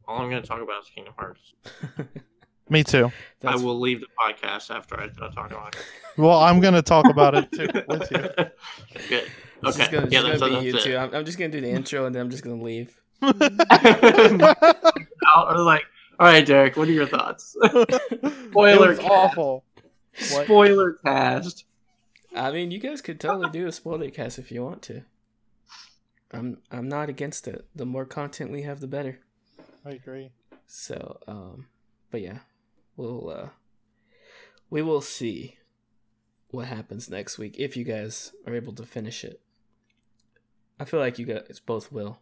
All 0.06 0.18
I'm 0.20 0.28
gonna 0.28 0.42
talk 0.42 0.60
about 0.60 0.82
is 0.82 0.88
Kingdom 0.90 1.14
Hearts. 1.16 1.52
Me 2.70 2.82
too. 2.82 3.12
That's, 3.40 3.60
I 3.60 3.64
will 3.64 3.78
leave 3.78 4.00
the 4.00 4.06
podcast 4.18 4.74
after 4.74 4.98
I 4.98 5.08
talk 5.08 5.50
about 5.50 5.76
it. 5.76 5.84
Well, 6.16 6.38
I'm 6.40 6.60
gonna 6.60 6.82
talk 6.82 7.06
about 7.08 7.34
it 7.34 7.52
too 7.52 7.68
with 7.88 8.10
you. 8.10 8.98
Good. 9.08 9.30
This 9.64 9.76
is 9.76 9.80
Okay. 9.82 9.92
gonna, 9.92 10.08
yeah, 10.10 10.22
that's, 10.22 10.40
gonna 10.40 10.60
be 10.60 10.66
you 10.66 10.72
that's 10.72 10.84
two. 10.84 10.96
I'm, 10.96 11.14
I'm 11.14 11.24
just 11.24 11.38
gonna 11.38 11.50
do 11.50 11.60
the 11.60 11.70
intro 11.70 12.06
and 12.06 12.14
then 12.14 12.22
I'm 12.22 12.30
just 12.30 12.42
gonna 12.44 12.62
leave. 12.62 13.00
I 13.22 14.54
was 15.36 15.64
like, 15.64 15.82
all 16.18 16.26
right, 16.26 16.44
Derek, 16.46 16.76
what 16.76 16.88
are 16.88 16.92
your 16.92 17.06
thoughts? 17.06 17.56
Spoiler 18.50 18.92
It 18.92 19.00
cast. 19.00 19.10
awful. 19.10 19.64
What? 20.30 20.44
Spoiler 20.44 20.92
cast. 21.04 21.64
I 22.36 22.50
mean, 22.52 22.70
you 22.70 22.78
guys 22.78 23.00
could 23.00 23.20
totally 23.20 23.50
do 23.50 23.66
a 23.66 23.72
spoiler 23.72 24.10
cast 24.10 24.38
if 24.38 24.50
you 24.52 24.62
want 24.62 24.82
to. 24.82 25.02
I'm 26.32 26.58
I'm 26.70 26.88
not 26.88 27.08
against 27.08 27.46
it. 27.46 27.64
The 27.74 27.86
more 27.86 28.04
content 28.04 28.50
we 28.50 28.62
have, 28.62 28.80
the 28.80 28.86
better. 28.88 29.20
I 29.84 29.90
agree. 29.90 30.30
So, 30.66 31.18
um, 31.28 31.66
but 32.10 32.20
yeah, 32.22 32.38
we'll 32.96 33.30
uh, 33.30 33.48
we 34.70 34.82
will 34.82 35.00
see 35.00 35.58
what 36.50 36.66
happens 36.66 37.08
next 37.10 37.38
week 37.38 37.56
if 37.58 37.76
you 37.76 37.84
guys 37.84 38.32
are 38.46 38.54
able 38.54 38.72
to 38.74 38.84
finish 38.84 39.22
it. 39.24 39.40
I 40.78 40.84
feel 40.84 41.00
like 41.00 41.18
you 41.18 41.26
guys 41.26 41.60
both 41.64 41.92
will. 41.92 42.18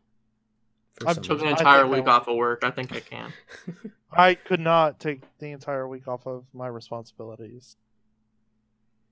I've 1.06 1.20
Took 1.22 1.40
an 1.40 1.48
entire 1.48 1.86
week 1.86 2.06
off 2.06 2.28
of 2.28 2.36
work. 2.36 2.62
I 2.64 2.70
think 2.70 2.94
I 2.94 3.00
can. 3.00 3.32
I 4.12 4.34
could 4.34 4.60
not 4.60 5.00
take 5.00 5.22
the 5.38 5.50
entire 5.52 5.88
week 5.88 6.06
off 6.06 6.26
of 6.26 6.44
my 6.52 6.66
responsibilities, 6.66 7.76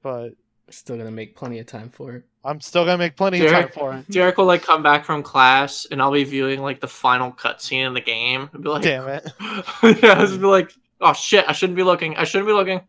but 0.02 0.34
Still 0.70 0.96
gonna 0.96 1.10
make 1.10 1.34
plenty 1.34 1.58
of 1.58 1.66
time 1.66 1.88
for 1.88 2.12
it. 2.12 2.24
I'm 2.44 2.60
still 2.60 2.84
gonna 2.84 2.98
make 2.98 3.16
plenty 3.16 3.44
of 3.44 3.50
time 3.50 3.68
for 3.70 3.92
it. 3.94 4.08
Derek 4.08 4.38
will 4.38 4.44
like 4.44 4.62
come 4.62 4.84
back 4.84 5.04
from 5.04 5.22
class, 5.22 5.84
and 5.90 6.00
I'll 6.00 6.12
be 6.12 6.22
viewing 6.22 6.62
like 6.62 6.80
the 6.80 6.86
final 6.86 7.32
cutscene 7.32 7.88
in 7.88 7.94
the 7.94 8.00
game, 8.00 8.48
and 8.52 8.62
be 8.62 8.68
like, 8.68 8.82
Damn 8.82 9.08
it! 9.08 9.28
yeah, 9.40 10.12
I'll 10.12 10.26
just 10.26 10.40
be 10.40 10.46
like, 10.46 10.72
oh 11.00 11.12
shit, 11.12 11.44
I 11.48 11.52
shouldn't 11.52 11.76
be 11.76 11.82
looking. 11.82 12.16
I 12.16 12.22
shouldn't 12.22 12.46
be 12.46 12.52
looking. 12.52 12.82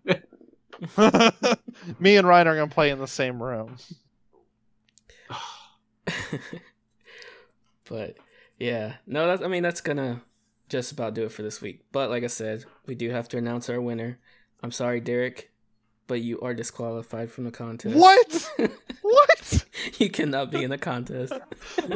Me 1.99 2.17
and 2.17 2.27
Ryan 2.27 2.47
are 2.47 2.55
gonna 2.55 2.67
play 2.67 2.91
in 2.91 2.99
the 2.99 3.07
same 3.07 3.41
room. 3.41 3.77
but 7.89 8.17
yeah, 8.57 8.95
no, 9.05 9.27
that's 9.27 9.41
I 9.41 9.47
mean 9.47 9.63
that's 9.63 9.81
gonna 9.81 10.21
just 10.69 10.91
about 10.91 11.13
do 11.13 11.23
it 11.23 11.31
for 11.31 11.41
this 11.41 11.61
week. 11.61 11.85
But 11.91 12.09
like 12.09 12.23
I 12.23 12.27
said, 12.27 12.65
we 12.85 12.95
do 12.95 13.09
have 13.09 13.27
to 13.29 13.37
announce 13.37 13.69
our 13.69 13.81
winner. 13.81 14.19
I'm 14.63 14.71
sorry, 14.71 14.99
Derek, 14.99 15.51
but 16.07 16.21
you 16.21 16.39
are 16.41 16.53
disqualified 16.53 17.31
from 17.31 17.45
the 17.45 17.51
contest. 17.51 17.95
What? 17.95 18.51
What? 19.01 19.65
you 19.97 20.09
cannot 20.09 20.51
be 20.51 20.63
in 20.63 20.69
the 20.69 20.77
contest. 20.77 21.33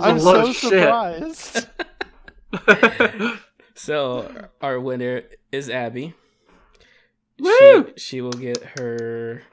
I'm 0.01 0.19
so 0.19 0.51
surprised. 0.51 1.67
So 3.75 4.47
our 4.61 4.79
winner 4.79 5.23
is 5.51 5.69
Abby. 5.69 6.13
Woo! 7.39 7.87
She, 7.89 7.93
she 7.97 8.21
will 8.21 8.31
get 8.31 8.63
her 8.79 9.43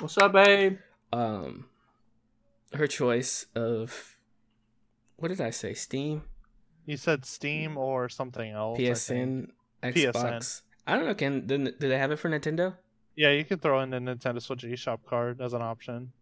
What's 0.00 0.16
up, 0.16 0.32
babe? 0.32 0.78
um 1.12 1.66
her 2.74 2.86
choice 2.86 3.46
of 3.54 4.16
what 5.16 5.28
did 5.28 5.40
I 5.40 5.50
say? 5.50 5.72
Steam, 5.74 6.22
You 6.84 6.96
said 6.96 7.24
Steam 7.24 7.76
or 7.78 8.08
something 8.08 8.50
else. 8.50 8.78
I. 8.78 8.82
PSN, 8.82 9.48
PSN. 9.82 10.12
Xbox. 10.12 10.62
I 10.86 10.96
don't 10.96 11.06
know. 11.06 11.14
Can 11.14 11.46
do, 11.46 11.72
they 11.80 11.98
have 11.98 12.10
it 12.12 12.16
for 12.16 12.28
Nintendo? 12.30 12.74
Yeah, 13.16 13.30
you 13.30 13.44
can 13.44 13.58
throw 13.58 13.80
in 13.80 13.90
the 13.90 13.98
Nintendo 13.98 14.42
Switch 14.42 14.62
eShop 14.62 14.98
card 15.08 15.40
as 15.40 15.52
an 15.54 15.62
option. 15.62 16.12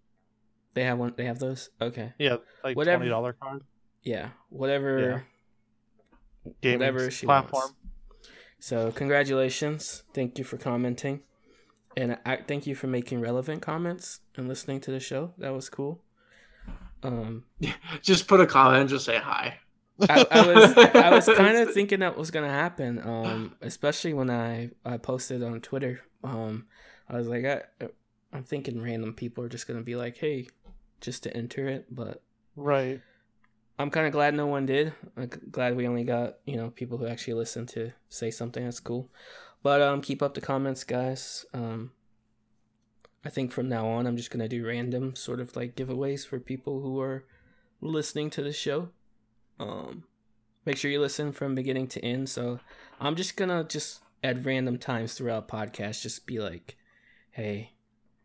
They 0.75 0.85
have 0.85 0.99
one. 0.99 1.15
They 1.17 1.25
have 1.25 1.39
those. 1.39 1.71
Okay. 1.81 2.13
Yeah, 2.19 2.37
like 2.63 2.77
Whatever. 2.77 2.99
twenty 2.99 3.11
dollar 3.11 3.33
card. 3.33 3.63
Yeah. 4.03 4.31
Whatever. 4.51 5.25
Gaming 6.61 6.79
Whatever 6.81 7.11
she 7.11 7.27
platform. 7.27 7.63
wants. 7.63 7.75
So 8.61 8.93
congratulations. 8.93 10.03
Thank 10.13 10.39
you 10.39 10.45
for 10.45 10.57
commenting, 10.57 11.21
and 11.97 12.19
I 12.27 12.37
thank 12.37 12.67
you 12.67 12.75
for 12.75 12.87
making 12.87 13.21
relevant 13.21 13.63
comments 13.63 14.21
and 14.37 14.47
listening 14.47 14.81
to 14.83 14.91
the 14.91 15.01
show. 15.01 15.33
That 15.39 15.53
was 15.55 15.69
cool. 15.71 16.03
Um, 17.05 17.45
Just 18.03 18.27
put 18.27 18.41
a 18.41 18.47
comment 18.47 18.81
and 18.81 18.89
just 18.91 19.05
say 19.05 19.19
hi. 19.19 19.59
I, 20.01 20.27
I 20.31 20.47
was 20.47 20.77
I 20.77 21.11
was 21.11 21.27
kind 21.37 21.57
of 21.57 21.73
thinking 21.73 22.01
that 22.01 22.17
was 22.19 22.33
gonna 22.33 22.49
happen. 22.51 23.01
Um, 23.01 23.55
especially 23.61 24.13
when 24.13 24.29
I 24.31 24.71
I 24.85 24.97
posted 24.97 25.43
on 25.43 25.61
Twitter. 25.61 26.01
Um, 26.25 26.67
I 27.09 27.17
was 27.17 27.29
like, 27.29 27.45
I, 27.45 27.63
I'm 28.33 28.43
thinking 28.43 28.83
random 28.83 29.15
people 29.15 29.45
are 29.45 29.49
just 29.49 29.69
gonna 29.69 29.83
be 29.83 29.95
like, 29.95 30.17
hey, 30.17 30.49
just 31.01 31.23
to 31.25 31.37
enter 31.37 31.69
it, 31.69 31.95
but 31.95 32.23
Right. 32.57 33.01
I'm 33.79 33.91
kind 33.91 34.07
of 34.07 34.13
glad 34.13 34.35
no 34.35 34.47
one 34.47 34.67
did. 34.67 34.93
I'm 35.17 35.29
glad 35.51 35.77
we 35.77 35.87
only 35.87 36.05
got 36.05 36.39
you 36.45 36.57
know 36.57 36.71
people 36.71 36.99
who 36.99 37.07
actually 37.07 37.35
listen 37.35 37.67
to 37.67 37.93
say 38.09 38.31
something. 38.33 38.65
That's 38.65 38.81
cool. 38.81 39.11
But 39.63 39.81
um, 39.81 40.01
keep 40.01 40.23
up 40.23 40.35
the 40.35 40.41
comments, 40.41 40.83
guys. 40.85 41.47
Um, 41.55 41.93
I 43.25 43.31
think 43.31 43.53
from 43.53 43.69
now 43.69 43.87
on, 43.89 44.07
I'm 44.07 44.17
just 44.17 44.31
gonna 44.31 44.49
do 44.49 44.67
random 44.67 45.17
sort 45.17 45.41
of 45.41 45.57
like 45.57 45.77
giveaways 45.77 46.27
for 46.27 46.39
people 46.39 46.81
who 46.81 47.01
are 47.01 47.25
listening 47.81 48.31
to 48.31 48.43
the 48.43 48.53
show. 48.53 48.91
Um, 49.59 50.05
make 50.65 50.77
sure 50.77 50.91
you 50.91 51.01
listen 51.01 51.33
from 51.33 51.55
beginning 51.55 51.87
to 51.89 52.05
end. 52.05 52.29
So 52.29 52.61
I'm 53.01 53.17
just 53.17 53.37
gonna 53.37 53.65
just 53.65 54.01
at 54.23 54.45
random 54.45 54.79
times 54.79 55.15
throughout 55.15 55.49
podcast, 55.49 56.03
just 56.03 56.27
be 56.27 56.41
like, 56.41 56.77
hey, 57.31 57.73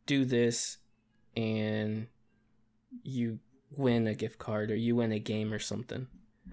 do 0.05 0.25
this, 0.25 0.77
and 1.35 2.07
you 3.03 3.39
win 3.71 4.07
a 4.07 4.15
gift 4.15 4.39
card 4.39 4.71
or 4.71 4.75
you 4.75 4.95
win 4.95 5.11
a 5.11 5.19
game 5.19 5.53
or 5.53 5.59
something. 5.59 6.07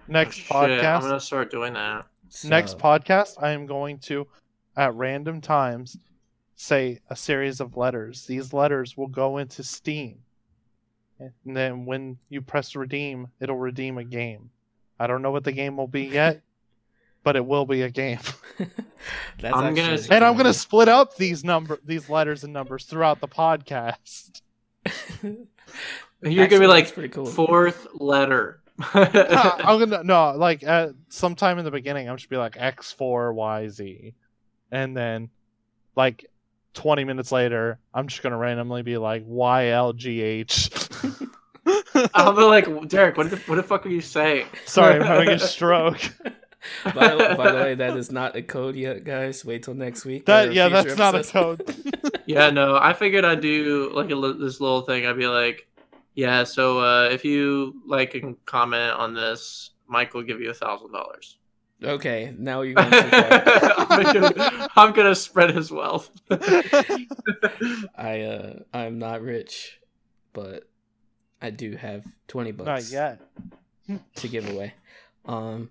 Next 0.07 0.35
Shit, 0.35 0.51
I'm 0.51 1.01
gonna 1.01 1.19
start 1.19 1.51
doing 1.51 1.73
that. 1.73 2.05
Next 2.43 2.77
podcast, 2.77 3.41
I 3.41 3.51
am 3.51 3.65
going 3.65 3.99
to, 3.99 4.27
at 4.75 4.93
random 4.93 5.41
times, 5.41 5.97
say 6.57 6.99
a 7.09 7.15
series 7.15 7.61
of 7.61 7.77
letters. 7.77 8.25
These 8.25 8.51
letters 8.51 8.97
will 8.97 9.07
go 9.07 9.37
into 9.37 9.63
Steam. 9.63 10.19
And 11.19 11.31
then 11.55 11.85
when 11.85 12.17
you 12.29 12.41
press 12.41 12.75
redeem, 12.75 13.27
it'll 13.39 13.57
redeem 13.57 13.97
a 13.97 14.03
game. 14.03 14.49
I 14.99 15.07
don't 15.07 15.21
know 15.21 15.31
what 15.31 15.43
the 15.45 15.51
game 15.51 15.77
will 15.77 15.87
be 15.87 16.03
yet, 16.13 16.41
but 17.23 17.35
it 17.35 17.45
will 17.45 17.65
be 17.65 17.83
a 17.83 17.89
game. 17.89 18.19
That's 19.39 19.55
I'm 19.55 19.73
gonna- 19.75 19.99
And 20.09 20.23
I'm 20.25 20.33
going 20.33 20.45
to 20.45 20.53
split 20.53 20.89
up 20.89 21.15
these 21.15 21.43
number 21.43 21.79
these 21.85 22.09
letters 22.09 22.43
and 22.43 22.51
numbers 22.53 22.85
throughout 22.85 23.21
the 23.21 23.27
podcast. 23.27 24.41
You're 25.23 26.43
Actually, 26.43 26.47
gonna 26.47 26.59
be 26.61 26.67
like 26.67 26.85
that's 26.85 26.93
pretty 26.93 27.09
cool. 27.09 27.25
fourth 27.27 27.85
letter. 27.93 28.59
I'm 28.93 29.79
gonna 29.79 30.03
no 30.03 30.33
like 30.35 30.63
at 30.63 30.91
sometime 31.09 31.59
in 31.59 31.65
the 31.65 31.69
beginning 31.71 32.09
I'm 32.09 32.17
just 32.17 32.29
be 32.29 32.37
like 32.37 32.55
X 32.59 32.91
four 32.91 33.33
Y 33.33 33.67
Z, 33.69 34.13
and 34.71 34.97
then 34.97 35.29
like 35.95 36.25
20 36.73 37.03
minutes 37.03 37.31
later 37.31 37.79
I'm 37.93 38.07
just 38.07 38.21
gonna 38.21 38.37
randomly 38.37 38.81
be 38.83 38.97
like 38.97 39.23
Y 39.25 39.67
L 39.67 39.93
G 39.93 40.21
H. 40.21 40.69
I'll 42.13 42.33
be 42.33 42.43
like, 42.43 42.87
Derek, 42.87 43.17
what 43.17 43.29
the, 43.29 43.37
what 43.47 43.55
the 43.55 43.63
fuck 43.63 43.85
are 43.85 43.89
you 43.89 44.01
saying? 44.01 44.47
Sorry, 44.65 44.95
I'm 44.95 45.01
having 45.01 45.29
a 45.29 45.39
stroke. 45.39 45.99
by, 46.83 47.15
the, 47.15 47.35
by 47.37 47.51
the 47.51 47.57
way, 47.57 47.75
that 47.75 47.97
is 47.97 48.11
not 48.11 48.35
a 48.35 48.41
code 48.41 48.75
yet, 48.75 49.03
guys. 49.03 49.43
Wait 49.43 49.63
till 49.63 49.73
next 49.73 50.05
week. 50.05 50.25
That 50.25 50.53
yeah, 50.53 50.67
future 50.69 50.95
that's 50.95 50.97
not 50.97 51.15
a 51.15 51.23
code. 51.23 52.11
Yeah, 52.25 52.49
no, 52.49 52.75
I 52.75 52.91
figured 52.91 53.23
I'd 53.23 53.39
do 53.39 53.89
like 53.93 54.11
a, 54.11 54.33
this 54.33 54.59
little 54.59 54.81
thing. 54.81 55.05
I'd 55.05 55.15
be 55.15 55.27
like, 55.27 55.65
yeah, 56.13 56.43
so 56.43 56.79
uh, 56.79 57.07
if 57.09 57.23
you 57.23 57.81
like 57.85 58.15
and 58.15 58.35
comment 58.45 58.91
on 58.95 59.13
this, 59.13 59.69
Mike 59.87 60.13
will 60.13 60.23
give 60.23 60.41
you 60.41 60.49
a 60.49 60.53
thousand 60.53 60.91
dollars. 60.91 61.36
Okay, 61.83 62.33
now 62.37 62.61
you're 62.61 62.73
going. 62.75 62.89
I'm 62.91 64.03
gonna- 64.13 64.69
I'm 64.75 64.93
gonna 64.93 65.15
spread 65.15 65.53
his 65.55 65.71
wealth. 65.71 66.09
I 66.31 68.21
uh, 68.21 68.59
I'm 68.73 68.97
not 68.99 69.21
rich, 69.21 69.79
but 70.33 70.67
I 71.41 71.49
do 71.51 71.75
have 71.75 72.03
twenty 72.27 72.51
bucks. 72.51 72.91
not 72.91 73.19
yet. 73.87 73.99
to 74.15 74.27
give 74.27 74.49
away. 74.49 74.73
Um, 75.25 75.69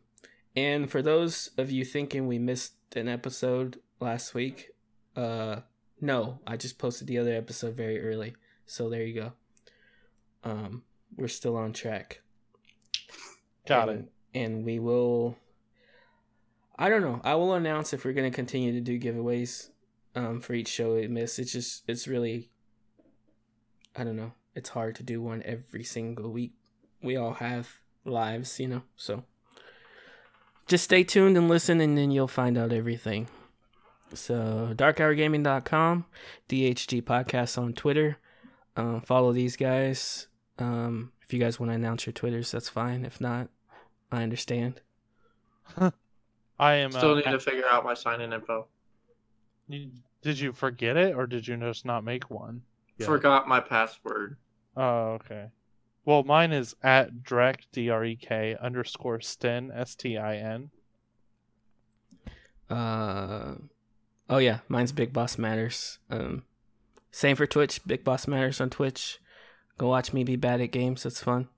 and 0.54 0.90
for 0.90 1.02
those 1.02 1.50
of 1.58 1.70
you 1.70 1.84
thinking 1.84 2.26
we 2.26 2.38
missed 2.38 2.74
an 2.94 3.08
episode 3.08 3.80
last 4.00 4.32
week, 4.34 4.70
uh, 5.16 5.60
no, 6.00 6.38
I 6.46 6.56
just 6.56 6.78
posted 6.78 7.08
the 7.08 7.18
other 7.18 7.34
episode 7.34 7.74
very 7.74 8.00
early, 8.00 8.34
so 8.64 8.88
there 8.88 9.02
you 9.02 9.14
go. 9.20 9.32
Um, 10.44 10.82
we're 11.16 11.28
still 11.28 11.56
on 11.56 11.72
track. 11.72 12.20
Got 13.66 13.88
and, 13.88 14.04
it. 14.04 14.38
And 14.38 14.64
we 14.64 14.78
will. 14.78 15.36
I 16.78 16.88
don't 16.88 17.02
know. 17.02 17.20
I 17.24 17.34
will 17.34 17.54
announce 17.54 17.92
if 17.92 18.04
we're 18.04 18.12
going 18.12 18.30
to 18.30 18.34
continue 18.34 18.72
to 18.72 18.80
do 18.80 19.00
giveaways 19.00 19.70
um, 20.14 20.40
for 20.40 20.52
each 20.54 20.68
show 20.68 20.94
we 20.94 21.08
miss. 21.08 21.38
It's 21.38 21.52
just, 21.52 21.84
it's 21.88 22.06
really, 22.06 22.50
I 23.94 24.04
don't 24.04 24.16
know. 24.16 24.32
It's 24.54 24.70
hard 24.70 24.94
to 24.96 25.02
do 25.02 25.22
one 25.22 25.42
every 25.44 25.84
single 25.84 26.30
week. 26.30 26.52
We 27.02 27.16
all 27.16 27.34
have 27.34 27.80
lives, 28.04 28.58
you 28.60 28.68
know. 28.68 28.82
So 28.96 29.24
just 30.66 30.84
stay 30.84 31.04
tuned 31.04 31.36
and 31.36 31.48
listen, 31.48 31.80
and 31.80 31.96
then 31.96 32.10
you'll 32.10 32.28
find 32.28 32.58
out 32.58 32.72
everything. 32.72 33.28
So 34.14 34.72
darkhourgaming.com, 34.74 36.06
DHG 36.48 37.02
podcast 37.02 37.58
on 37.58 37.72
Twitter. 37.72 38.18
Um, 38.76 39.00
follow 39.00 39.32
these 39.32 39.56
guys. 39.56 40.28
Um, 40.58 41.12
if 41.22 41.32
you 41.32 41.40
guys 41.40 41.58
want 41.58 41.70
to 41.70 41.76
announce 41.76 42.06
your 42.06 42.12
Twitters, 42.12 42.50
that's 42.50 42.68
fine. 42.68 43.04
If 43.04 43.20
not, 43.20 43.48
I 44.12 44.22
understand. 44.22 44.80
I 46.58 46.74
am. 46.76 46.90
Still 46.92 47.12
uh, 47.12 47.14
need 47.16 47.24
to 47.24 47.40
figure 47.40 47.64
out 47.70 47.84
my 47.84 47.94
sign 47.94 48.20
in 48.20 48.32
info. 48.32 48.66
you- 49.68 49.90
did 50.22 50.40
you 50.40 50.52
forget 50.52 50.96
it 50.96 51.14
or 51.14 51.26
did 51.28 51.46
you 51.46 51.56
just 51.56 51.84
not 51.84 52.02
make 52.02 52.30
one? 52.30 52.62
Yeah. 52.98 53.06
Forgot 53.06 53.46
my 53.46 53.60
password. 53.60 54.36
Oh, 54.76 55.10
okay. 55.20 55.50
Well, 56.04 56.24
mine 56.24 56.52
is 56.52 56.74
at 56.82 57.22
Drek 57.22 57.60
D 57.72 57.90
R 57.90 58.04
E 58.04 58.16
K 58.16 58.56
underscore 58.60 59.20
Stin 59.20 59.70
S 59.72 59.94
T 59.94 60.16
I 60.18 60.36
N. 60.36 60.70
Uh, 62.68 63.54
oh 64.28 64.38
yeah, 64.38 64.60
mine's 64.68 64.92
Big 64.92 65.12
Boss 65.12 65.38
Matters. 65.38 65.98
Um, 66.10 66.44
same 67.10 67.36
for 67.36 67.46
Twitch. 67.46 67.80
Big 67.86 68.02
Boss 68.02 68.26
Matters 68.26 68.60
on 68.60 68.70
Twitch. 68.70 69.18
Go 69.78 69.88
watch 69.88 70.12
me 70.12 70.24
be 70.24 70.36
bad 70.36 70.60
at 70.60 70.72
games. 70.72 71.06
It's 71.06 71.22
fun. 71.22 71.48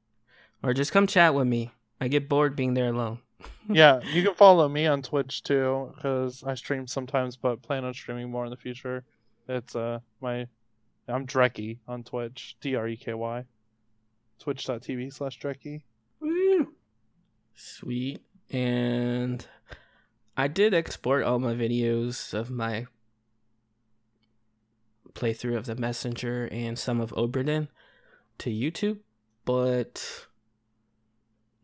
Or 0.62 0.74
just 0.74 0.92
come 0.92 1.06
chat 1.06 1.34
with 1.34 1.46
me. 1.46 1.72
I 2.00 2.08
get 2.08 2.28
bored 2.28 2.56
being 2.56 2.74
there 2.74 2.88
alone. 2.88 3.20
Yeah, 3.70 4.00
you 4.12 4.22
can 4.22 4.34
follow 4.34 4.68
me 4.68 4.86
on 4.86 5.02
Twitch 5.02 5.42
too 5.42 5.92
because 5.94 6.42
I 6.44 6.54
stream 6.54 6.86
sometimes, 6.86 7.36
but 7.36 7.62
plan 7.62 7.84
on 7.84 7.94
streaming 7.94 8.30
more 8.30 8.44
in 8.44 8.50
the 8.50 8.56
future. 8.56 9.04
It's 9.48 9.76
uh 9.76 10.00
my 10.20 10.46
I'm 11.06 11.26
Dreky 11.26 11.78
on 11.86 12.04
Twitch, 12.04 12.56
D 12.60 12.74
R 12.74 12.88
E 12.88 12.96
K 12.96 13.14
Y. 13.14 13.44
Twitch.tv 14.38 15.12
slash 15.12 15.38
Dreky. 15.38 15.82
Woo. 16.20 16.74
Sweet. 17.54 18.22
And 18.50 19.44
I 20.36 20.48
did 20.48 20.74
export 20.74 21.24
all 21.24 21.38
my 21.38 21.54
videos 21.54 22.32
of 22.32 22.50
my 22.50 22.86
playthrough 25.12 25.56
of 25.56 25.66
the 25.66 25.74
Messenger 25.74 26.48
and 26.52 26.78
some 26.78 27.00
of 27.00 27.10
Obra 27.12 27.44
Dinn 27.44 27.68
to 28.38 28.50
YouTube, 28.50 28.98
but 29.44 30.27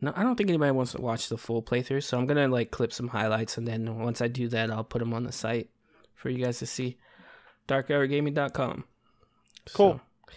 no, 0.05 0.13
I 0.15 0.21
don't 0.21 0.35
think 0.35 0.49
anybody 0.49 0.71
wants 0.71 0.91
to 0.91 1.01
watch 1.01 1.29
the 1.29 1.37
full 1.37 1.63
playthrough. 1.63 2.03
So 2.03 2.19
I'm 2.19 2.27
gonna 2.27 2.47
like 2.47 2.69
clip 2.69 2.93
some 2.93 3.07
highlights, 3.07 3.57
and 3.57 3.67
then 3.67 3.97
once 3.99 4.21
I 4.21 4.27
do 4.27 4.47
that, 4.49 4.69
I'll 4.69 4.83
put 4.83 4.99
them 4.99 5.13
on 5.15 5.23
the 5.23 5.31
site 5.31 5.69
for 6.13 6.29
you 6.29 6.45
guys 6.45 6.59
to 6.59 6.67
see. 6.67 6.97
DarkHourGaming.com. 7.67 8.83
Cool. 9.73 9.93
So, 9.93 10.33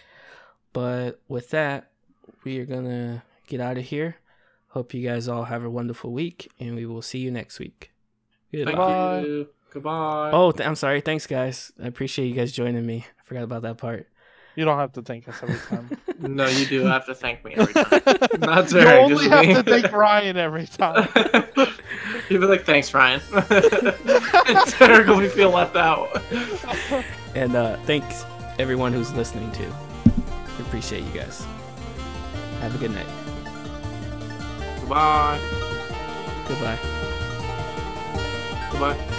but 0.73 1.21
with 1.27 1.51
that, 1.51 1.91
we 2.43 2.57
are 2.57 2.65
gonna 2.65 3.23
get 3.47 3.61
out 3.61 3.77
of 3.77 3.85
here. 3.85 4.15
Hope 4.69 4.95
you 4.95 5.07
guys 5.07 5.27
all 5.27 5.43
have 5.43 5.63
a 5.63 5.69
wonderful 5.69 6.11
week, 6.11 6.51
and 6.59 6.75
we 6.75 6.87
will 6.87 7.03
see 7.03 7.19
you 7.19 7.29
next 7.29 7.59
week. 7.59 7.91
Goodbye. 8.51 8.73
Bye. 8.73 9.19
you. 9.21 9.49
Goodbye. 9.71 10.31
Oh, 10.33 10.51
th- 10.51 10.67
I'm 10.67 10.75
sorry. 10.75 11.01
Thanks, 11.01 11.27
guys. 11.27 11.71
I 11.81 11.85
appreciate 11.85 12.25
you 12.27 12.33
guys 12.33 12.51
joining 12.51 12.87
me. 12.87 13.05
I 13.07 13.23
forgot 13.23 13.43
about 13.43 13.61
that 13.61 13.77
part. 13.77 14.07
You 14.59 14.65
don't 14.65 14.77
have 14.77 14.91
to 14.93 15.01
thank 15.01 15.25
us 15.29 15.35
every 15.41 15.57
time. 15.69 15.89
No, 16.19 16.45
you 16.49 16.65
do 16.65 16.81
have 16.83 17.05
to 17.05 17.15
thank 17.15 17.45
me 17.45 17.53
every 17.55 17.73
time. 17.73 18.01
Not 18.41 18.69
you 18.73 18.81
Derek, 18.81 19.03
only 19.03 19.15
just 19.15 19.29
have 19.29 19.45
me. 19.47 19.53
to 19.53 19.63
thank 19.63 19.89
Ryan 19.93 20.35
every 20.35 20.65
time. 20.67 21.07
You'd 22.29 22.41
be 22.41 22.45
like, 22.45 22.65
thanks, 22.65 22.93
Ryan. 22.93 23.21
and 23.31 24.77
Derek 24.77 25.07
will 25.07 25.21
be 25.21 25.29
feel 25.29 25.51
left 25.51 25.77
out. 25.77 26.09
And 27.35 27.55
uh, 27.55 27.77
thanks 27.83 28.25
everyone 28.59 28.91
who's 28.91 29.13
listening 29.13 29.49
too. 29.53 29.73
We 30.57 30.65
appreciate 30.65 31.05
you 31.05 31.11
guys. 31.13 31.45
Have 32.59 32.75
a 32.75 32.77
good 32.79 32.91
night. 32.91 33.07
Goodbye. 34.81 35.39
Goodbye. 36.49 36.79
Goodbye. 38.71 39.15